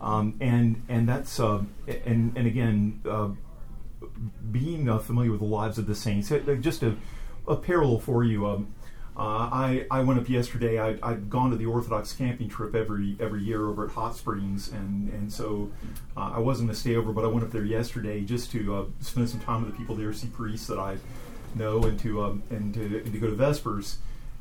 Um, 0.01 0.35
and 0.41 0.83
and 0.89 1.09
that's 1.09 1.39
uh, 1.39 1.63
and 2.05 2.37
and 2.37 2.45
again, 2.45 3.01
uh, 3.09 3.29
being 4.51 4.89
uh, 4.89 4.99
familiar 4.99 5.31
with 5.31 5.39
the 5.39 5.47
lives 5.47 5.77
of 5.77 5.87
the 5.87 5.95
saints. 5.95 6.31
Uh, 6.31 6.55
Just 6.59 6.83
a, 6.83 6.95
a 7.47 7.55
parallel 7.55 7.99
for 7.99 8.23
you. 8.23 8.47
Um, 8.47 8.74
uh, 9.17 9.49
I, 9.51 9.87
I 9.89 10.01
went 10.01 10.19
up 10.19 10.27
yesterday. 10.27 10.77
I, 10.77 10.97
I've 11.01 11.29
gone 11.29 11.49
to 11.51 11.55
the 11.55 11.65
Orthodox 11.65 12.11
camping 12.11 12.49
trip 12.49 12.75
every 12.75 13.15
every 13.19 13.41
year 13.43 13.67
over 13.67 13.85
at 13.85 13.91
Hot 13.91 14.13
Springs, 14.13 14.69
and 14.69 15.09
and 15.13 15.31
so 15.31 15.71
uh, 16.17 16.33
I 16.35 16.39
wasn't 16.39 16.69
to 16.69 16.75
stay 16.75 16.97
over, 16.97 17.13
but 17.13 17.23
I 17.23 17.27
went 17.27 17.45
up 17.45 17.51
there 17.51 17.63
yesterday 17.63 18.21
just 18.21 18.51
to 18.51 18.75
uh, 18.75 18.85
spend 18.99 19.29
some 19.29 19.39
time 19.39 19.63
with 19.63 19.71
the 19.71 19.77
people 19.77 19.95
there, 19.95 20.11
see 20.11 20.27
priests 20.27 20.67
that 20.67 20.79
I 20.79 20.97
know, 21.55 21.83
and 21.83 21.97
to 22.01 22.23
um, 22.23 22.43
and 22.49 22.73
to 22.73 22.81
and 22.81 23.13
to 23.13 23.17
go 23.17 23.27
to 23.27 23.35
Vespers, 23.35 23.97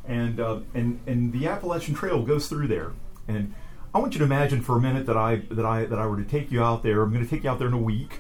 and 0.07 0.41
uh, 0.41 0.59
and 0.75 0.99
and 1.07 1.33
the 1.33 1.47
Appalachian 1.47 1.95
Trail 1.95 2.23
goes 2.23 2.49
through 2.49 2.67
there, 2.67 2.93
and 3.29 3.55
I 3.95 3.99
want 3.99 4.15
you 4.15 4.19
to 4.19 4.25
imagine 4.25 4.61
for 4.61 4.77
a 4.77 4.81
minute 4.81 5.07
that 5.07 5.17
I 5.17 5.37
that 5.53 5.65
I 5.65 5.85
that 5.85 6.01
I 6.01 6.07
were 6.09 6.17
to 6.17 6.25
take 6.25 6.51
you 6.51 6.65
out 6.65 6.83
there. 6.83 7.03
I'm 7.03 7.13
going 7.13 7.25
to 7.25 7.31
take 7.31 7.45
you 7.45 7.51
out 7.51 7.61
there 7.61 7.69
in 7.69 7.75
a 7.75 7.79
week, 7.79 8.19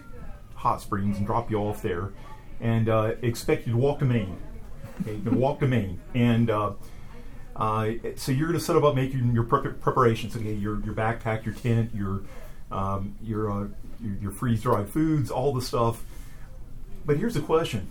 Hot 0.55 0.81
Springs, 0.81 1.17
and 1.17 1.27
drop 1.27 1.51
you 1.51 1.59
off 1.59 1.83
there, 1.83 2.12
and 2.61 2.88
uh, 2.88 3.14
expect 3.23 3.67
you 3.67 3.73
to 3.73 3.79
walk 3.79 3.99
to 3.99 4.05
Maine. 4.05 4.38
Okay, 5.02 5.16
going 5.16 5.35
to 5.35 5.40
walk 5.40 5.61
to 5.61 5.66
Maine, 5.66 6.00
and 6.14 6.50
uh, 6.50 6.72
uh, 7.57 7.90
so 8.16 8.33
you're 8.33 8.48
going 8.48 8.59
to 8.59 8.64
set 8.64 8.76
about 8.76 8.94
making 8.94 9.33
your 9.33 9.44
prep- 9.44 9.80
preparations. 9.80 10.37
Okay, 10.37 10.54
your 10.54 10.80
your 10.83 10.94
backpack, 10.94 11.44
your 11.44 11.54
tent, 11.54 11.90
your 11.94 12.22
um, 12.70 13.16
your, 13.22 13.50
uh, 13.50 13.66
your 14.00 14.14
your 14.22 14.30
freeze 14.30 14.62
dried 14.62 14.88
foods, 14.88 15.30
all 15.30 15.52
the 15.52 15.62
stuff. 15.62 16.04
But 17.04 17.16
here's 17.16 17.35
the 17.35 17.40
question: 17.40 17.88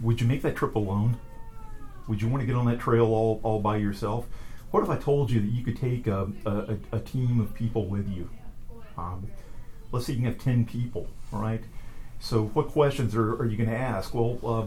Would 0.00 0.20
you 0.20 0.26
make 0.26 0.42
that 0.42 0.56
trip 0.56 0.74
alone? 0.74 1.18
Would 2.08 2.20
you 2.20 2.28
want 2.28 2.40
to 2.40 2.46
get 2.46 2.56
on 2.56 2.66
that 2.66 2.80
trail 2.80 3.06
all, 3.06 3.40
all 3.44 3.60
by 3.60 3.76
yourself? 3.76 4.26
What 4.72 4.82
if 4.82 4.90
I 4.90 4.96
told 4.96 5.30
you 5.30 5.40
that 5.40 5.50
you 5.50 5.62
could 5.62 5.76
take 5.76 6.06
a, 6.06 6.28
a, 6.44 6.76
a 6.92 7.00
team 7.00 7.38
of 7.38 7.54
people 7.54 7.86
with 7.86 8.08
you? 8.08 8.28
Um, 8.98 9.28
let's 9.92 10.06
say 10.06 10.14
you 10.14 10.18
can 10.18 10.26
have 10.26 10.38
10 10.38 10.66
people, 10.66 11.08
all 11.32 11.40
right? 11.40 11.62
So, 12.18 12.46
what 12.46 12.68
questions 12.68 13.14
are, 13.14 13.34
are 13.36 13.46
you 13.46 13.56
going 13.56 13.68
to 13.68 13.76
ask? 13.76 14.12
Well, 14.12 14.38
uh, 14.44 14.66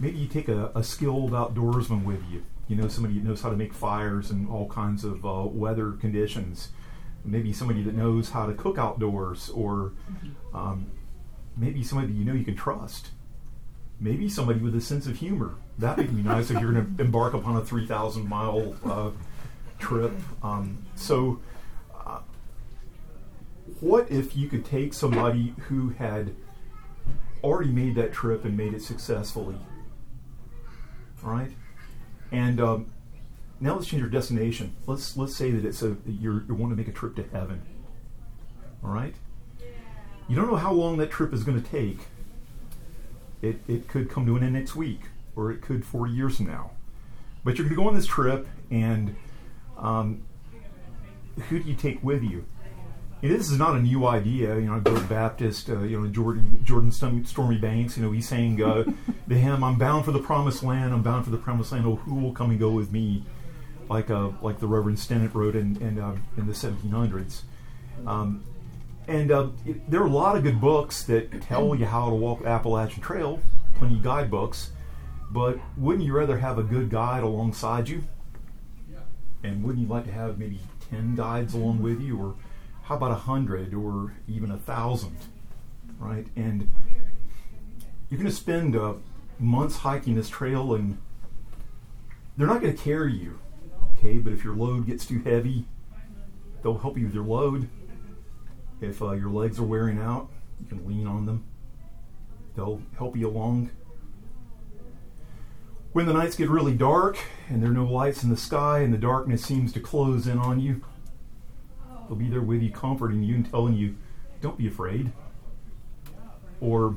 maybe 0.00 0.18
you 0.18 0.26
take 0.26 0.48
a, 0.48 0.72
a 0.74 0.82
skilled 0.82 1.32
outdoorsman 1.32 2.04
with 2.04 2.22
you. 2.30 2.42
You 2.68 2.76
know, 2.76 2.88
somebody 2.88 3.18
that 3.18 3.24
knows 3.24 3.42
how 3.42 3.50
to 3.50 3.56
make 3.56 3.74
fires 3.74 4.30
in 4.30 4.48
all 4.48 4.68
kinds 4.68 5.04
of 5.04 5.24
uh, 5.26 5.44
weather 5.46 5.92
conditions. 5.92 6.70
Maybe 7.24 7.52
somebody 7.52 7.82
that 7.82 7.94
knows 7.94 8.30
how 8.30 8.46
to 8.46 8.54
cook 8.54 8.78
outdoors, 8.78 9.50
or 9.50 9.92
um, 10.54 10.90
maybe 11.56 11.82
somebody 11.82 12.12
you 12.12 12.24
know 12.24 12.32
you 12.32 12.44
can 12.44 12.56
trust. 12.56 13.10
Maybe 13.98 14.30
somebody 14.30 14.60
with 14.60 14.74
a 14.74 14.80
sense 14.80 15.06
of 15.06 15.16
humor. 15.16 15.56
That 15.78 15.98
would 15.98 16.16
be 16.16 16.22
nice 16.22 16.50
if 16.50 16.60
you're 16.60 16.72
going 16.72 16.96
to 16.96 17.02
embark 17.02 17.34
upon 17.34 17.56
a 17.56 17.64
3,000 17.64 18.26
mile 18.26 18.74
uh, 18.84 19.10
trip. 19.78 20.12
Um, 20.42 20.86
so, 20.94 21.40
uh, 21.94 22.20
what 23.80 24.10
if 24.10 24.34
you 24.34 24.48
could 24.48 24.64
take 24.64 24.94
somebody 24.94 25.54
who 25.68 25.90
had 25.90 26.34
already 27.42 27.70
made 27.70 27.94
that 27.96 28.12
trip 28.12 28.44
and 28.46 28.56
made 28.56 28.72
it 28.72 28.80
successfully? 28.80 29.56
All 31.24 31.30
right, 31.30 31.50
and 32.32 32.60
um, 32.60 32.92
now 33.60 33.74
let's 33.74 33.86
change 33.86 34.00
your 34.00 34.10
destination. 34.10 34.74
Let's 34.86 35.16
let's 35.16 35.36
say 35.36 35.50
that 35.50 35.64
it's 35.64 35.82
a 35.82 35.96
you're 36.06 36.44
you 36.48 36.54
want 36.54 36.72
to 36.72 36.76
make 36.76 36.88
a 36.88 36.92
trip 36.92 37.16
to 37.16 37.24
heaven. 37.24 37.62
All 38.82 38.90
right, 38.90 39.14
you 40.28 40.36
don't 40.36 40.48
know 40.48 40.56
how 40.56 40.72
long 40.72 40.96
that 40.98 41.10
trip 41.10 41.34
is 41.34 41.44
going 41.44 41.62
to 41.62 41.68
take. 41.68 41.98
It 43.42 43.60
it 43.68 43.88
could 43.88 44.08
come 44.08 44.24
to 44.26 44.36
an 44.36 44.42
end 44.42 44.54
next 44.54 44.74
week, 44.74 45.00
or 45.36 45.50
it 45.50 45.60
could 45.60 45.84
40 45.84 46.12
years 46.12 46.36
from 46.38 46.46
now. 46.46 46.70
But 47.44 47.56
you're 47.56 47.64
going 47.66 47.76
to 47.76 47.82
go 47.82 47.88
on 47.88 47.94
this 47.94 48.06
trip, 48.06 48.46
and 48.70 49.16
um, 49.76 50.22
who 51.48 51.58
do 51.62 51.68
you 51.68 51.74
take 51.74 52.02
with 52.02 52.22
you? 52.22 52.44
You 53.20 53.28
know, 53.28 53.36
this 53.36 53.50
is 53.50 53.58
not 53.58 53.76
a 53.76 53.80
new 53.80 54.06
idea. 54.06 54.54
You 54.54 54.66
know, 54.66 54.80
George 54.80 55.06
Baptist, 55.08 55.68
uh, 55.68 55.80
you 55.80 56.00
know, 56.00 56.08
Jordan, 56.08 56.60
Jordan 56.64 56.90
Stormy, 56.90 57.58
Banks, 57.58 57.96
you 57.96 58.02
know, 58.02 58.12
he's 58.12 58.26
saying 58.26 58.62
uh, 58.62 58.84
the 59.26 59.34
hymn, 59.34 59.62
I'm 59.62 59.78
bound 59.78 60.06
for 60.06 60.12
the 60.12 60.20
promised 60.20 60.62
land, 60.62 60.92
I'm 60.92 61.02
bound 61.02 61.24
for 61.24 61.30
the 61.30 61.36
promised 61.36 61.72
land, 61.72 61.84
oh, 61.86 61.96
who 61.96 62.14
will 62.14 62.32
come 62.32 62.50
and 62.50 62.58
go 62.58 62.70
with 62.70 62.92
me? 62.92 63.24
Like 63.88 64.08
uh, 64.08 64.30
like 64.40 64.60
the 64.60 64.66
Reverend 64.66 64.98
Stennett 64.98 65.34
wrote 65.34 65.56
in, 65.56 65.76
in, 65.82 65.98
uh, 65.98 66.16
in 66.36 66.46
the 66.46 66.52
1700s. 66.52 67.42
Um, 68.06 68.44
and 69.08 69.32
uh, 69.32 69.48
it, 69.66 69.90
there 69.90 70.00
are 70.00 70.06
a 70.06 70.10
lot 70.10 70.36
of 70.36 70.44
good 70.44 70.60
books 70.60 71.02
that 71.04 71.42
tell 71.42 71.74
you 71.74 71.84
how 71.84 72.08
to 72.08 72.14
walk 72.14 72.42
the 72.42 72.48
Appalachian 72.48 73.02
Trail, 73.02 73.40
plenty 73.74 73.96
of 73.96 74.02
guidebooks, 74.02 74.70
but 75.30 75.58
wouldn't 75.76 76.04
you 76.06 76.16
rather 76.16 76.38
have 76.38 76.58
a 76.58 76.62
good 76.62 76.88
guide 76.88 77.22
alongside 77.22 77.88
you? 77.88 78.04
And 79.42 79.64
wouldn't 79.64 79.86
you 79.86 79.92
like 79.92 80.04
to 80.04 80.12
have 80.12 80.38
maybe 80.38 80.60
10 80.90 81.16
guides 81.16 81.54
along 81.54 81.82
with 81.82 82.00
you? 82.00 82.20
Or 82.20 82.34
how 82.90 82.96
about 82.96 83.12
a 83.12 83.14
hundred 83.14 83.72
or 83.72 84.12
even 84.26 84.50
a 84.50 84.58
thousand, 84.58 85.16
right? 86.00 86.26
And 86.34 86.68
you're 88.08 88.18
going 88.18 88.28
to 88.28 88.36
spend 88.36 88.74
uh, 88.74 88.94
months 89.38 89.76
hiking 89.76 90.16
this 90.16 90.28
trail, 90.28 90.74
and 90.74 90.98
they're 92.36 92.48
not 92.48 92.60
going 92.60 92.76
to 92.76 92.82
carry 92.82 93.12
you, 93.12 93.38
okay? 93.92 94.18
But 94.18 94.32
if 94.32 94.42
your 94.42 94.56
load 94.56 94.88
gets 94.88 95.06
too 95.06 95.20
heavy, 95.20 95.66
they'll 96.64 96.78
help 96.78 96.98
you 96.98 97.04
with 97.04 97.14
your 97.14 97.22
load. 97.22 97.68
If 98.80 99.00
uh, 99.00 99.12
your 99.12 99.30
legs 99.30 99.60
are 99.60 99.64
wearing 99.64 100.00
out, 100.00 100.28
you 100.58 100.66
can 100.66 100.84
lean 100.84 101.06
on 101.06 101.26
them. 101.26 101.44
They'll 102.56 102.82
help 102.98 103.16
you 103.16 103.28
along. 103.28 103.70
When 105.92 106.06
the 106.06 106.12
nights 106.12 106.34
get 106.34 106.50
really 106.50 106.74
dark 106.74 107.18
and 107.48 107.62
there 107.62 107.70
are 107.70 107.72
no 107.72 107.84
lights 107.84 108.24
in 108.24 108.30
the 108.30 108.36
sky 108.36 108.80
and 108.80 108.92
the 108.92 108.98
darkness 108.98 109.44
seems 109.44 109.72
to 109.74 109.80
close 109.80 110.26
in 110.26 110.38
on 110.38 110.58
you, 110.58 110.82
they'll 112.10 112.18
be 112.18 112.28
there 112.28 112.42
with 112.42 112.60
you, 112.60 112.70
comforting 112.70 113.22
you 113.22 113.36
and 113.36 113.48
telling 113.48 113.74
you, 113.74 113.94
don't 114.40 114.58
be 114.58 114.66
afraid. 114.66 115.12
Or 116.60 116.96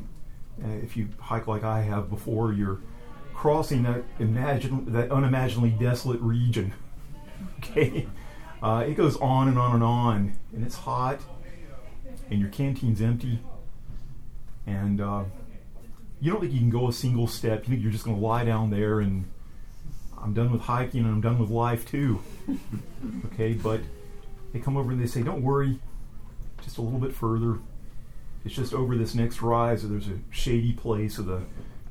uh, 0.63 0.69
if 0.81 0.97
you 0.97 1.09
hike 1.19 1.45
like 1.45 1.63
I 1.63 1.81
have 1.83 2.09
before, 2.09 2.51
you're 2.51 2.79
crossing 3.33 3.83
that 3.83 4.03
imagine 4.19 4.91
that 4.91 5.11
unimaginably 5.11 5.69
desolate 5.69 6.19
region. 6.19 6.73
okay, 7.59 8.07
uh, 8.63 8.83
it 8.87 8.95
goes 8.95 9.15
on 9.17 9.47
and 9.47 9.59
on 9.59 9.75
and 9.75 9.83
on, 9.83 10.35
and 10.51 10.65
it's 10.65 10.75
hot, 10.75 11.19
and 12.31 12.39
your 12.39 12.49
canteen's 12.49 12.99
empty, 12.99 13.39
and 14.65 14.99
uh, 14.99 15.23
you 16.19 16.31
don't 16.31 16.41
think 16.41 16.53
you 16.53 16.59
can 16.59 16.71
go 16.71 16.87
a 16.87 16.93
single 16.93 17.27
step. 17.27 17.65
You 17.65 17.69
think 17.69 17.83
you're 17.83 17.91
just 17.91 18.03
going 18.03 18.17
to 18.17 18.25
lie 18.25 18.45
down 18.45 18.71
there 18.71 18.99
and 18.99 19.25
I'm 20.21 20.33
done 20.33 20.51
with 20.51 20.61
hiking 20.61 21.01
and 21.01 21.09
I'm 21.09 21.21
done 21.21 21.37
with 21.37 21.49
life 21.49 21.85
too. 21.85 22.21
okay, 23.25 23.53
but 23.53 23.81
they 24.53 24.59
come 24.59 24.77
over 24.77 24.91
and 24.91 25.01
they 25.01 25.07
say, 25.07 25.23
"Don't 25.23 25.41
worry, 25.41 25.79
just 26.63 26.77
a 26.77 26.81
little 26.81 26.99
bit 26.99 27.13
further." 27.13 27.59
It's 28.45 28.55
just 28.55 28.73
over 28.73 28.95
this 28.95 29.15
next 29.15 29.41
rise, 29.41 29.83
or 29.83 29.87
there's 29.87 30.07
a 30.07 30.19
shady 30.29 30.73
place 30.73 31.17
with 31.17 31.29
a 31.29 31.43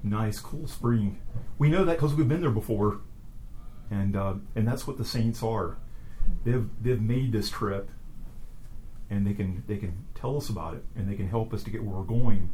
nice, 0.02 0.38
cool 0.38 0.66
spring. 0.66 1.20
We 1.58 1.68
know 1.68 1.84
that 1.84 1.96
because 1.96 2.14
we've 2.14 2.28
been 2.28 2.40
there 2.40 2.50
before, 2.50 3.00
and 3.90 4.16
uh, 4.16 4.34
and 4.54 4.66
that's 4.66 4.86
what 4.86 4.98
the 4.98 5.04
saints 5.04 5.42
are. 5.42 5.76
They've 6.44 6.68
they've 6.80 7.00
made 7.00 7.32
this 7.32 7.50
trip, 7.50 7.90
and 9.10 9.26
they 9.26 9.34
can 9.34 9.64
they 9.66 9.76
can 9.76 10.04
tell 10.14 10.36
us 10.36 10.48
about 10.48 10.74
it, 10.74 10.84
and 10.94 11.10
they 11.10 11.14
can 11.14 11.28
help 11.28 11.52
us 11.52 11.62
to 11.64 11.70
get 11.70 11.82
where 11.82 11.96
we're 11.96 12.04
going. 12.04 12.50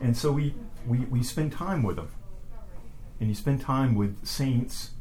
And 0.00 0.16
so 0.16 0.32
we 0.32 0.54
we 0.86 1.00
we 1.00 1.22
spend 1.22 1.52
time 1.52 1.82
with 1.82 1.96
them, 1.96 2.08
and 3.20 3.28
you 3.28 3.34
spend 3.34 3.60
time 3.60 3.94
with 3.94 4.26
saints, 4.26 4.92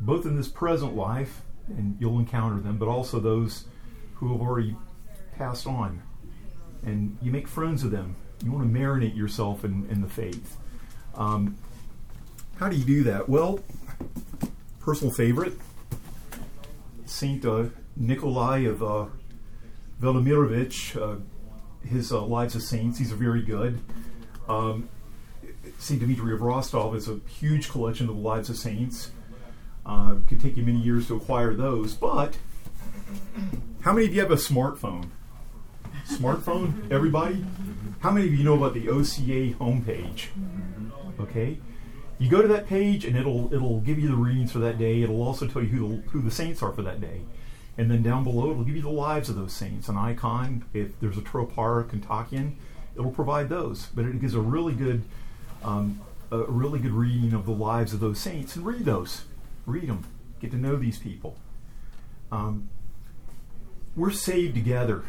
both 0.00 0.24
in 0.24 0.36
this 0.36 0.48
present 0.48 0.94
life, 0.94 1.42
and 1.76 1.96
you'll 2.00 2.18
encounter 2.18 2.60
them, 2.60 2.78
but 2.78 2.88
also 2.88 3.20
those 3.20 3.64
who 4.14 4.32
have 4.32 4.40
already 4.40 4.76
passed 5.36 5.66
on 5.66 6.02
and 6.84 7.16
you 7.22 7.30
make 7.30 7.48
friends 7.48 7.82
with 7.82 7.92
them. 7.92 8.16
You 8.44 8.52
want 8.52 8.72
to 8.72 8.78
marinate 8.78 9.16
yourself 9.16 9.64
in, 9.64 9.86
in 9.90 10.00
the 10.00 10.08
faith. 10.08 10.56
Um, 11.14 11.56
how 12.56 12.68
do 12.68 12.76
you 12.76 12.84
do 12.84 13.02
that? 13.04 13.28
Well, 13.28 13.60
personal 14.80 15.12
favorite, 15.12 15.54
Saint 17.06 17.44
uh, 17.44 17.64
Nikolai 17.96 18.60
of 18.60 18.82
uh, 18.82 19.06
Velimirovich, 20.00 20.96
uh, 21.00 21.20
his 21.86 22.12
uh, 22.12 22.22
Lives 22.22 22.54
of 22.54 22.62
Saints, 22.62 22.98
these 22.98 23.12
are 23.12 23.16
very 23.16 23.42
good. 23.42 23.80
Um, 24.48 24.88
Saint 25.78 26.00
Dmitri 26.00 26.32
of 26.32 26.40
Rostov 26.40 26.94
is 26.94 27.08
a 27.08 27.20
huge 27.28 27.68
collection 27.70 28.08
of 28.08 28.16
the 28.16 28.22
Lives 28.22 28.50
of 28.50 28.56
Saints. 28.56 29.10
Uh, 29.88 30.16
could 30.28 30.40
take 30.40 30.56
you 30.56 30.62
many 30.62 30.78
years 30.78 31.08
to 31.08 31.16
acquire 31.16 31.54
those, 31.54 31.94
but 31.94 32.36
how 33.80 33.92
many 33.92 34.06
of 34.06 34.14
you 34.14 34.20
have 34.20 34.30
a 34.30 34.36
smartphone? 34.36 35.08
smartphone, 36.08 36.90
everybody? 36.90 37.44
How 38.00 38.10
many 38.10 38.26
of 38.26 38.34
you 38.34 38.44
know 38.44 38.54
about 38.54 38.74
the 38.74 38.88
OCA 38.88 39.54
homepage? 39.58 40.26
Okay. 41.20 41.58
You 42.18 42.28
go 42.28 42.42
to 42.42 42.48
that 42.48 42.66
page 42.66 43.04
and 43.04 43.16
it'll 43.16 43.52
it'll 43.54 43.80
give 43.80 43.98
you 43.98 44.08
the 44.08 44.16
readings 44.16 44.52
for 44.52 44.58
that 44.58 44.78
day. 44.78 45.02
It'll 45.02 45.22
also 45.22 45.46
tell 45.46 45.62
you 45.62 45.68
who 45.68 45.88
the, 45.88 46.10
who 46.10 46.20
the 46.20 46.30
saints 46.30 46.62
are 46.62 46.72
for 46.72 46.82
that 46.82 47.00
day. 47.00 47.20
And 47.76 47.90
then 47.90 48.02
down 48.02 48.24
below 48.24 48.50
it'll 48.50 48.64
give 48.64 48.74
you 48.74 48.82
the 48.82 48.90
lives 48.90 49.28
of 49.28 49.36
those 49.36 49.52
saints, 49.52 49.88
an 49.88 49.96
icon. 49.96 50.64
If 50.72 50.98
there's 51.00 51.16
a 51.16 51.20
Troparia 51.20 51.88
Kontakion, 51.88 52.54
it'll 52.96 53.12
provide 53.12 53.48
those. 53.48 53.86
But 53.94 54.04
it 54.04 54.20
gives 54.20 54.34
a 54.34 54.40
really 54.40 54.74
good 54.74 55.04
um, 55.62 56.00
a 56.30 56.38
really 56.44 56.80
good 56.80 56.92
reading 56.92 57.32
of 57.32 57.46
the 57.46 57.52
lives 57.52 57.94
of 57.94 58.00
those 58.00 58.18
saints 58.18 58.56
and 58.56 58.66
read 58.66 58.84
those. 58.84 59.22
Read 59.68 59.88
them. 59.88 60.02
Get 60.40 60.50
to 60.52 60.56
know 60.56 60.76
these 60.76 60.98
people. 60.98 61.36
Um, 62.32 62.70
we're 63.94 64.10
saved 64.10 64.54
together. 64.54 65.04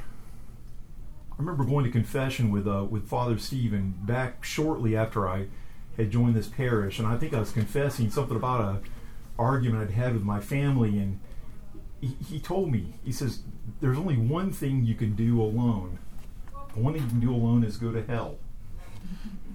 I 1.32 1.36
remember 1.38 1.64
going 1.64 1.86
to 1.86 1.92
confession 1.92 2.52
with 2.52 2.68
uh, 2.68 2.84
with 2.84 3.08
Father 3.08 3.38
Stephen 3.38 3.96
back 4.02 4.44
shortly 4.44 4.98
after 4.98 5.30
I 5.30 5.48
had 5.96 6.12
joined 6.12 6.36
this 6.36 6.48
parish, 6.48 7.00
and 7.00 7.08
I 7.08 7.18
think 7.18 7.34
I 7.34 7.40
was 7.40 7.54
confessing 7.54 8.12
something 8.12 8.36
about 8.36 8.60
a 8.60 8.80
argument 9.42 9.84
I'd 9.84 9.96
had 9.96 10.14
with 10.14 10.24
my 10.24 10.42
family, 10.42 10.98
and 10.98 11.22
he, 12.02 12.18
he 12.30 12.40
told 12.42 12.70
me 12.70 12.96
he 13.06 13.14
says 13.14 13.44
there's 13.80 13.98
only 13.98 14.18
one 14.18 14.52
thing 14.52 14.84
you 14.84 14.96
can 14.96 15.16
do 15.16 15.42
alone. 15.42 16.00
The 16.74 16.82
one 16.82 16.94
thing 16.94 17.04
you 17.04 17.10
can 17.10 17.22
do 17.22 17.34
alone 17.34 17.64
is 17.64 17.78
go 17.78 17.94
to 17.94 18.04
hell. 18.04 18.40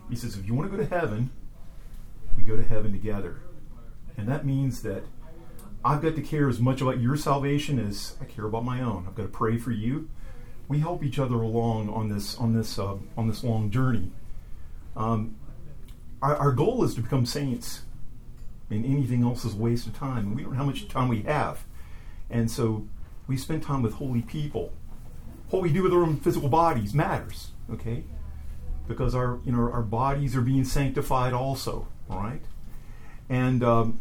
He 0.09 0.17
says 0.17 0.39
if 0.39 0.47
you 0.47 0.55
want 0.55 0.71
to 0.71 0.77
go 0.79 0.83
to 0.83 0.89
heaven, 0.89 1.29
we 2.39 2.43
go 2.43 2.57
to 2.57 2.63
heaven 2.65 2.93
together, 2.93 3.37
and 4.17 4.29
that 4.29 4.47
means 4.47 4.83
that 4.83 5.05
I've 5.85 6.03
got 6.03 6.17
to 6.17 6.23
care 6.23 6.49
as 6.49 6.61
much 6.61 6.81
about 6.81 7.01
your 7.01 7.17
salvation 7.17 7.79
as 7.79 8.17
I 8.21 8.25
care 8.25 8.47
about 8.47 8.65
my 8.65 8.81
own. 8.81 9.05
I've 9.07 9.15
got 9.15 9.25
to 9.25 9.29
pray 9.29 9.59
for 9.59 9.71
you 9.71 10.09
we 10.69 10.79
help 10.79 11.03
each 11.03 11.19
other 11.19 11.37
along 11.37 11.89
on 11.91 12.09
this 12.09 12.37
on 12.37 12.55
this 12.55 12.79
uh, 12.79 12.97
on 13.17 13.29
this 13.29 13.45
long 13.45 13.71
journey. 13.71 14.11
Um, 14.97 15.37
our, 16.23 16.37
our, 16.37 16.53
goal 16.53 16.85
is 16.85 16.95
to 16.95 17.03
become 17.03 17.27
saints, 17.27 17.83
and 18.71 18.85
anything 18.85 19.25
else 19.25 19.45
is 19.45 19.55
a 19.55 19.57
waste 19.57 19.87
of 19.87 19.95
time. 19.95 20.35
We 20.35 20.43
don't 20.43 20.53
know 20.53 20.59
how 20.59 20.65
much 20.65 20.89
time 20.89 21.09
we 21.09 21.23
have, 21.23 21.65
and 22.31 22.51
so 22.51 22.87
we 23.27 23.37
spend 23.37 23.63
time 23.63 23.83
with 23.83 23.95
holy 23.95 24.23
people. 24.23 24.73
What 25.51 25.63
we 25.63 25.73
do 25.73 25.83
with 25.83 25.93
our 25.93 26.03
own 26.03 26.17
physical 26.17 26.49
bodies 26.49 26.95
matters, 26.95 27.51
okay? 27.71 28.05
Because 28.89 29.15
our 29.15 29.41
you 29.45 29.53
know 29.53 29.71
our 29.71 29.83
bodies 29.83 30.35
are 30.37 30.41
being 30.41 30.65
sanctified 30.65 31.33
also, 31.33 31.89
all 32.09 32.19
right? 32.19 32.43
And 33.29 33.63
um, 33.63 34.01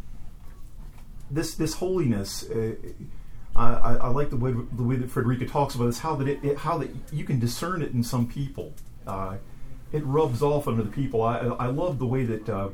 this 1.32 1.56
this 1.56 1.76
holiness. 1.76 2.50
Uh, 2.50 2.76
I, 3.56 3.98
I, 3.98 4.08
like 4.08 4.32
the 4.32 4.38
way 4.38 4.52
the 4.52 4.84
way 4.84 4.96
that 4.96 5.12
Frederica 5.12 5.46
talks 5.46 5.76
about 5.76 5.86
this. 5.86 6.00
How 6.00 6.16
that 6.16 6.28
it, 6.28 6.44
it 6.44 6.58
how 6.58 6.80
that 6.80 6.90
you 7.12 7.24
can 7.24 7.40
discern 7.40 7.82
it 7.82 7.92
in 7.92 8.04
some 8.04 8.28
people. 8.28 8.74
Uh, 9.06 9.38
it 9.92 10.04
rubs 10.06 10.42
off 10.42 10.68
on 10.68 10.80
other 10.80 10.90
people. 10.90 11.22
I, 11.22 11.38
I 11.38 11.68
love 11.68 12.00
the 12.00 12.08
way 12.08 12.24
that 12.26 12.50
uh, 12.50 12.70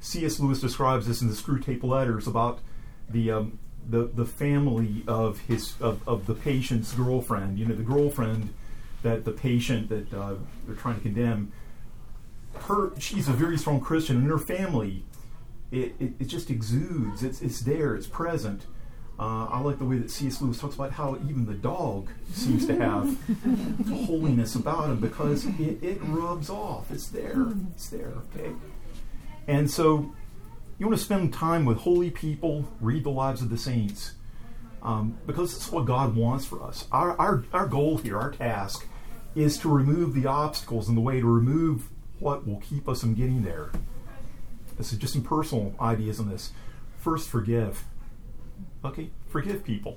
C.S. 0.00 0.38
Lewis 0.38 0.60
describes 0.60 1.06
this 1.06 1.22
in 1.22 1.28
the 1.28 1.34
Screwtape 1.34 1.82
Letters 1.82 2.26
about 2.26 2.60
the 3.08 3.30
um, 3.30 3.58
the 3.88 4.04
the 4.04 4.26
family 4.26 5.04
of 5.08 5.40
his 5.40 5.74
of, 5.80 6.06
of 6.06 6.26
the 6.26 6.34
patient's 6.34 6.92
girlfriend. 6.92 7.58
You 7.58 7.66
know, 7.66 7.74
the 7.74 7.82
girlfriend 7.82 8.52
that 9.02 9.24
the 9.24 9.32
patient 9.32 9.88
that 9.88 10.12
uh, 10.12 10.34
they're 10.66 10.76
trying 10.76 10.96
to 10.96 11.00
condemn. 11.00 11.52
Her, 12.54 12.92
she's 13.00 13.26
a 13.28 13.32
very 13.32 13.58
strong 13.58 13.80
Christian, 13.80 14.16
and 14.16 14.26
her 14.28 14.38
family, 14.38 15.04
it, 15.74 15.94
it, 15.98 16.12
it 16.20 16.24
just 16.26 16.50
exudes. 16.50 17.22
It's 17.22 17.42
it's 17.42 17.60
there. 17.60 17.94
It's 17.94 18.06
present 18.06 18.66
uh, 19.18 19.46
I 19.48 19.60
like 19.60 19.78
the 19.78 19.84
way 19.84 19.98
that 19.98 20.10
C.S. 20.10 20.42
Lewis 20.42 20.58
talks 20.58 20.74
about 20.74 20.90
how 20.90 21.16
even 21.28 21.46
the 21.46 21.54
dog 21.54 22.08
seems 22.32 22.66
to 22.66 22.74
have 22.74 23.16
holiness 24.06 24.56
about 24.56 24.90
him 24.90 24.98
because 24.98 25.46
it, 25.60 25.82
it 25.82 25.98
rubs 26.02 26.50
off. 26.50 26.90
It's 26.90 27.08
there. 27.08 27.46
It's 27.74 27.88
there. 27.90 28.12
Okay. 28.34 28.50
And 29.46 29.70
so 29.70 30.12
you 30.78 30.86
want 30.86 30.98
to 30.98 31.04
spend 31.04 31.32
time 31.32 31.64
with 31.64 31.78
holy 31.78 32.10
people, 32.10 32.68
read 32.80 33.04
the 33.04 33.10
lives 33.10 33.40
of 33.40 33.50
the 33.50 33.58
saints, 33.58 34.14
um, 34.82 35.16
because 35.26 35.54
it's 35.54 35.70
what 35.70 35.84
God 35.84 36.16
wants 36.16 36.44
for 36.44 36.60
us. 36.64 36.88
Our, 36.90 37.16
our, 37.16 37.44
our 37.52 37.66
goal 37.68 37.98
here, 37.98 38.18
our 38.18 38.32
task, 38.32 38.84
is 39.36 39.58
to 39.58 39.68
remove 39.68 40.14
the 40.14 40.26
obstacles 40.26 40.88
in 40.88 40.96
the 40.96 41.00
way, 41.00 41.20
to 41.20 41.26
remove 41.26 41.88
what 42.18 42.48
will 42.48 42.60
keep 42.60 42.88
us 42.88 43.02
from 43.02 43.14
getting 43.14 43.42
there. 43.42 43.70
This 44.76 44.92
is 44.92 44.98
just 44.98 45.12
some 45.12 45.22
personal 45.22 45.74
ideas 45.80 46.20
on 46.20 46.28
this. 46.28 46.52
First, 46.98 47.28
forgive 47.28 47.84
Okay, 48.84 49.08
forgive 49.28 49.64
people. 49.64 49.96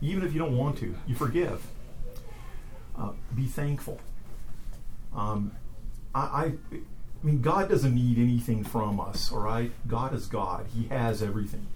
Even 0.00 0.24
if 0.24 0.32
you 0.32 0.38
don't 0.38 0.56
want 0.56 0.78
to, 0.78 0.94
you 1.06 1.14
forgive. 1.14 1.62
Uh, 2.96 3.12
be 3.34 3.44
thankful. 3.44 4.00
Um, 5.14 5.52
I, 6.14 6.20
I, 6.20 6.42
I 6.72 6.80
mean, 7.22 7.42
God 7.42 7.68
doesn't 7.68 7.94
need 7.94 8.18
anything 8.18 8.64
from 8.64 9.00
us, 9.00 9.30
all 9.32 9.40
right? 9.40 9.70
God 9.86 10.14
is 10.14 10.26
God, 10.26 10.66
He 10.74 10.88
has 10.88 11.22
everything. 11.22 11.66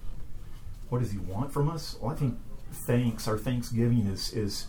What 0.89 1.01
does 1.01 1.11
He 1.11 1.19
want 1.19 1.53
from 1.53 1.69
us? 1.69 1.97
Well, 2.01 2.13
I 2.13 2.17
think 2.17 2.39
thanks, 2.73 3.29
our 3.29 3.39
thanksgiving 3.39 4.07
is, 4.07 4.33
is 4.33 4.67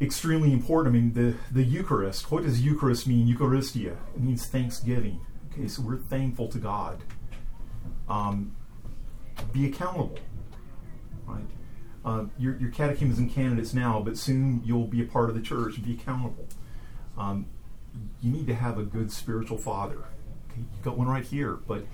extremely 0.00 0.52
important. 0.52 0.94
I 0.94 0.98
mean, 0.98 1.12
the, 1.12 1.36
the 1.52 1.62
Eucharist, 1.62 2.30
what 2.32 2.42
does 2.42 2.60
Eucharist 2.62 3.06
mean? 3.06 3.32
Eucharistia. 3.32 3.96
It 4.16 4.20
means 4.20 4.46
thanksgiving. 4.46 5.20
So 5.68 5.82
we're 5.82 5.96
thankful 5.96 6.48
to 6.48 6.58
God. 6.58 7.00
Um, 8.08 8.54
be 9.52 9.66
accountable. 9.66 10.18
Right? 11.26 11.44
Uh, 12.04 12.24
you're, 12.38 12.56
you're 12.58 12.70
catechism 12.70 13.30
candidates 13.30 13.72
now, 13.72 14.00
but 14.00 14.18
soon 14.18 14.62
you'll 14.64 14.86
be 14.86 15.00
a 15.00 15.06
part 15.06 15.30
of 15.30 15.34
the 15.34 15.40
church 15.40 15.82
be 15.82 15.92
accountable. 15.92 16.46
Um, 17.16 17.46
you 18.20 18.30
need 18.30 18.46
to 18.48 18.54
have 18.54 18.78
a 18.78 18.82
good 18.82 19.12
spiritual 19.12 19.56
father. 19.56 19.98
Okay, 20.50 20.60
you 20.60 20.66
got 20.82 20.98
one 20.98 21.06
right 21.06 21.24
here, 21.24 21.54
but 21.68 21.84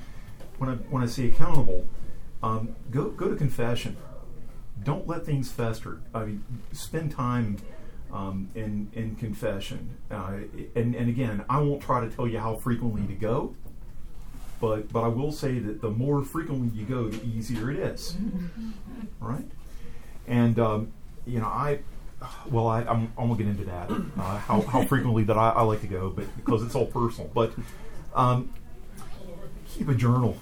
when 0.59 0.71
I 0.71 0.75
when 0.75 1.03
I 1.03 1.07
say 1.07 1.29
accountable, 1.29 1.87
um, 2.43 2.75
go 2.91 3.11
go 3.11 3.29
to 3.29 3.37
confession. 3.37 3.97
Don't 4.83 5.07
let 5.07 5.27
things 5.27 5.53
fester. 5.53 6.01
I 6.15 6.25
mean, 6.25 6.45
spend 6.73 7.13
time 7.13 7.59
um, 8.13 8.49
in 8.55 8.91
in 8.95 9.17
confession. 9.17 9.97
Uh, 10.11 10.39
and 10.75 10.95
and 10.95 11.09
again, 11.09 11.45
I 11.49 11.61
won't 11.61 11.83
try 11.83 12.01
to 12.01 12.11
tell 12.11 12.27
you 12.27 12.39
how 12.39 12.57
frequently 12.57 13.07
to 13.07 13.15
go, 13.15 13.55
but 14.61 14.93
but 14.93 15.03
I 15.03 15.09
will 15.09 15.33
say 15.33 15.59
that 15.59 15.81
the 15.81 15.91
more 15.91 16.23
frequently 16.23 16.69
you 16.79 16.85
go, 16.87 17.09
the 17.09 17.25
easier 17.27 17.71
it 17.71 17.79
is. 17.79 18.17
All 19.23 19.29
right, 19.29 19.47
and 20.27 20.59
um, 20.59 20.93
you 21.27 21.41
know 21.41 21.47
I. 21.47 21.81
Well, 22.51 22.67
I, 22.67 22.83
I'm, 22.83 23.11
I'm 23.17 23.29
gonna 23.29 23.37
get 23.39 23.47
into 23.47 23.65
that 23.65 23.91
uh, 23.91 24.37
how, 24.37 24.61
how 24.61 24.85
frequently 24.85 25.25
that 25.25 25.39
I, 25.39 25.53
I 25.53 25.63
like 25.63 25.81
to 25.81 25.87
go, 25.87 26.11
but 26.11 26.27
because 26.37 26.63
it's 26.63 26.75
all 26.75 26.85
personal. 26.85 27.31
But 27.33 27.55
um, 28.15 28.53
keep 29.67 29.89
a 29.89 29.95
journal 29.95 30.37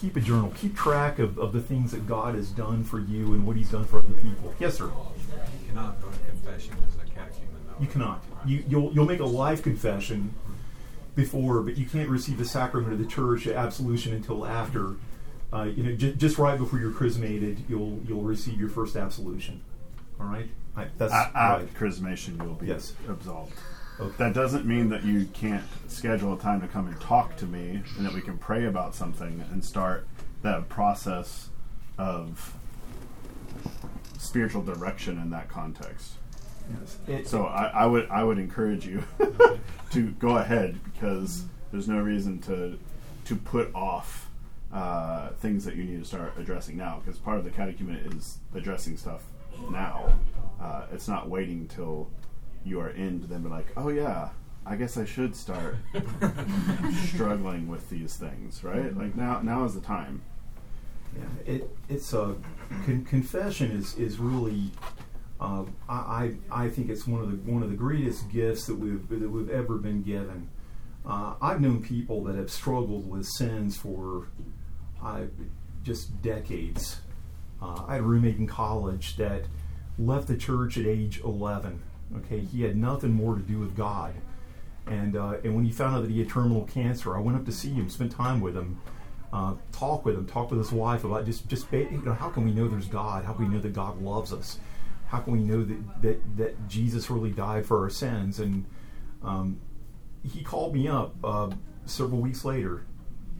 keep 0.00 0.16
a 0.16 0.20
journal. 0.20 0.52
Keep 0.56 0.76
track 0.76 1.18
of, 1.18 1.38
of 1.38 1.52
the 1.52 1.60
things 1.60 1.90
that 1.92 2.06
God 2.06 2.34
has 2.34 2.50
done 2.50 2.84
for 2.84 2.98
you 2.98 3.34
and 3.34 3.46
what 3.46 3.56
He's 3.56 3.70
done 3.70 3.84
for 3.84 3.98
other 3.98 4.14
people. 4.14 4.54
Yes, 4.58 4.78
sir. 4.78 4.86
You 4.86 5.68
cannot 5.68 6.00
go 6.00 6.08
to 6.08 6.18
confession 6.42 6.74
as 6.88 6.94
a 6.96 7.10
catechumen. 7.14 7.48
You 7.80 7.86
cannot. 7.86 8.24
You, 8.44 8.64
you'll 8.68 8.92
you'll 8.92 9.06
make 9.06 9.20
a 9.20 9.24
live 9.26 9.62
confession 9.62 10.34
before, 11.14 11.62
but 11.62 11.76
you 11.76 11.86
can't 11.86 12.08
receive 12.08 12.38
the 12.38 12.44
sacrament 12.44 12.92
of 12.92 12.98
the 12.98 13.06
church 13.06 13.46
absolution 13.46 14.12
until 14.14 14.46
after. 14.46 14.96
Uh, 15.52 15.64
you 15.64 15.82
know, 15.82 15.92
j- 15.96 16.12
just 16.14 16.38
right 16.38 16.58
before 16.58 16.78
you're 16.78 16.92
chrismated, 16.92 17.64
you'll 17.68 17.98
you'll 18.06 18.22
receive 18.22 18.58
your 18.60 18.68
first 18.68 18.96
absolution. 18.96 19.60
All 20.20 20.26
right. 20.26 20.48
I, 20.76 20.86
that's 20.98 21.12
At, 21.12 21.32
right. 21.34 21.74
chrismation, 21.74 22.40
you'll 22.42 22.54
be 22.54 22.66
Yes. 22.66 22.92
absolved. 23.08 23.52
Okay. 23.98 24.14
That 24.18 24.32
doesn't 24.34 24.64
mean 24.66 24.88
that 24.90 25.04
you 25.04 25.26
can't 25.32 25.64
schedule 25.88 26.32
a 26.34 26.38
time 26.38 26.60
to 26.60 26.68
come 26.68 26.86
and 26.86 26.98
talk 27.00 27.36
to 27.38 27.46
me 27.46 27.82
and 27.96 28.06
that 28.06 28.12
we 28.14 28.20
can 28.20 28.38
pray 28.38 28.64
about 28.66 28.94
something 28.94 29.44
and 29.50 29.64
start 29.64 30.06
that 30.42 30.68
process 30.68 31.48
of 31.98 32.54
spiritual 34.18 34.62
direction 34.62 35.18
in 35.18 35.30
that 35.30 35.48
context. 35.48 36.12
Yes. 36.78 36.98
It- 37.08 37.26
So 37.28 37.44
I, 37.46 37.64
I 37.66 37.86
would 37.86 38.08
I 38.10 38.22
would 38.24 38.38
encourage 38.38 38.86
you 38.86 39.02
to 39.90 40.10
go 40.12 40.36
ahead 40.38 40.78
because 40.84 41.44
there's 41.72 41.88
no 41.88 41.98
reason 42.00 42.38
to 42.42 42.78
to 43.26 43.36
put 43.36 43.74
off 43.74 44.28
uh, 44.72 45.30
things 45.40 45.64
that 45.64 45.74
you 45.76 45.84
need 45.84 45.98
to 46.00 46.04
start 46.04 46.32
addressing 46.38 46.76
now 46.76 47.00
because 47.04 47.18
part 47.20 47.38
of 47.38 47.44
the 47.44 47.50
catechumen 47.50 47.96
is 48.16 48.38
addressing 48.54 48.96
stuff 48.96 49.22
now. 49.70 50.12
Uh, 50.60 50.86
it's 50.92 51.08
not 51.08 51.28
waiting 51.28 51.66
till 51.68 52.08
you 52.64 52.78
are 52.80 52.90
in 52.90 53.20
to 53.20 53.26
then 53.26 53.42
be 53.42 53.48
like, 53.48 53.66
oh 53.76 53.88
yeah, 53.88 54.28
I 54.66 54.76
guess 54.76 54.96
I 54.96 55.04
should 55.06 55.34
start 55.34 55.76
struggling 57.06 57.68
with 57.68 57.88
these 57.90 58.16
things, 58.16 58.62
right? 58.62 58.96
Like 58.96 59.16
now 59.16 59.40
now 59.42 59.64
is 59.64 59.74
the 59.74 59.80
time. 59.80 60.22
Yeah, 61.16 61.52
it 61.54 61.76
it's 61.88 62.12
a 62.12 62.36
con- 62.84 63.04
confession 63.04 63.70
is 63.72 63.96
is 63.96 64.18
really 64.18 64.70
uh, 65.40 65.64
I, 65.88 66.34
I 66.50 66.68
think 66.68 66.90
it's 66.90 67.06
one 67.06 67.22
of 67.22 67.30
the 67.30 67.50
one 67.50 67.62
of 67.62 67.70
the 67.70 67.76
greatest 67.76 68.30
gifts 68.30 68.66
that 68.66 68.76
we've 68.76 69.08
that 69.08 69.30
we've 69.30 69.48
ever 69.48 69.76
been 69.76 70.02
given. 70.02 70.50
Uh, 71.06 71.34
I've 71.40 71.62
known 71.62 71.82
people 71.82 72.22
that 72.24 72.36
have 72.36 72.50
struggled 72.50 73.08
with 73.08 73.24
sins 73.26 73.76
for 73.76 74.26
uh, 75.02 75.22
just 75.82 76.20
decades. 76.20 77.00
Uh, 77.62 77.84
I 77.88 77.94
had 77.94 78.00
a 78.00 78.04
roommate 78.04 78.36
in 78.36 78.46
college 78.46 79.16
that 79.16 79.44
left 79.98 80.28
the 80.28 80.36
church 80.36 80.76
at 80.76 80.84
age 80.86 81.20
11. 81.24 81.80
Okay, 82.18 82.40
he 82.40 82.62
had 82.62 82.76
nothing 82.76 83.12
more 83.12 83.34
to 83.34 83.40
do 83.40 83.58
with 83.58 83.74
God, 83.74 84.12
and 84.86 85.16
uh, 85.16 85.36
and 85.42 85.54
when 85.54 85.64
he 85.64 85.72
found 85.72 85.96
out 85.96 86.02
that 86.02 86.10
he 86.10 86.18
had 86.18 86.28
terminal 86.28 86.64
cancer, 86.66 87.16
I 87.16 87.20
went 87.20 87.38
up 87.38 87.46
to 87.46 87.52
see 87.52 87.70
him, 87.70 87.88
spent 87.88 88.12
time 88.12 88.42
with 88.42 88.56
him 88.56 88.78
talk 89.72 90.04
with 90.04 90.16
him, 90.16 90.26
talk 90.26 90.50
with 90.50 90.58
his 90.58 90.72
wife 90.72 91.04
about 91.04 91.24
just 91.24 91.48
just 91.48 91.66
you 91.72 92.02
know 92.04 92.12
how 92.12 92.28
can 92.28 92.44
we 92.44 92.52
know 92.52 92.68
there's 92.68 92.88
God? 92.88 93.24
How 93.24 93.32
can 93.32 93.48
we 93.48 93.54
know 93.54 93.60
that 93.60 93.72
God 93.72 94.02
loves 94.02 94.32
us? 94.32 94.58
How 95.10 95.18
can 95.18 95.32
we 95.32 95.40
know 95.40 95.64
that 95.64 96.02
that, 96.02 96.36
that 96.36 96.68
Jesus 96.68 97.10
really 97.10 97.30
died 97.30 97.66
for 97.66 97.82
our 97.82 97.90
sins? 97.90 98.38
And 98.38 98.64
um, 99.22 99.60
he 100.22 100.42
called 100.42 100.74
me 100.74 100.88
up 100.88 101.14
uh, 101.22 101.50
several 101.84 102.20
weeks 102.20 102.44
later. 102.44 102.86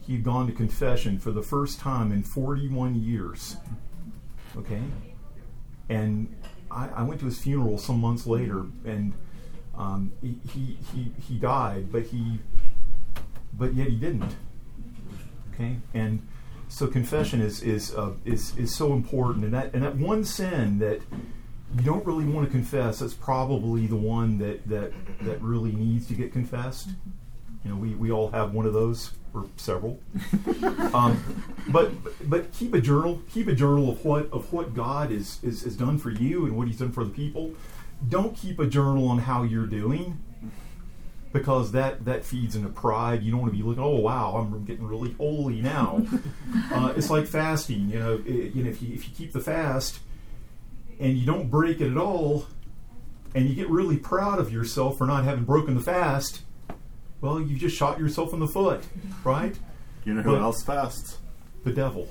He 0.06 0.14
had 0.14 0.24
gone 0.24 0.46
to 0.46 0.52
confession 0.52 1.18
for 1.18 1.30
the 1.30 1.42
first 1.42 1.78
time 1.78 2.10
in 2.10 2.22
41 2.22 2.96
years. 2.96 3.56
Okay, 4.56 4.82
and 5.88 6.34
I, 6.70 6.88
I 6.88 7.02
went 7.04 7.20
to 7.20 7.26
his 7.26 7.38
funeral 7.38 7.78
some 7.78 8.00
months 8.00 8.26
later, 8.26 8.66
and 8.84 9.12
um, 9.76 10.12
he, 10.20 10.78
he 10.92 11.12
he 11.28 11.34
died, 11.36 11.92
but 11.92 12.02
he 12.02 12.40
but 13.52 13.74
yet 13.74 13.88
he 13.88 13.96
didn't 13.96 14.34
okay 15.52 15.76
and 15.94 16.26
so 16.68 16.86
confession 16.86 17.40
is 17.40 17.62
is 17.62 17.94
uh, 17.94 18.12
is 18.24 18.56
is 18.56 18.74
so 18.74 18.92
important 18.92 19.44
and 19.44 19.52
that 19.52 19.72
and 19.74 19.82
that 19.82 19.96
one 19.96 20.24
sin 20.24 20.78
that 20.78 21.00
you 21.76 21.82
don't 21.82 22.04
really 22.04 22.24
want 22.24 22.46
to 22.46 22.50
confess 22.50 22.98
that's 22.98 23.14
probably 23.14 23.86
the 23.86 23.96
one 23.96 24.38
that 24.38 24.66
that 24.68 24.92
that 25.22 25.40
really 25.40 25.72
needs 25.72 26.06
to 26.06 26.14
get 26.14 26.32
confessed 26.32 26.88
you 27.64 27.70
know 27.70 27.76
we, 27.76 27.94
we 27.94 28.10
all 28.10 28.30
have 28.30 28.52
one 28.52 28.66
of 28.66 28.72
those 28.72 29.12
or 29.32 29.46
several 29.56 30.00
um, 30.94 31.44
but 31.68 31.92
but 32.28 32.52
keep 32.52 32.74
a 32.74 32.80
journal 32.80 33.22
keep 33.30 33.46
a 33.46 33.54
journal 33.54 33.90
of 33.90 34.04
what 34.04 34.30
of 34.32 34.52
what 34.52 34.74
God 34.74 35.12
is, 35.12 35.38
is 35.42 35.62
is 35.62 35.76
done 35.76 35.98
for 35.98 36.10
you 36.10 36.46
and 36.46 36.56
what 36.56 36.66
he's 36.66 36.78
done 36.78 36.90
for 36.90 37.04
the 37.04 37.10
people 37.10 37.52
don't 38.08 38.36
keep 38.36 38.58
a 38.58 38.66
journal 38.66 39.08
on 39.08 39.18
how 39.18 39.42
you're 39.42 39.66
doing 39.66 40.18
because 41.32 41.72
that 41.72 42.04
that 42.04 42.24
feeds 42.24 42.56
into 42.56 42.68
pride. 42.68 43.22
You 43.22 43.30
don't 43.30 43.40
want 43.40 43.52
to 43.52 43.56
be 43.56 43.62
looking, 43.62 43.82
oh 43.82 43.96
wow, 44.00 44.36
I'm 44.36 44.64
getting 44.64 44.86
really 44.86 45.12
holy 45.12 45.60
now. 45.60 46.04
uh, 46.72 46.92
it's 46.96 47.10
like 47.10 47.26
fasting. 47.26 47.88
You 47.88 47.98
know, 47.98 48.22
it, 48.26 48.54
you 48.54 48.64
know 48.64 48.70
if 48.70 48.82
you 48.82 48.94
if 48.94 49.08
you 49.08 49.14
keep 49.14 49.32
the 49.32 49.40
fast 49.40 50.00
and 51.00 51.16
you 51.18 51.26
don't 51.26 51.50
break 51.50 51.80
it 51.80 51.90
at 51.90 51.96
all, 51.96 52.46
and 53.34 53.48
you 53.48 53.54
get 53.54 53.68
really 53.70 53.96
proud 53.96 54.38
of 54.38 54.52
yourself 54.52 54.98
for 54.98 55.06
not 55.06 55.24
having 55.24 55.44
broken 55.44 55.74
the 55.74 55.80
fast, 55.80 56.42
well, 57.20 57.40
you 57.40 57.56
just 57.56 57.76
shot 57.76 57.98
yourself 57.98 58.32
in 58.32 58.38
the 58.40 58.46
foot, 58.46 58.82
right? 59.24 59.58
You 60.04 60.14
know 60.14 60.22
who 60.22 60.32
But- 60.32 60.40
else 60.42 60.62
fasts? 60.62 61.18
The 61.64 61.72
devil. 61.72 62.08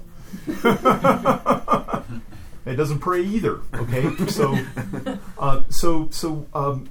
it 2.66 2.76
doesn't 2.76 3.00
pray 3.00 3.24
either. 3.24 3.62
Okay, 3.74 4.16
so 4.28 4.56
uh, 5.40 5.64
so 5.70 6.08
so 6.12 6.46
um, 6.54 6.88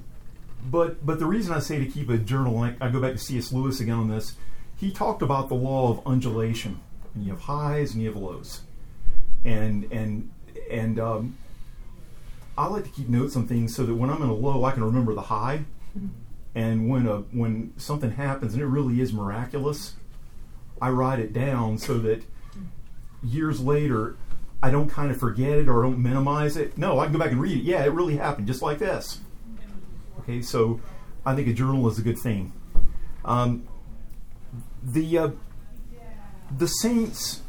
but 0.69 1.05
but 1.05 1.19
the 1.19 1.25
reason 1.25 1.53
I 1.53 1.59
say 1.59 1.79
to 1.79 1.85
keep 1.85 2.09
a 2.09 2.17
journal, 2.17 2.57
I, 2.59 2.75
I 2.81 2.89
go 2.89 2.99
back 2.99 3.13
to 3.13 3.17
C.S. 3.17 3.53
Lewis 3.53 3.79
again 3.79 3.95
on 3.95 4.09
this. 4.09 4.35
He 4.75 4.91
talked 4.91 5.21
about 5.21 5.47
the 5.49 5.55
law 5.55 5.91
of 5.91 6.05
undulation, 6.05 6.79
and 7.15 7.23
you 7.23 7.31
have 7.31 7.41
highs 7.41 7.93
and 7.93 8.01
you 8.03 8.09
have 8.09 8.17
lows, 8.21 8.61
and 9.45 9.85
and 9.91 10.29
and 10.69 10.99
um, 10.99 11.37
I 12.59 12.67
like 12.67 12.83
to 12.83 12.89
keep 12.89 13.07
notes 13.07 13.37
on 13.37 13.47
things 13.47 13.73
so 13.73 13.85
that 13.85 13.95
when 13.95 14.09
I'm 14.09 14.21
in 14.21 14.27
a 14.27 14.33
low, 14.33 14.65
I 14.65 14.71
can 14.71 14.83
remember 14.83 15.13
the 15.13 15.21
high, 15.21 15.63
and 16.53 16.89
when 16.89 17.07
a 17.07 17.19
when 17.31 17.73
something 17.77 18.11
happens 18.11 18.53
and 18.53 18.61
it 18.61 18.65
really 18.65 18.99
is 18.99 19.13
miraculous, 19.13 19.95
I 20.81 20.89
write 20.89 21.19
it 21.19 21.31
down 21.31 21.77
so 21.77 21.97
that 21.99 22.21
years 23.23 23.61
later 23.61 24.17
I 24.61 24.71
don't 24.71 24.89
kind 24.89 25.09
of 25.09 25.17
forget 25.17 25.51
it 25.51 25.69
or 25.69 25.83
don't 25.83 26.03
minimize 26.03 26.57
it. 26.57 26.77
No, 26.77 26.99
I 26.99 27.05
can 27.05 27.13
go 27.13 27.19
back 27.19 27.31
and 27.31 27.41
read 27.41 27.59
it. 27.59 27.63
Yeah, 27.63 27.85
it 27.85 27.93
really 27.93 28.17
happened, 28.17 28.47
just 28.47 28.61
like 28.61 28.79
this. 28.79 29.19
Okay, 30.19 30.41
so 30.41 30.81
I 31.25 31.35
think 31.35 31.47
a 31.47 31.53
journal 31.53 31.87
is 31.87 31.97
a 31.97 32.01
good 32.01 32.19
thing. 32.19 32.51
Um, 33.23 33.67
the 34.83 35.17
uh, 35.17 35.29
the 36.57 36.67
saints 36.67 37.41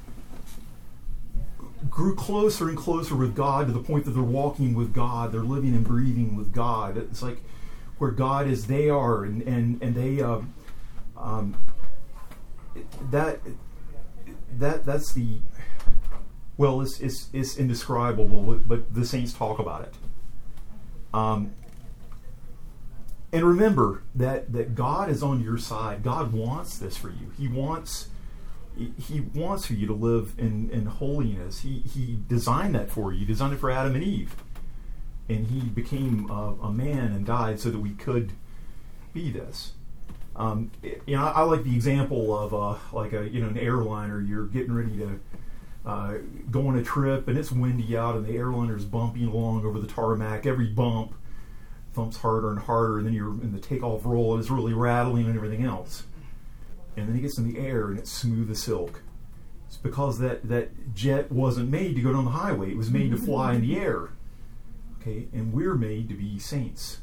grew 1.89 2.15
closer 2.15 2.69
and 2.69 2.77
closer 2.77 3.17
with 3.17 3.35
God 3.35 3.67
to 3.67 3.73
the 3.73 3.83
point 3.83 4.05
that 4.05 4.11
they're 4.11 4.23
walking 4.23 4.75
with 4.75 4.93
God, 4.93 5.33
they're 5.33 5.41
living 5.41 5.75
and 5.75 5.85
breathing 5.85 6.37
with 6.37 6.53
God. 6.53 6.97
It's 6.97 7.23
like 7.23 7.39
where 7.99 8.11
God 8.11 8.47
is, 8.49 8.67
they 8.67 8.89
are, 8.89 9.25
and 9.25 9.43
and 9.43 9.83
and 9.83 9.95
they 9.95 10.21
uh, 10.21 10.41
um, 11.17 11.57
that 13.11 13.41
that 14.59 14.85
that's 14.85 15.13
the 15.13 15.39
well, 16.61 16.83
it's 16.83 17.01
it's, 17.01 17.31
it's 17.33 17.57
indescribable, 17.57 18.61
but 18.67 18.93
the 18.93 19.07
saints 19.07 19.33
talk 19.33 19.59
about 19.59 19.81
it. 19.81 19.95
Um, 21.15 21.55
and 23.33 23.45
remember 23.45 24.03
that 24.15 24.53
that 24.53 24.75
God 24.75 25.09
is 25.09 25.23
on 25.23 25.43
your 25.43 25.57
side. 25.57 26.03
God 26.03 26.35
wants 26.35 26.77
this 26.77 26.99
for 26.99 27.09
you. 27.09 27.33
He 27.39 27.49
wants 27.49 28.10
he- 28.99 29.21
wants 29.35 29.67
for 29.67 29.75
you 29.75 29.87
to 29.87 29.93
live 29.95 30.35
in, 30.39 30.71
in 30.71 30.87
holiness. 30.87 31.61
He 31.61 31.81
he 31.81 32.19
designed 32.29 32.75
that 32.75 32.91
for 32.91 33.13
you. 33.13 33.21
He 33.21 33.25
designed 33.25 33.55
it 33.55 33.61
for 33.61 33.71
Adam 33.71 33.95
and 33.95 34.05
Eve, 34.05 34.35
and 35.29 35.47
he 35.47 35.61
became 35.61 36.31
a, 36.31 36.57
a 36.63 36.73
man 36.73 37.13
and 37.13 37.27
died 37.27 37.61
so 37.61 37.71
that 37.71 37.79
we 37.79 37.91
could 37.91 38.33
be 39.13 39.31
this. 39.31 39.73
Um, 40.37 40.71
you 40.83 41.17
know, 41.17 41.25
I, 41.25 41.31
I 41.31 41.43
like 41.43 41.65
the 41.65 41.75
example 41.75 42.37
of 42.37 42.55
uh, 42.55 42.79
like 42.93 43.13
a 43.13 43.29
you 43.29 43.41
know 43.41 43.49
an 43.49 43.59
airliner. 43.59 44.21
You're 44.21 44.47
getting 44.47 44.73
ready 44.73 44.97
to 44.99 45.21
uh, 45.85 46.15
go 46.51 46.69
on 46.69 46.77
a 46.77 46.83
trip 46.83 47.27
and 47.29 47.39
it's 47.39 47.51
windy 47.51 47.97
out 47.97 48.15
and 48.15 48.27
the 48.27 48.37
airliner's 48.37 48.85
bumping 48.85 49.27
along 49.27 49.65
over 49.65 49.79
the 49.79 49.87
tarmac. 49.87 50.47
Every 50.47 50.67
bump 50.67 51.15
thumps 51.95 52.19
harder 52.19 52.51
and 52.51 52.59
harder, 52.59 52.99
and 52.99 53.07
then 53.07 53.15
you're 53.15 53.33
in 53.33 53.53
the 53.53 53.59
takeoff 53.59 54.05
roll 54.05 54.35
and 54.35 54.41
it's 54.41 54.51
really 54.51 54.73
rattling 54.73 55.27
and 55.27 55.37
everything 55.37 55.65
else. 55.65 56.05
And 57.01 57.09
then 57.09 57.17
it 57.17 57.23
gets 57.23 57.39
in 57.39 57.53
the 57.53 57.59
air 57.59 57.89
and 57.89 57.99
it's 57.99 58.11
smooth 58.11 58.51
as 58.51 58.63
silk. 58.63 59.03
It's 59.67 59.77
because 59.77 60.19
that, 60.19 60.49
that 60.49 60.95
jet 60.95 61.31
wasn't 61.31 61.71
made 61.71 61.97
to 61.97 62.03
go 62.03 62.13
down 62.13 62.25
the 62.25 62.33
highway, 62.33 62.71
it 62.71 62.77
was 62.77 62.91
made 62.91 63.11
to 63.13 63.17
fly 63.17 63.55
in 63.55 63.63
the 63.63 63.77
air. 63.77 64.11
Okay, 65.01 65.29
and 65.33 65.53
we're 65.53 65.77
made 65.77 66.09
to 66.09 66.15
be 66.15 66.39
saints. 66.39 66.99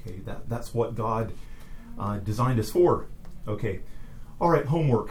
Okay, 0.00 0.18
that, 0.20 0.48
that's 0.48 0.72
what 0.72 0.94
God 0.94 1.32
uh, 1.98 2.18
designed 2.18 2.60
us 2.60 2.70
for. 2.70 3.06
Okay, 3.48 3.80
all 4.40 4.50
right, 4.50 4.66
homework. 4.66 5.10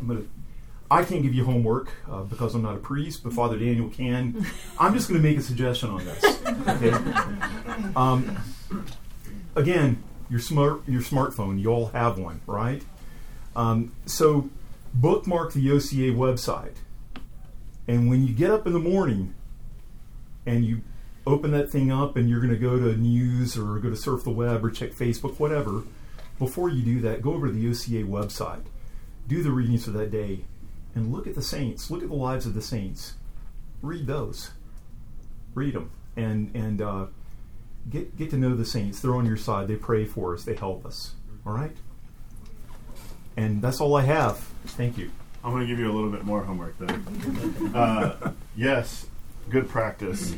I'm 0.00 0.08
gonna. 0.08 0.22
I 0.90 1.02
can't 1.04 1.22
give 1.22 1.34
you 1.34 1.44
homework 1.44 1.90
uh, 2.10 2.22
because 2.22 2.54
I'm 2.54 2.62
not 2.62 2.76
a 2.76 2.78
priest, 2.78 3.22
but 3.24 3.32
Father 3.32 3.58
Daniel 3.58 3.88
can. 3.88 4.46
I'm 4.78 4.94
just 4.94 5.08
going 5.08 5.20
to 5.20 5.28
make 5.28 5.36
a 5.36 5.42
suggestion 5.42 5.90
on 5.90 6.04
this. 6.04 6.24
Okay. 6.68 6.92
Um, 7.96 8.38
again, 9.56 10.02
your 10.30 10.38
smart 10.38 10.82
your 10.88 11.02
smartphone. 11.02 11.60
You 11.60 11.70
all 11.70 11.86
have 11.86 12.18
one, 12.18 12.40
right? 12.46 12.82
Um, 13.56 13.92
so 14.04 14.50
bookmark 14.94 15.54
the 15.54 15.72
OCA 15.72 16.12
website, 16.14 16.76
and 17.88 18.08
when 18.08 18.26
you 18.26 18.34
get 18.34 18.50
up 18.50 18.66
in 18.66 18.72
the 18.72 18.78
morning, 18.78 19.34
and 20.44 20.64
you 20.64 20.82
open 21.26 21.50
that 21.52 21.70
thing 21.70 21.90
up, 21.90 22.16
and 22.16 22.30
you're 22.30 22.40
going 22.40 22.52
to 22.52 22.58
go 22.58 22.78
to 22.78 22.96
news 22.96 23.56
or 23.58 23.78
go 23.78 23.90
to 23.90 23.96
surf 23.96 24.24
the 24.24 24.30
web 24.30 24.64
or 24.64 24.70
check 24.70 24.92
Facebook, 24.92 25.40
whatever. 25.40 25.82
Before 26.38 26.68
you 26.68 26.82
do 26.82 27.00
that, 27.00 27.22
go 27.22 27.32
over 27.32 27.46
to 27.46 27.52
the 27.52 27.66
OCA 27.68 28.06
website, 28.06 28.64
do 29.26 29.42
the 29.42 29.50
readings 29.50 29.86
for 29.86 29.90
that 29.92 30.10
day, 30.10 30.44
and 30.94 31.12
look 31.12 31.26
at 31.26 31.34
the 31.34 31.42
saints. 31.42 31.90
Look 31.90 32.02
at 32.02 32.08
the 32.08 32.14
lives 32.14 32.46
of 32.46 32.54
the 32.54 32.62
saints. 32.62 33.14
Read 33.82 34.06
those. 34.06 34.50
Read 35.54 35.74
them, 35.74 35.90
and 36.14 36.54
and 36.54 36.82
uh, 36.82 37.06
get 37.88 38.16
get 38.16 38.30
to 38.30 38.36
know 38.36 38.54
the 38.54 38.66
saints. 38.66 39.00
They're 39.00 39.14
on 39.14 39.24
your 39.24 39.38
side. 39.38 39.66
They 39.68 39.76
pray 39.76 40.04
for 40.04 40.34
us. 40.34 40.44
They 40.44 40.54
help 40.54 40.84
us. 40.84 41.12
All 41.46 41.54
right. 41.54 41.76
And 43.36 43.60
that's 43.62 43.80
all 43.80 43.94
I 43.96 44.02
have. 44.02 44.38
Thank 44.66 44.98
you. 44.98 45.10
I'm 45.44 45.52
going 45.52 45.62
to 45.62 45.68
give 45.68 45.78
you 45.78 45.90
a 45.90 45.94
little 45.94 46.10
bit 46.10 46.24
more 46.24 46.42
homework 46.42 46.76
then. 46.78 47.72
uh, 47.74 48.32
yes, 48.56 49.06
good 49.48 49.68
practice. 49.68 50.34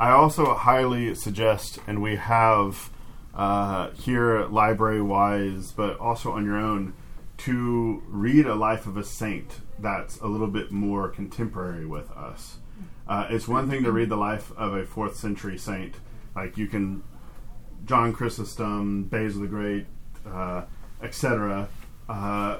I 0.00 0.10
also 0.10 0.54
highly 0.54 1.14
suggest, 1.14 1.78
and 1.86 2.02
we 2.02 2.16
have 2.16 2.90
uh, 3.34 3.90
here 3.90 4.46
library 4.46 5.02
wise, 5.02 5.72
but 5.72 5.98
also 5.98 6.32
on 6.32 6.44
your 6.44 6.56
own, 6.56 6.94
to 7.38 8.02
read 8.08 8.46
a 8.46 8.54
life 8.54 8.86
of 8.86 8.96
a 8.96 9.04
saint 9.04 9.60
that's 9.78 10.18
a 10.18 10.26
little 10.26 10.48
bit 10.48 10.72
more 10.72 11.08
contemporary 11.08 11.86
with 11.86 12.10
us. 12.10 12.58
Uh, 13.06 13.26
it's 13.30 13.46
one 13.46 13.70
thing 13.70 13.84
to 13.84 13.92
read 13.92 14.08
the 14.08 14.16
life 14.16 14.50
of 14.56 14.74
a 14.74 14.84
fourth 14.84 15.16
century 15.16 15.56
saint, 15.56 15.94
like 16.34 16.58
you 16.58 16.66
can 16.66 17.02
John 17.84 18.12
Chrysostom, 18.12 19.04
Basil 19.04 19.42
the 19.42 19.46
Great, 19.46 19.86
uh, 20.26 20.62
etc. 21.02 21.68
Uh, 22.08 22.58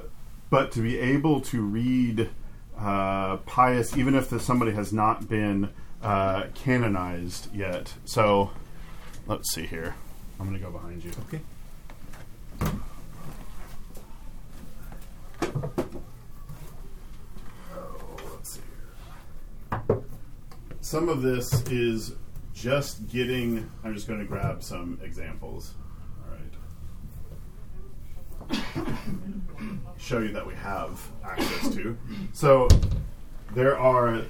but 0.51 0.73
to 0.73 0.81
be 0.81 0.99
able 0.99 1.41
to 1.41 1.63
read 1.63 2.31
uh, 2.79 3.39
pious, 3.39 3.97
even 3.97 4.15
if 4.15 4.31
the, 4.31 4.41
somebody 4.41 4.73
has 4.73 4.93
not 4.93 5.29
been 5.29 5.71
uh, 6.03 6.45
canonized 6.55 7.55
yet. 7.55 7.95
So 8.05 8.51
let's 9.27 9.53
see 9.53 9.67
here. 9.67 9.95
I'm 10.39 10.47
going 10.47 10.59
to 10.59 10.65
go 10.65 10.71
behind 10.71 11.05
you. 11.05 11.11
Okay. 11.27 11.41
let's 18.33 18.55
see 18.55 18.61
here. 19.81 20.03
Some 20.81 21.09
of 21.09 21.23
this 21.23 21.63
is 21.69 22.13
just 22.55 23.09
getting. 23.09 23.71
I'm 23.85 23.95
just 23.95 24.07
going 24.07 24.21
to 24.21 24.27
grab 24.27 24.63
some 24.63 24.99
examples. 25.03 25.75
Show 29.99 30.21
you 30.21 30.33
that 30.33 30.47
we 30.47 30.55
have 30.55 31.01
access 31.25 31.75
to. 31.75 31.97
So 32.33 32.69
there 33.55 33.79
are 33.79 34.23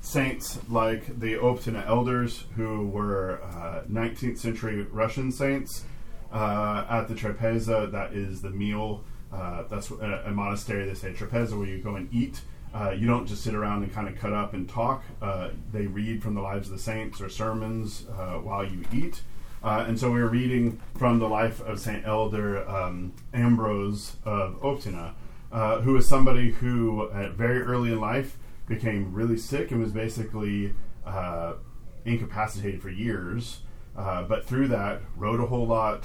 saints 0.00 0.58
like 0.68 1.18
the 1.20 1.34
Optina 1.34 1.86
elders, 1.86 2.44
who 2.56 2.86
were 2.88 3.40
uh, 3.42 3.82
19th 3.90 4.38
century 4.38 4.82
Russian 4.82 5.30
saints. 5.30 5.84
Uh, 6.32 6.84
at 6.90 7.08
the 7.08 7.14
Trapeza, 7.14 7.90
that 7.90 8.12
is 8.12 8.42
the 8.42 8.50
meal. 8.50 9.02
Uh, 9.32 9.64
that's 9.70 9.90
a, 9.90 10.24
a 10.26 10.30
monastery. 10.30 10.84
They 10.86 10.94
say 10.94 11.12
Trapeza, 11.12 11.56
where 11.56 11.66
you 11.66 11.78
go 11.78 11.96
and 11.96 12.12
eat. 12.12 12.42
Uh, 12.74 12.90
you 12.90 13.06
don't 13.06 13.26
just 13.26 13.42
sit 13.42 13.54
around 13.54 13.82
and 13.82 13.92
kind 13.92 14.08
of 14.08 14.16
cut 14.16 14.32
up 14.32 14.52
and 14.52 14.68
talk. 14.68 15.02
Uh, 15.22 15.50
they 15.72 15.86
read 15.86 16.22
from 16.22 16.34
the 16.34 16.42
lives 16.42 16.68
of 16.68 16.74
the 16.74 16.82
saints 16.82 17.20
or 17.20 17.28
sermons 17.28 18.06
uh, 18.10 18.34
while 18.34 18.64
you 18.64 18.84
eat. 18.92 19.22
Uh, 19.62 19.84
and 19.86 19.98
so 19.98 20.10
we 20.10 20.20
were 20.20 20.28
reading 20.28 20.80
from 20.96 21.18
the 21.18 21.28
life 21.28 21.60
of 21.60 21.80
Saint 21.80 22.06
Elder 22.06 22.68
um, 22.68 23.12
Ambrose 23.34 24.16
of 24.24 24.60
Optina, 24.60 25.14
uh, 25.50 25.80
who 25.80 25.94
was 25.94 26.08
somebody 26.08 26.52
who, 26.52 27.10
at 27.10 27.32
very 27.32 27.62
early 27.62 27.92
in 27.92 28.00
life, 28.00 28.36
became 28.66 29.12
really 29.12 29.36
sick 29.36 29.70
and 29.70 29.80
was 29.80 29.92
basically 29.92 30.74
uh, 31.06 31.54
incapacitated 32.04 32.82
for 32.82 32.90
years. 32.90 33.60
but 33.94 34.44
through 34.44 34.68
that, 34.68 35.00
wrote 35.16 35.40
a 35.40 35.46
whole 35.46 35.66
lot 35.66 36.04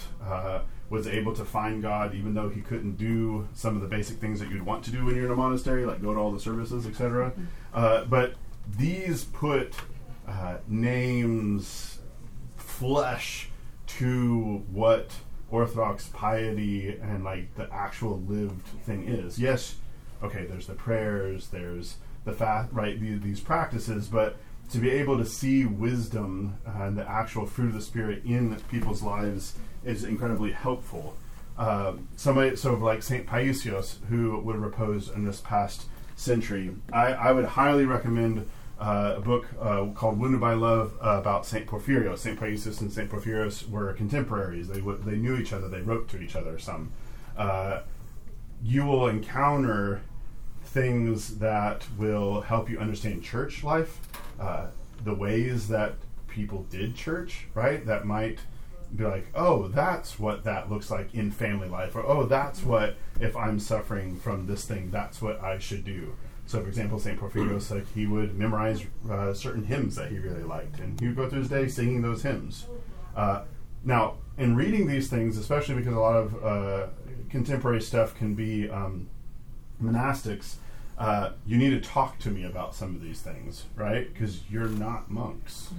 was 0.93 1.07
able 1.07 1.33
to 1.33 1.43
find 1.43 1.81
God, 1.81 2.13
even 2.13 2.35
though 2.35 2.49
he 2.49 2.61
couldn't 2.61 2.97
do 2.97 3.47
some 3.53 3.75
of 3.75 3.81
the 3.81 3.87
basic 3.87 4.17
things 4.19 4.39
that 4.39 4.49
you'd 4.49 4.61
want 4.61 4.83
to 4.85 4.91
do 4.91 5.03
when 5.03 5.15
you're 5.15 5.25
in 5.25 5.31
a 5.31 5.35
monastery, 5.35 5.85
like 5.87 6.01
go 6.01 6.13
to 6.13 6.19
all 6.19 6.31
the 6.31 6.39
services, 6.39 6.85
etc. 6.85 7.31
Mm-hmm. 7.31 7.43
Uh, 7.73 8.03
but 8.05 8.35
these 8.77 9.23
put 9.25 9.73
uh, 10.27 10.57
names, 10.67 11.92
flesh 12.73 13.49
to 13.85 14.63
what 14.71 15.11
Orthodox 15.51 16.07
piety 16.07 16.97
and 17.01 17.23
like 17.23 17.53
the 17.55 17.71
actual 17.71 18.19
lived 18.27 18.65
thing 18.85 19.07
is. 19.07 19.37
Yes, 19.37 19.75
okay, 20.23 20.45
there's 20.45 20.67
the 20.67 20.73
prayers, 20.73 21.49
there's 21.49 21.97
the 22.25 22.33
fast, 22.33 22.71
right? 22.71 22.99
The, 22.99 23.17
these 23.17 23.39
practices, 23.39 24.07
but 24.07 24.37
to 24.71 24.79
be 24.79 24.89
able 24.89 25.17
to 25.19 25.25
see 25.25 25.65
wisdom 25.65 26.57
and 26.65 26.97
the 26.97 27.07
actual 27.07 27.45
fruit 27.45 27.67
of 27.67 27.73
the 27.73 27.81
spirit 27.81 28.23
in 28.25 28.55
people's 28.71 29.03
lives 29.03 29.53
is 29.83 30.03
incredibly 30.03 30.51
helpful. 30.51 31.15
Uh, 31.57 31.93
somebody, 32.15 32.55
so 32.55 32.73
like 32.73 33.03
Saint 33.03 33.27
Paisios, 33.27 34.03
who 34.09 34.39
would 34.39 34.55
have 34.55 34.63
reposed 34.63 35.13
in 35.13 35.25
this 35.25 35.41
past 35.41 35.85
century, 36.15 36.73
I, 36.91 37.13
I 37.13 37.31
would 37.31 37.45
highly 37.45 37.85
recommend 37.85 38.49
uh, 38.83 39.15
a 39.15 39.21
book 39.21 39.45
uh, 39.61 39.85
called 39.95 40.19
"Wounded 40.19 40.41
by 40.41 40.53
Love" 40.53 40.93
uh, 41.01 41.17
about 41.17 41.45
Saint 41.45 41.65
Porphyrios. 41.67 42.17
Saint 42.19 42.37
Paisios 42.37 42.81
and 42.81 42.91
Saint 42.91 43.09
Porphyrios 43.09 43.69
were 43.69 43.93
contemporaries. 43.93 44.67
They 44.67 44.79
w- 44.79 45.01
they 45.05 45.15
knew 45.15 45.37
each 45.37 45.53
other. 45.53 45.69
They 45.69 45.81
wrote 45.81 46.09
to 46.09 46.19
each 46.19 46.35
other. 46.35 46.59
Some 46.59 46.91
uh, 47.37 47.81
you 48.61 48.85
will 48.85 49.07
encounter 49.07 50.01
things 50.65 51.37
that 51.37 51.85
will 51.97 52.41
help 52.41 52.69
you 52.69 52.77
understand 52.77 53.23
church 53.23 53.63
life, 53.63 53.99
uh, 54.39 54.67
the 55.03 55.13
ways 55.13 55.69
that 55.69 55.93
people 56.27 56.65
did 56.69 56.95
church, 56.95 57.47
right? 57.53 57.85
That 57.85 58.05
might 58.05 58.39
be 58.93 59.05
like, 59.05 59.27
oh, 59.33 59.69
that's 59.69 60.19
what 60.19 60.43
that 60.43 60.69
looks 60.69 60.91
like 60.91 61.13
in 61.13 61.31
family 61.31 61.69
life, 61.69 61.95
or 61.95 62.05
oh, 62.05 62.25
that's 62.25 62.63
what 62.63 62.97
if 63.21 63.37
I'm 63.37 63.59
suffering 63.59 64.17
from 64.17 64.45
this 64.45 64.65
thing, 64.65 64.91
that's 64.91 65.21
what 65.21 65.41
I 65.41 65.57
should 65.57 65.85
do. 65.85 66.15
So, 66.45 66.61
for 66.61 66.67
example, 66.67 66.99
Saint 66.99 67.19
Porphyrios, 67.19 67.71
like 67.71 67.91
he 67.93 68.05
would 68.05 68.37
memorize 68.37 68.85
uh, 69.09 69.33
certain 69.33 69.63
hymns 69.63 69.95
that 69.95 70.11
he 70.11 70.19
really 70.19 70.43
liked, 70.43 70.79
and 70.79 70.99
he 70.99 71.07
would 71.07 71.15
go 71.15 71.29
through 71.29 71.39
his 71.39 71.49
day 71.49 71.67
singing 71.67 72.01
those 72.01 72.21
hymns. 72.23 72.67
Uh, 73.15 73.43
now, 73.83 74.15
in 74.37 74.55
reading 74.55 74.87
these 74.87 75.09
things, 75.09 75.37
especially 75.37 75.75
because 75.75 75.93
a 75.93 75.99
lot 75.99 76.15
of 76.15 76.43
uh, 76.43 76.87
contemporary 77.29 77.81
stuff 77.81 78.15
can 78.15 78.35
be 78.35 78.69
um, 78.69 79.07
monastics, 79.81 80.55
uh, 80.97 81.31
you 81.45 81.57
need 81.57 81.71
to 81.71 81.81
talk 81.81 82.19
to 82.19 82.29
me 82.29 82.45
about 82.45 82.75
some 82.75 82.95
of 82.95 83.01
these 83.01 83.21
things, 83.21 83.65
right? 83.75 84.13
Because 84.13 84.41
you're 84.49 84.67
not 84.67 85.09
monks 85.09 85.69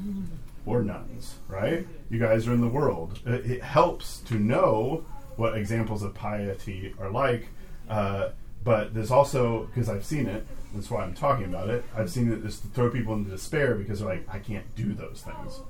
or 0.66 0.82
nuns, 0.82 1.36
right? 1.48 1.86
You 2.10 2.18
guys 2.18 2.48
are 2.48 2.52
in 2.52 2.60
the 2.60 2.68
world. 2.68 3.20
It, 3.24 3.50
it 3.50 3.62
helps 3.62 4.18
to 4.20 4.34
know 4.34 5.04
what 5.36 5.56
examples 5.56 6.02
of 6.02 6.14
piety 6.14 6.94
are 6.98 7.10
like, 7.10 7.48
uh, 7.88 8.30
but 8.64 8.94
there's 8.94 9.10
also 9.10 9.64
because 9.66 9.88
I've 9.88 10.04
seen 10.04 10.26
it. 10.26 10.46
That's 10.74 10.90
why 10.90 11.04
I'm 11.04 11.14
talking 11.14 11.44
about 11.44 11.70
it. 11.70 11.84
I've 11.96 12.10
seen 12.10 12.32
it 12.32 12.42
just 12.42 12.62
to 12.62 12.68
throw 12.68 12.90
people 12.90 13.14
into 13.14 13.30
despair 13.30 13.76
because 13.76 14.00
they're 14.00 14.08
like, 14.08 14.26
I 14.28 14.38
can't 14.40 14.74
do 14.74 14.92
those 14.92 15.22
things. 15.24 15.60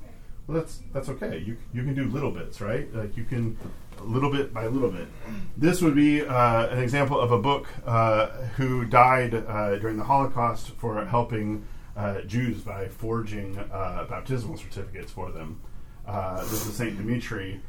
Well, 0.46 0.58
that's 0.58 0.80
that's 0.92 1.08
okay. 1.10 1.38
You 1.38 1.56
you 1.72 1.82
can 1.82 1.94
do 1.94 2.04
little 2.04 2.30
bits, 2.30 2.60
right? 2.60 2.92
Like 2.94 3.16
you 3.16 3.24
can 3.24 3.58
little 4.04 4.30
bit 4.30 4.52
by 4.52 4.66
little 4.66 4.90
bit. 4.90 5.08
This 5.56 5.80
would 5.80 5.94
be 5.94 6.22
uh, 6.22 6.66
an 6.68 6.78
example 6.78 7.18
of 7.18 7.32
a 7.32 7.38
book 7.38 7.68
uh, 7.86 8.26
who 8.56 8.84
died 8.84 9.34
uh, 9.34 9.76
during 9.76 9.96
the 9.96 10.04
Holocaust 10.04 10.70
for 10.72 11.04
helping 11.04 11.64
uh, 11.96 12.22
Jews 12.22 12.60
by 12.60 12.88
forging 12.88 13.58
uh, 13.58 14.06
baptismal 14.08 14.56
certificates 14.56 15.12
for 15.12 15.30
them. 15.30 15.60
Uh, 16.06 16.42
this 16.42 16.66
is 16.66 16.74
Saint 16.74 16.98
Dimitri, 16.98 17.60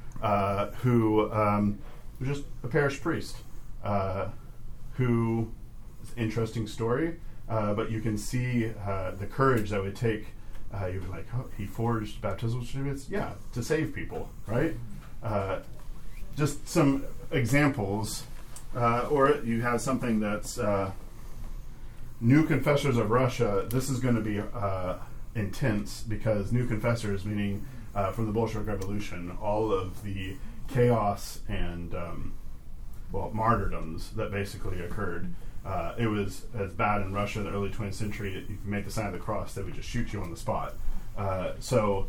who 0.81 1.31
um, 1.31 1.79
was 2.19 2.29
just 2.29 2.43
a 2.63 2.67
parish 2.67 2.99
priest, 2.99 3.37
who 4.97 5.51
interesting 6.17 6.67
story. 6.67 7.15
uh, 7.47 7.73
but 7.73 7.91
you 7.91 8.01
can 8.01 8.17
see 8.17 8.71
uh, 8.85 9.11
the 9.11 9.25
courage 9.25 9.69
that 9.69 9.81
would 9.81 9.95
take. 9.95 10.27
Uh, 10.73 10.87
you'd 10.87 11.03
be 11.03 11.09
like, 11.09 11.27
oh, 11.35 11.45
he 11.57 11.65
forged 11.65 12.21
baptismal 12.21 12.63
certificates, 12.65 13.07
yeah, 13.09 13.33
to 13.53 13.63
save 13.63 13.93
people, 13.93 14.29
right? 14.47 14.75
Uh, 15.23 15.59
just 16.35 16.67
some 16.67 17.05
examples, 17.31 18.23
uh, 18.75 19.07
or 19.09 19.39
you 19.45 19.61
have 19.61 19.79
something 19.79 20.19
that's 20.19 20.57
uh, 20.57 20.91
new 22.19 22.45
confessors 22.45 22.97
of 22.97 23.09
Russia. 23.09 23.65
This 23.69 23.89
is 23.89 23.99
going 23.99 24.15
to 24.15 24.21
be 24.21 24.41
intense 25.39 26.01
because 26.01 26.51
new 26.51 26.67
confessors, 26.67 27.23
meaning 27.23 27.65
from 28.13 28.25
the 28.25 28.33
Bolshevik 28.33 28.67
Revolution, 28.67 29.37
all 29.41 29.71
of 29.71 30.03
the 30.03 30.35
chaos 30.67 31.39
and 31.47 31.95
um, 31.95 32.33
well 33.15 33.31
martyrdoms 33.33 34.11
that 34.11 34.31
basically 34.31 34.81
occurred. 34.81 35.33
Uh, 35.65 35.95
it 35.97 36.07
was 36.07 36.45
as 36.57 36.73
bad 36.73 37.01
in 37.01 37.13
Russia 37.13 37.39
in 37.39 37.45
the 37.45 37.51
early 37.51 37.69
20th 37.69 37.95
century. 37.95 38.35
If 38.35 38.49
you 38.49 38.57
make 38.63 38.85
the 38.85 38.91
sign 38.91 39.07
of 39.07 39.13
the 39.13 39.19
cross; 39.19 39.53
they 39.53 39.63
would 39.63 39.73
just 39.73 39.89
shoot 39.89 40.13
you 40.13 40.21
on 40.21 40.29
the 40.29 40.37
spot. 40.37 40.75
Uh, 41.17 41.53
so 41.59 42.07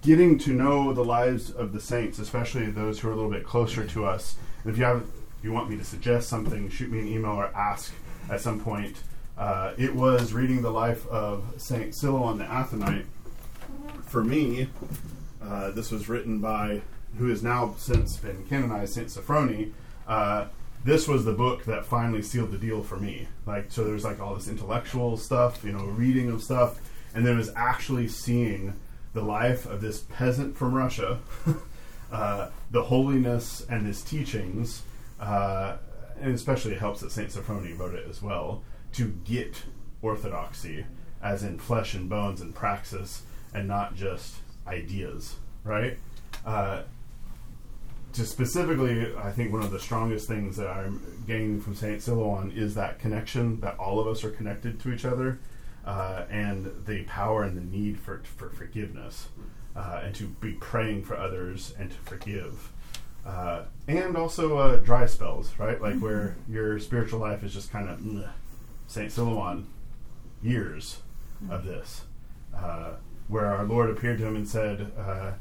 getting 0.00 0.38
to 0.38 0.52
know 0.52 0.92
the 0.92 1.04
lives 1.04 1.50
of 1.50 1.72
the 1.72 1.80
saints, 1.80 2.18
especially 2.18 2.66
those 2.66 3.00
who 3.00 3.08
are 3.08 3.12
a 3.12 3.14
little 3.14 3.30
bit 3.30 3.44
closer 3.44 3.86
to 3.86 4.04
us. 4.04 4.36
If 4.64 4.78
you 4.78 4.84
have, 4.84 5.02
if 5.38 5.44
you 5.44 5.52
want 5.52 5.68
me 5.68 5.76
to 5.76 5.84
suggest 5.84 6.28
something, 6.28 6.68
shoot 6.70 6.90
me 6.90 7.00
an 7.00 7.08
email 7.08 7.32
or 7.32 7.46
ask 7.54 7.92
at 8.30 8.40
some 8.40 8.60
point. 8.60 9.02
Uh, 9.36 9.72
it 9.76 9.94
was 9.94 10.32
reading 10.32 10.62
the 10.62 10.70
life 10.70 11.06
of 11.08 11.42
Saint 11.56 11.90
Silouan 11.90 12.38
the 12.38 12.44
Athonite. 12.44 13.06
For 14.06 14.22
me, 14.22 14.68
uh, 15.42 15.72
this 15.72 15.90
was 15.90 16.08
written 16.08 16.38
by 16.38 16.82
who 17.18 17.28
has 17.28 17.42
now 17.42 17.74
since 17.78 18.16
been 18.16 18.44
canonized, 18.44 18.94
Saint 18.94 19.08
Sophrony. 19.08 19.72
Uh, 20.06 20.46
this 20.84 21.08
was 21.08 21.24
the 21.24 21.32
book 21.32 21.64
that 21.64 21.86
finally 21.86 22.20
sealed 22.20 22.50
the 22.50 22.58
deal 22.58 22.82
for 22.82 22.96
me. 22.96 23.26
Like, 23.46 23.70
so 23.70 23.84
there's 23.84 24.04
like 24.04 24.20
all 24.20 24.34
this 24.34 24.48
intellectual 24.48 25.16
stuff, 25.16 25.64
you 25.64 25.72
know, 25.72 25.84
reading 25.86 26.30
of 26.30 26.42
stuff, 26.42 26.78
and 27.14 27.26
then 27.26 27.36
was 27.36 27.50
actually 27.56 28.08
seeing 28.08 28.74
the 29.14 29.22
life 29.22 29.64
of 29.64 29.80
this 29.80 30.00
peasant 30.00 30.56
from 30.56 30.74
Russia, 30.74 31.20
uh, 32.12 32.50
the 32.70 32.82
holiness 32.82 33.64
and 33.70 33.86
his 33.86 34.02
teachings, 34.02 34.82
uh, 35.20 35.76
and 36.20 36.34
especially 36.34 36.72
it 36.72 36.80
helps 36.80 37.00
that 37.00 37.12
Saint 37.12 37.30
Sophrony 37.30 37.78
wrote 37.78 37.94
it 37.94 38.06
as 38.08 38.20
well 38.20 38.62
to 38.92 39.08
get 39.24 39.62
orthodoxy, 40.02 40.84
as 41.22 41.42
in 41.42 41.58
flesh 41.58 41.94
and 41.94 42.08
bones 42.08 42.40
and 42.40 42.54
praxis, 42.54 43.22
and 43.54 43.66
not 43.66 43.94
just 43.94 44.36
ideas, 44.66 45.36
right? 45.62 45.98
Uh, 46.44 46.82
to 48.14 48.24
specifically, 48.24 49.12
I 49.16 49.32
think 49.32 49.52
one 49.52 49.62
of 49.62 49.72
the 49.72 49.80
strongest 49.80 50.28
things 50.28 50.56
that 50.56 50.68
I'm 50.68 51.24
gaining 51.26 51.60
from 51.60 51.74
Saint 51.74 52.00
Silouan 52.00 52.56
is 52.56 52.74
that 52.76 53.00
connection 53.00 53.60
that 53.60 53.76
all 53.78 53.98
of 53.98 54.06
us 54.06 54.22
are 54.22 54.30
connected 54.30 54.78
to 54.80 54.92
each 54.92 55.04
other, 55.04 55.40
uh, 55.84 56.24
and 56.30 56.70
the 56.86 57.02
power 57.04 57.42
and 57.42 57.56
the 57.56 57.76
need 57.76 57.98
for 57.98 58.22
for 58.36 58.48
forgiveness, 58.50 59.28
uh, 59.74 60.02
and 60.04 60.14
to 60.14 60.28
be 60.28 60.52
praying 60.52 61.04
for 61.04 61.16
others 61.16 61.74
and 61.78 61.90
to 61.90 61.96
forgive, 61.98 62.70
uh, 63.26 63.62
and 63.88 64.16
also 64.16 64.58
uh, 64.58 64.76
dry 64.76 65.06
spells, 65.06 65.52
right? 65.58 65.80
Like 65.80 65.98
where 65.98 66.36
your 66.48 66.78
spiritual 66.78 67.18
life 67.18 67.42
is 67.42 67.52
just 67.52 67.72
kind 67.72 67.88
of 67.88 68.28
Saint 68.86 69.10
Silouan, 69.10 69.64
years 70.40 71.00
of 71.50 71.64
this, 71.64 72.02
uh, 72.56 72.92
where 73.26 73.46
our 73.46 73.64
Lord 73.64 73.90
appeared 73.90 74.18
to 74.18 74.26
him 74.26 74.36
and 74.36 74.48
said 74.48 74.92
uh, 74.96 75.32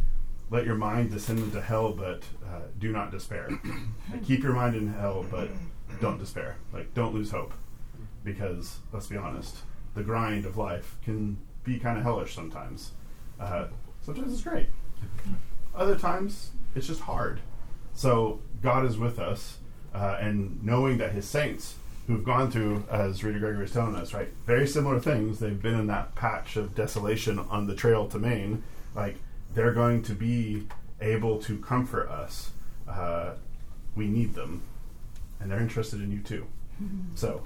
let 0.54 0.68
your 0.68 0.76
mind 0.76 1.10
descend 1.10 1.40
into 1.40 1.60
hell, 1.60 1.92
but 1.92 2.22
uh, 2.46 2.62
do 2.78 2.92
not 2.92 3.10
despair. 3.10 3.50
like, 4.12 4.24
keep 4.24 4.44
your 4.44 4.54
mind 4.54 4.76
in 4.76 4.88
hell, 4.88 5.26
but 5.32 5.50
don't 6.00 6.20
despair. 6.20 6.58
Like, 6.72 6.94
don't 6.94 7.14
lose 7.14 7.32
hope. 7.32 7.56
Because, 8.24 8.78
let's 8.94 9.08
be 9.08 9.18
honest, 9.18 9.58
the 9.96 10.04
grind 10.04 10.46
of 10.46 10.56
life 10.56 10.96
can 11.04 11.38
be 11.64 11.80
kind 11.80 11.98
of 11.98 12.04
hellish 12.04 12.36
sometimes. 12.36 12.92
Uh, 13.40 13.66
sometimes 14.04 14.32
it's 14.32 14.44
great. 14.44 14.68
Other 15.74 15.98
times, 15.98 16.52
it's 16.76 16.86
just 16.86 17.02
hard. 17.02 17.40
So, 17.96 18.40
God 18.62 18.86
is 18.86 18.96
with 18.96 19.18
us, 19.18 19.58
uh, 19.92 20.18
and 20.22 20.64
knowing 20.64 21.00
that 21.00 21.14
His 21.14 21.26
saints, 21.26 21.78
who've 22.06 22.24
gone 22.24 22.52
through, 22.52 22.84
as 22.92 23.24
Reader 23.24 23.40
Gregory 23.40 23.66
is 23.66 23.72
telling 23.72 23.96
us, 23.96 24.14
right, 24.14 24.30
very 24.46 24.68
similar 24.68 25.00
things, 25.00 25.40
they've 25.40 25.60
been 25.60 25.80
in 25.80 25.88
that 25.88 26.14
patch 26.14 26.58
of 26.58 26.76
desolation 26.76 27.40
on 27.40 27.66
the 27.66 27.74
trail 27.74 28.08
to 28.10 28.20
Maine, 28.20 28.62
like, 28.94 29.18
they're 29.54 29.74
going 29.74 30.02
to 30.04 30.14
be 30.14 30.68
able 31.02 31.40
to 31.44 31.58
comfort 31.60 32.10
us. 32.10 32.52
Uh, 32.88 33.32
we 33.96 34.08
need 34.08 34.34
them, 34.34 34.64
and 35.40 35.52
they're 35.52 35.60
interested 35.60 36.02
in 36.02 36.12
you 36.12 36.20
too. 36.20 36.46
So, 37.16 37.44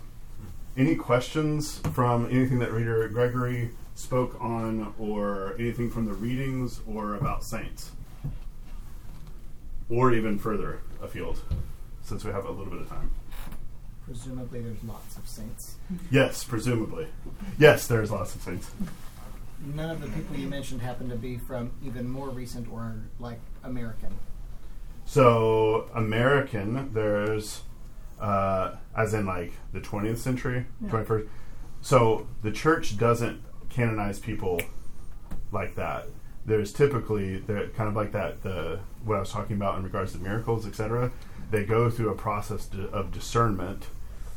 any 0.78 0.96
questions 0.96 1.80
from 1.94 2.26
anything 2.28 2.60
that 2.60 2.72
Reader 2.72 3.08
Gregory 3.10 3.72
spoke 3.96 4.38
on, 4.40 4.94
or 4.98 5.56
anything 5.60 5.90
from 5.90 6.06
the 6.06 6.14
readings, 6.14 6.82
or 6.88 7.16
about 7.16 7.44
saints, 7.44 7.92
or 9.90 10.14
even 10.14 10.40
further 10.40 10.80
afield, 11.02 11.42
since 12.04 12.24
we 12.24 12.32
have 12.32 12.46
a 12.46 12.52
little 12.52 12.72
bit 12.72 12.82
of 12.82 12.90
time? 12.90 13.12
Presumably, 14.06 14.62
there's 14.62 14.84
lots 14.86 15.18
of 15.18 15.28
saints. 15.28 15.76
Yes, 16.10 16.44
presumably. 16.44 17.08
Yes, 17.60 17.88
there's 17.88 18.10
lots 18.10 18.36
of 18.36 18.42
saints. 18.42 18.72
None 19.60 19.90
of 19.90 20.02
the 20.02 20.08
people 20.10 20.36
you 20.36 20.48
mentioned 20.48 20.82
happen 20.82 21.10
to 21.10 21.16
be 21.16 21.38
from 21.38 21.72
even 21.84 22.08
more 22.10 22.30
recent 22.30 22.72
or 22.72 22.96
like 23.20 23.40
American. 23.64 24.16
So 25.06 25.90
American, 25.96 26.94
there's 26.94 27.64
uh, 28.20 28.76
as 28.96 29.14
in 29.14 29.26
like 29.26 29.54
the 29.74 29.80
20th 29.80 30.18
century, 30.18 30.66
Yeah. 30.82 30.90
21st. 30.90 31.28
So 31.82 32.28
the 32.42 32.52
church 32.52 32.98
doesn't 32.98 33.42
canonize 33.70 34.20
people 34.20 34.62
like 35.52 35.76
that. 35.76 36.06
There's 36.46 36.72
typically 36.74 37.38
they're 37.40 37.68
kind 37.70 37.90
of 37.90 37.96
like 37.96 38.12
that 38.14 38.42
the 38.44 38.80
what 39.04 39.18
I 39.18 39.20
was 39.20 39.32
talking 39.32 39.56
about 39.56 39.78
in 39.78 39.84
regards 39.84 40.14
to 40.14 40.18
miracles, 40.20 40.66
etc. 40.68 41.12
They 41.52 41.64
go 41.66 41.90
through 41.90 42.10
a 42.10 42.16
process 42.16 42.70
of 42.92 43.12
discernment, 43.12 43.88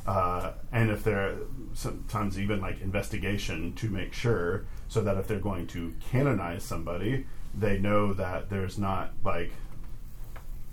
uh, 0.07 0.53
and 0.73 0.91
if 0.91 1.03
they're 1.05 1.37
sometimes 1.75 2.39
even 2.39 2.61
like 2.61 2.81
investigation 2.81 3.75
to 3.75 3.89
make 3.91 4.13
sure, 4.13 4.65
so 4.91 5.01
that 5.01 5.17
if 5.17 5.29
they're 5.29 5.39
going 5.39 5.69
to 5.69 5.95
canonize 6.11 6.65
somebody, 6.65 7.25
they 7.57 7.79
know 7.79 8.13
that 8.13 8.51
there's 8.51 8.77
not 8.77 9.13
like 9.25 9.53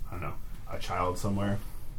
I 0.08 0.12
don't 0.12 0.20
know 0.22 0.34
a 0.70 0.78
child 0.78 1.16
somewhere 1.18 1.58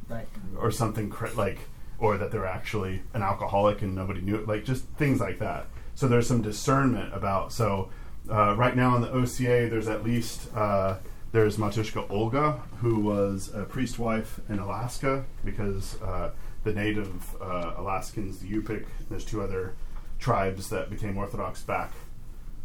Right. 0.09 0.28
or 0.57 0.70
something 0.72 1.09
cra- 1.09 1.34
like, 1.34 1.59
or 1.97 2.17
that 2.17 2.32
they're 2.32 2.45
actually 2.45 3.01
an 3.13 3.22
alcoholic 3.24 3.82
and 3.84 3.95
nobody 3.95 4.22
knew 4.22 4.36
it, 4.36 4.47
like 4.47 4.65
just 4.65 4.84
things 4.97 5.20
like 5.20 5.39
that. 5.39 5.67
So 5.95 6.07
there's 6.07 6.28
some 6.28 6.41
discernment 6.41 7.13
about. 7.13 7.53
So 7.53 7.89
uh, 8.30 8.55
right 8.57 8.76
now 8.76 8.95
in 8.95 9.01
the 9.01 9.11
OCA, 9.11 9.70
there's 9.70 9.88
at 9.88 10.03
least 10.03 10.53
uh, 10.55 10.97
there's 11.32 11.57
Matushka 11.57 12.09
Olga, 12.09 12.59
who 12.82 12.99
was 12.99 13.51
a 13.53 13.63
priest 13.63 13.97
wife 13.99 14.39
in 14.49 14.59
Alaska 14.59 15.24
because 15.45 16.01
uh, 16.01 16.32
the 16.63 16.74
native 16.74 17.36
uh, 17.41 17.76
Alaskans, 17.78 18.39
the 18.39 18.51
Yupik, 18.51 18.86
there's 19.09 19.24
two 19.24 19.41
other 19.41 19.74
tribes 20.20 20.70
that 20.70 20.89
became 20.89 21.17
Orthodox 21.17 21.61
back 21.61 21.91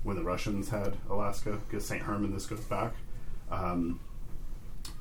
when 0.04 0.16
the 0.16 0.22
Russians 0.22 0.68
had 0.68 0.96
Alaska, 1.10 1.58
because 1.68 1.84
St. 1.84 2.02
Herman, 2.02 2.32
this 2.32 2.46
goes 2.46 2.60
back. 2.60 2.94
Um, 3.50 3.98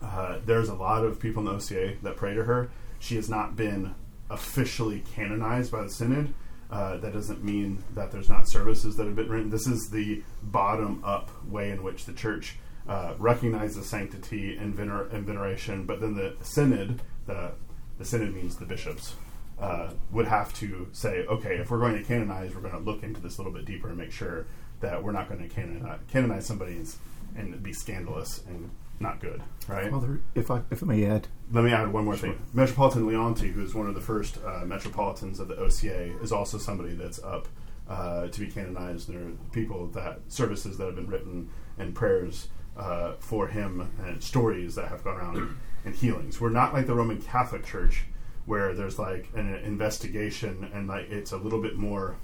uh, 0.02 0.40
there's 0.46 0.70
a 0.70 0.74
lot 0.74 1.06
of 1.06 1.20
people 1.20 1.42
in 1.42 1.46
the 1.46 1.54
OCA 1.54 1.96
that 2.02 2.16
pray 2.16 2.34
to 2.34 2.44
her. 2.44 2.72
She 3.00 3.16
has 3.16 3.30
not 3.30 3.56
been 3.56 3.94
officially 4.30 5.04
canonized 5.14 5.72
by 5.72 5.84
the 5.84 5.90
synod. 5.90 6.34
Uh, 6.72 6.98
that 6.98 7.14
doesn't 7.14 7.44
mean 7.44 7.84
that 7.94 8.12
there's 8.12 8.30
not 8.30 8.48
services 8.48 8.96
that 8.96 9.06
have 9.06 9.16
been 9.16 9.30
written. 9.30 9.50
This 9.50 9.68
is 9.68 9.90
the 9.90 10.24
bottom 10.42 11.04
up 11.06 11.30
way 11.46 11.70
in 11.70 11.84
which 11.84 12.06
the 12.06 12.14
church 12.14 12.58
uh, 12.88 13.14
recognizes 13.20 13.88
sanctity 13.88 14.58
and, 14.58 14.76
vener- 14.76 15.12
and 15.14 15.26
veneration, 15.26 15.86
but 15.86 16.02
then 16.02 16.16
the 16.16 16.36
synod, 16.42 17.02
the, 17.28 17.52
the 17.98 18.06
synod 18.06 18.34
means 18.34 18.56
the 18.56 18.66
bishops, 18.66 19.16
uh, 19.60 19.92
would 20.12 20.26
have 20.26 20.54
to 20.56 20.88
say, 20.92 21.26
okay, 21.28 21.58
if 21.58 21.70
we're 21.70 21.80
going 21.80 21.98
to 21.98 22.04
canonize, 22.04 22.56
we're 22.56 22.62
going 22.62 22.74
to 22.74 22.80
look 22.80 23.04
into 23.04 23.22
this 23.22 23.38
a 23.38 23.42
little 23.42 23.54
bit 23.54 23.66
deeper 23.66 23.90
and 23.90 23.98
make 23.98 24.12
sure 24.12 24.48
that 24.84 25.04
we're 25.04 25.12
not 25.12 25.28
going 25.28 25.42
to 25.42 25.54
canonize, 25.54 26.00
canonize 26.12 26.46
somebody 26.46 26.74
and, 26.74 26.96
and 27.36 27.64
be 27.64 27.74
scandalous 27.74 28.44
and 28.48 28.70
not 29.00 29.20
good, 29.20 29.42
right? 29.68 29.90
Father, 29.90 30.22
if 30.36 30.52
I 30.52 30.62
if 30.70 30.84
I 30.84 30.86
may 30.86 31.06
add, 31.06 31.28
Let 31.52 31.64
me 31.64 31.72
add 31.72 31.92
one 31.92 32.06
more 32.06 32.16
thing. 32.16 32.40
Metropolitan 32.54 33.08
Leonti, 33.08 33.52
who 33.52 33.64
is 33.64 33.74
one 33.74 33.88
of 33.88 33.96
the 33.96 34.02
first 34.02 34.38
uh, 34.46 34.64
metropolitans 34.66 35.40
of 35.40 35.48
the 35.48 35.58
OCA, 35.58 36.20
is 36.22 36.32
also 36.32 36.58
somebody 36.58 36.94
that's 36.94 37.22
up 37.24 37.48
uh, 37.90 38.28
to 38.28 38.40
be 38.40 38.48
canonized. 38.48 39.10
There 39.10 39.20
are 39.20 39.32
people 39.52 39.88
that 39.88 40.20
services 40.28 40.78
that 40.78 40.86
have 40.86 40.96
been 40.96 41.08
written 41.08 41.50
and 41.78 41.96
prayers 41.96 42.50
uh, 42.78 43.14
for 43.20 43.48
him 43.48 43.90
and 44.06 44.24
stories 44.24 44.76
that 44.76 44.88
have 44.90 45.04
gone 45.04 45.18
around 45.18 45.58
and 45.86 45.96
healings. 45.96 46.40
We're 46.40 46.50
not 46.50 46.74
like 46.74 46.88
the 46.88 46.96
Roman 46.96 47.22
Catholic 47.22 47.66
Church, 47.66 48.06
where 48.46 48.74
there's 48.74 49.00
like 49.00 49.30
an 49.36 49.56
investigation 49.56 50.70
and 50.74 50.88
like 50.88 51.10
it's 51.10 51.32
a 51.32 51.38
little 51.38 51.62
bit 51.62 51.78
more. 51.78 52.18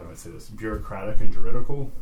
How 0.00 0.06
do 0.06 0.12
I 0.12 0.14
say 0.14 0.30
this? 0.30 0.48
Bureaucratic 0.48 1.20
and 1.20 1.30
juridical. 1.30 1.92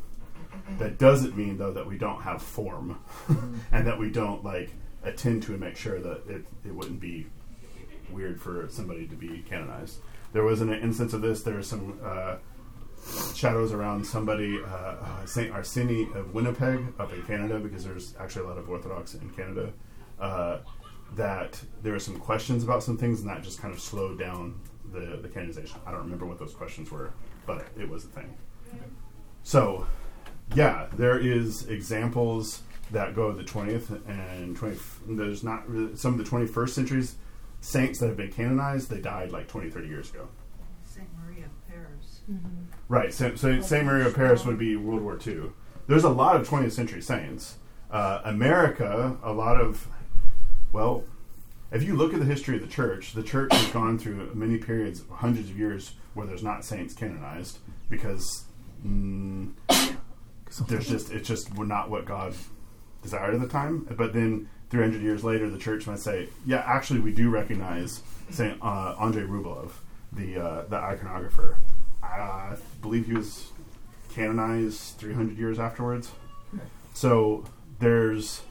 That 0.78 0.98
doesn't 0.98 1.36
mean 1.36 1.58
though 1.58 1.72
that 1.72 1.86
we 1.86 1.98
don't 1.98 2.22
have 2.22 2.40
form, 2.40 3.00
and 3.72 3.86
that 3.86 3.98
we 3.98 4.08
don't 4.10 4.44
like 4.44 4.70
attend 5.02 5.42
to 5.44 5.52
and 5.52 5.60
make 5.60 5.76
sure 5.76 5.98
that 5.98 6.22
it, 6.28 6.46
it 6.64 6.74
wouldn't 6.74 7.00
be 7.00 7.26
weird 8.10 8.40
for 8.40 8.68
somebody 8.70 9.06
to 9.08 9.16
be 9.16 9.44
canonized. 9.48 9.98
There 10.32 10.44
was 10.44 10.60
an 10.60 10.72
instance 10.72 11.12
of 11.12 11.22
this. 11.22 11.42
There 11.42 11.56
was 11.56 11.66
some 11.66 11.98
uh, 12.04 12.36
shadows 13.34 13.72
around 13.72 14.06
somebody, 14.06 14.60
uh, 14.62 14.66
uh, 14.66 15.26
Saint 15.26 15.52
Arseny 15.52 16.14
of 16.14 16.34
Winnipeg, 16.34 16.94
up 17.00 17.12
in 17.12 17.22
Canada, 17.22 17.58
because 17.58 17.84
there's 17.84 18.14
actually 18.20 18.44
a 18.44 18.48
lot 18.48 18.58
of 18.58 18.68
Orthodox 18.68 19.14
in 19.14 19.28
Canada. 19.30 19.72
Uh, 20.20 20.58
that 21.16 21.60
there 21.82 21.92
were 21.92 21.98
some 21.98 22.18
questions 22.18 22.62
about 22.62 22.82
some 22.82 22.96
things, 22.96 23.20
and 23.20 23.28
that 23.28 23.42
just 23.42 23.60
kind 23.60 23.72
of 23.74 23.80
slowed 23.80 24.18
down 24.18 24.60
the, 24.92 25.18
the 25.22 25.28
canonization. 25.28 25.80
I 25.86 25.90
don't 25.90 26.00
remember 26.00 26.26
what 26.26 26.38
those 26.38 26.54
questions 26.54 26.90
were, 26.90 27.12
but 27.48 27.66
it 27.76 27.88
was 27.88 28.04
a 28.04 28.08
thing. 28.08 28.36
So, 29.42 29.86
yeah, 30.54 30.86
there 30.92 31.18
is 31.18 31.66
examples 31.68 32.62
that 32.92 33.16
go 33.16 33.32
the 33.32 33.42
20th 33.42 33.90
and 34.06 34.56
20th. 34.56 34.98
There's 35.08 35.42
not 35.42 35.68
really, 35.68 35.96
some 35.96 36.12
of 36.12 36.18
the 36.18 36.30
21st 36.30 36.68
centuries 36.68 37.16
saints 37.60 37.98
that 37.98 38.06
have 38.06 38.16
been 38.16 38.30
canonized. 38.30 38.90
They 38.90 39.00
died 39.00 39.32
like 39.32 39.48
20, 39.48 39.70
30 39.70 39.88
years 39.88 40.10
ago. 40.10 40.28
Saint 40.84 41.08
Maria 41.18 41.46
of 41.46 41.68
Paris. 41.68 42.20
Right. 42.88 43.12
So, 43.12 43.34
so 43.34 43.60
Saint 43.62 43.86
Mary 43.86 44.04
of 44.04 44.14
Paris 44.14 44.44
would 44.44 44.58
be 44.58 44.76
World 44.76 45.02
War 45.02 45.18
II. 45.26 45.50
There's 45.86 46.04
a 46.04 46.10
lot 46.10 46.36
of 46.36 46.46
20th 46.46 46.72
century 46.72 47.00
saints. 47.00 47.56
Uh, 47.90 48.20
America, 48.24 49.16
a 49.22 49.32
lot 49.32 49.58
of, 49.58 49.88
well, 50.72 51.04
if 51.70 51.82
you 51.82 51.96
look 51.96 52.14
at 52.14 52.20
the 52.20 52.26
history 52.26 52.56
of 52.56 52.62
the 52.62 52.68
church, 52.68 53.12
the 53.12 53.22
church 53.22 53.52
has 53.52 53.66
gone 53.72 53.98
through 53.98 54.32
many 54.34 54.58
periods, 54.58 55.02
hundreds 55.10 55.50
of 55.50 55.58
years, 55.58 55.92
where 56.14 56.26
there's 56.26 56.42
not 56.42 56.64
saints 56.64 56.94
canonized 56.94 57.58
because 57.90 58.44
mm, 58.84 59.52
there's 60.68 60.88
just 60.88 61.12
it's 61.12 61.28
just 61.28 61.56
not 61.58 61.90
what 61.90 62.04
God 62.06 62.34
desired 63.02 63.34
at 63.34 63.40
the 63.40 63.48
time. 63.48 63.86
But 63.96 64.12
then 64.12 64.48
300 64.70 65.02
years 65.02 65.24
later, 65.24 65.50
the 65.50 65.58
church 65.58 65.86
might 65.86 65.98
say, 65.98 66.28
"Yeah, 66.46 66.62
actually, 66.66 67.00
we 67.00 67.12
do 67.12 67.28
recognize 67.30 68.02
Saint 68.30 68.58
uh, 68.62 68.94
Andrei 68.98 69.24
Rublev, 69.24 69.70
the 70.12 70.38
uh, 70.38 70.62
the 70.68 70.76
iconographer. 70.76 71.56
I 72.02 72.56
believe 72.80 73.06
he 73.06 73.14
was 73.14 73.52
canonized 74.14 74.96
300 74.98 75.36
years 75.36 75.58
afterwards. 75.58 76.10
So 76.94 77.44
there's 77.78 78.42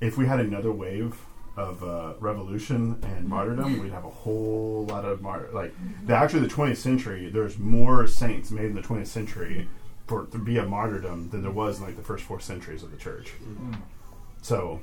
if 0.00 0.18
we 0.18 0.26
had 0.26 0.40
another 0.40 0.72
wave 0.72 1.16
of 1.56 1.82
uh, 1.84 2.14
revolution 2.18 2.98
and 3.02 3.28
martyrdom, 3.28 3.78
we'd 3.80 3.92
have 3.92 4.04
a 4.04 4.10
whole 4.10 4.86
lot 4.88 5.04
of 5.04 5.22
mar- 5.22 5.48
like 5.52 5.72
the, 6.06 6.14
actually 6.14 6.40
the 6.40 6.48
20th 6.52 6.76
century. 6.78 7.28
There's 7.28 7.58
more 7.58 8.06
saints 8.06 8.50
made 8.50 8.66
in 8.66 8.74
the 8.74 8.80
20th 8.82 9.06
century 9.06 9.68
for 10.06 10.26
to 10.26 10.38
be 10.38 10.58
a 10.58 10.64
martyrdom 10.66 11.30
than 11.30 11.42
there 11.42 11.50
was 11.52 11.78
in 11.78 11.84
like 11.86 11.96
the 11.96 12.02
first 12.02 12.24
four 12.24 12.40
centuries 12.40 12.82
of 12.82 12.90
the 12.90 12.96
church. 12.96 13.32
So 14.42 14.80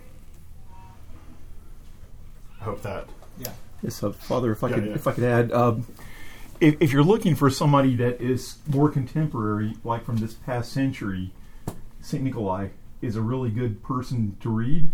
I 2.59 2.63
hope 2.63 2.81
that 2.83 3.07
Yeah. 3.37 3.51
Yes, 3.81 4.01
uh, 4.03 4.11
Father. 4.11 4.51
If 4.51 4.63
I 4.63 4.69
Yeah, 4.69 4.75
could, 4.75 4.85
yeah. 4.85 4.93
if 4.93 5.07
I 5.07 5.11
could 5.13 5.23
add, 5.23 5.51
um, 5.51 5.85
if, 6.59 6.75
if 6.79 6.91
you're 6.93 7.03
looking 7.03 7.35
for 7.35 7.49
somebody 7.49 7.95
that 7.95 8.21
is 8.21 8.57
more 8.67 8.89
contemporary, 8.89 9.73
like 9.83 10.05
from 10.05 10.17
this 10.17 10.33
past 10.35 10.71
century, 10.71 11.31
Saint 12.01 12.23
Nikolai 12.23 12.69
is 13.01 13.15
a 13.15 13.21
really 13.21 13.49
good 13.49 13.81
person 13.83 14.37
to 14.41 14.49
read 14.49 14.91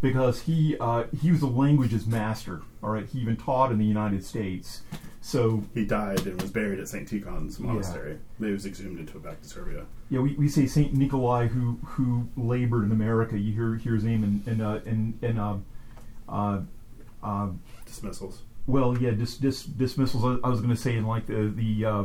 because 0.00 0.42
he 0.42 0.76
uh, 0.80 1.04
he 1.20 1.30
was 1.30 1.42
a 1.42 1.46
languages 1.46 2.06
master. 2.06 2.62
All 2.82 2.90
right, 2.90 3.06
he 3.06 3.18
even 3.20 3.36
taught 3.36 3.70
in 3.72 3.78
the 3.78 3.84
United 3.84 4.24
States. 4.24 4.82
So 5.22 5.64
he 5.74 5.84
died 5.84 6.26
and 6.26 6.40
was 6.40 6.50
buried 6.50 6.80
at 6.80 6.88
St. 6.88 7.06
Tikhon's 7.06 7.60
monastery. 7.60 8.16
Yeah. 8.38 8.46
He 8.46 8.52
was 8.54 8.64
exhumed 8.64 8.98
into 8.98 9.18
back 9.18 9.42
to 9.42 9.48
Serbia. 9.48 9.84
yeah, 10.08 10.20
we, 10.20 10.34
we 10.36 10.48
say 10.48 10.66
Saint 10.66 10.94
Nikolai 10.94 11.46
who 11.48 11.78
who 11.84 12.26
labored 12.38 12.84
in 12.84 12.92
America. 12.92 13.38
You 13.38 13.52
hear 13.52 13.74
hear 13.76 13.94
his 13.94 14.04
name 14.04 14.24
in 14.24 14.42
in 14.50 14.60
uh, 14.62 14.80
in, 14.86 15.18
in 15.20 15.38
uh, 15.38 15.58
uh, 16.28 16.60
uh, 17.22 17.48
Dismissals. 17.84 18.42
Well, 18.66 18.96
yeah, 18.98 19.10
dis, 19.10 19.36
dis, 19.36 19.64
dismissals. 19.64 20.24
I, 20.24 20.46
I 20.46 20.50
was 20.50 20.60
going 20.60 20.70
to 20.74 20.80
say 20.80 20.96
in 20.96 21.06
like 21.06 21.26
the 21.26 21.52
the 21.54 21.84
uh, 21.84 22.04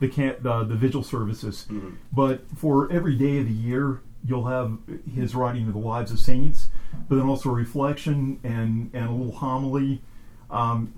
the 0.00 0.08
can 0.08 0.34
uh, 0.44 0.64
the 0.64 0.74
vigil 0.74 1.04
services, 1.04 1.66
Mhm. 1.70 1.94
but 2.12 2.44
for 2.56 2.90
every 2.90 3.14
day 3.14 3.38
of 3.38 3.46
the 3.46 3.52
year, 3.54 4.00
you'll 4.24 4.46
have 4.46 4.78
his 5.14 5.34
writing 5.34 5.66
of 5.66 5.72
the 5.72 5.78
lives 5.78 6.10
of 6.10 6.18
saints, 6.18 6.68
but 7.08 7.16
then 7.16 7.26
also 7.26 7.50
a 7.50 7.52
reflection 7.52 8.40
and 8.42 8.90
and 8.92 9.08
a 9.08 9.12
little 9.12 9.32
homily. 9.32 10.02
Um, 10.50 10.92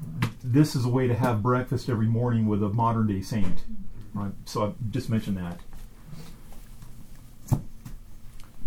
this 0.45 0.77
is 0.77 0.85
a 0.85 0.89
way 0.89 1.09
to 1.09 1.15
have 1.15 1.43
breakfast 1.43 1.89
every 1.89 2.07
morning 2.07 2.47
with 2.47 2.63
a 2.63 2.69
modern 2.69 3.07
day 3.07 3.23
saint. 3.23 3.65
Right. 4.15 4.33
So 4.45 4.67
I 4.67 4.73
just 4.91 5.09
mentioned 5.09 5.37
that. 5.39 5.61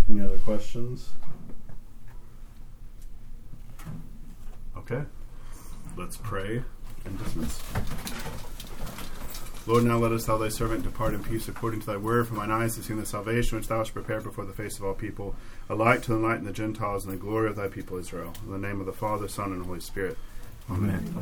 Any 0.09 0.21
other 0.21 0.39
questions? 0.39 1.09
Okay. 4.77 5.03
Let's 5.95 6.17
pray 6.17 6.63
and 7.05 7.19
dismiss. 7.19 7.61
Lord, 9.67 9.83
now 9.83 9.99
let 9.99 10.11
us, 10.11 10.25
thou 10.25 10.37
thy 10.37 10.49
servant, 10.49 10.83
depart 10.83 11.13
in 11.13 11.23
peace 11.23 11.47
according 11.47 11.81
to 11.81 11.85
thy 11.85 11.97
word. 11.97 12.27
For 12.27 12.33
mine 12.33 12.49
eyes 12.49 12.75
have 12.77 12.85
seen 12.85 12.97
the 12.97 13.05
salvation 13.05 13.57
which 13.59 13.67
thou 13.67 13.77
hast 13.77 13.93
prepared 13.93 14.23
before 14.23 14.43
the 14.43 14.53
face 14.53 14.79
of 14.79 14.85
all 14.85 14.95
people, 14.95 15.35
a 15.69 15.75
light 15.75 16.01
to 16.03 16.13
enlighten 16.13 16.45
the 16.45 16.51
Gentiles 16.51 17.05
and 17.05 17.13
the 17.13 17.17
glory 17.17 17.47
of 17.47 17.55
thy 17.55 17.67
people 17.67 17.97
Israel. 17.97 18.33
In 18.43 18.51
the 18.51 18.57
name 18.57 18.79
of 18.79 18.87
the 18.87 18.93
Father, 18.93 19.27
Son, 19.27 19.53
and 19.53 19.63
Holy 19.63 19.79
Spirit. 19.79 20.17
Amen. 20.69 21.13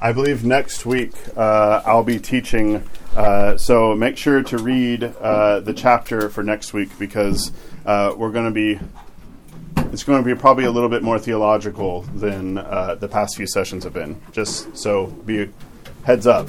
I 0.00 0.12
believe 0.12 0.44
next 0.44 0.86
week 0.86 1.12
uh, 1.36 1.82
I'll 1.86 2.02
be 2.02 2.18
teaching, 2.18 2.82
uh, 3.14 3.56
so 3.56 3.94
make 3.94 4.16
sure 4.16 4.42
to 4.42 4.58
read 4.58 5.04
uh, 5.04 5.60
the 5.60 5.72
chapter 5.72 6.28
for 6.28 6.42
next 6.42 6.72
week 6.72 6.90
because 6.98 7.52
uh, 7.84 8.12
we're 8.16 8.32
going 8.32 8.46
to 8.46 8.50
be. 8.50 8.80
It's 9.92 10.02
going 10.02 10.22
to 10.22 10.34
be 10.34 10.38
probably 10.38 10.64
a 10.64 10.70
little 10.70 10.88
bit 10.88 11.02
more 11.02 11.18
theological 11.18 12.02
than 12.02 12.58
uh, 12.58 12.96
the 12.96 13.08
past 13.08 13.36
few 13.36 13.46
sessions 13.46 13.84
have 13.84 13.92
been. 13.92 14.20
Just 14.32 14.76
so 14.76 15.06
be 15.06 15.48
heads 16.04 16.26
up. 16.26 16.48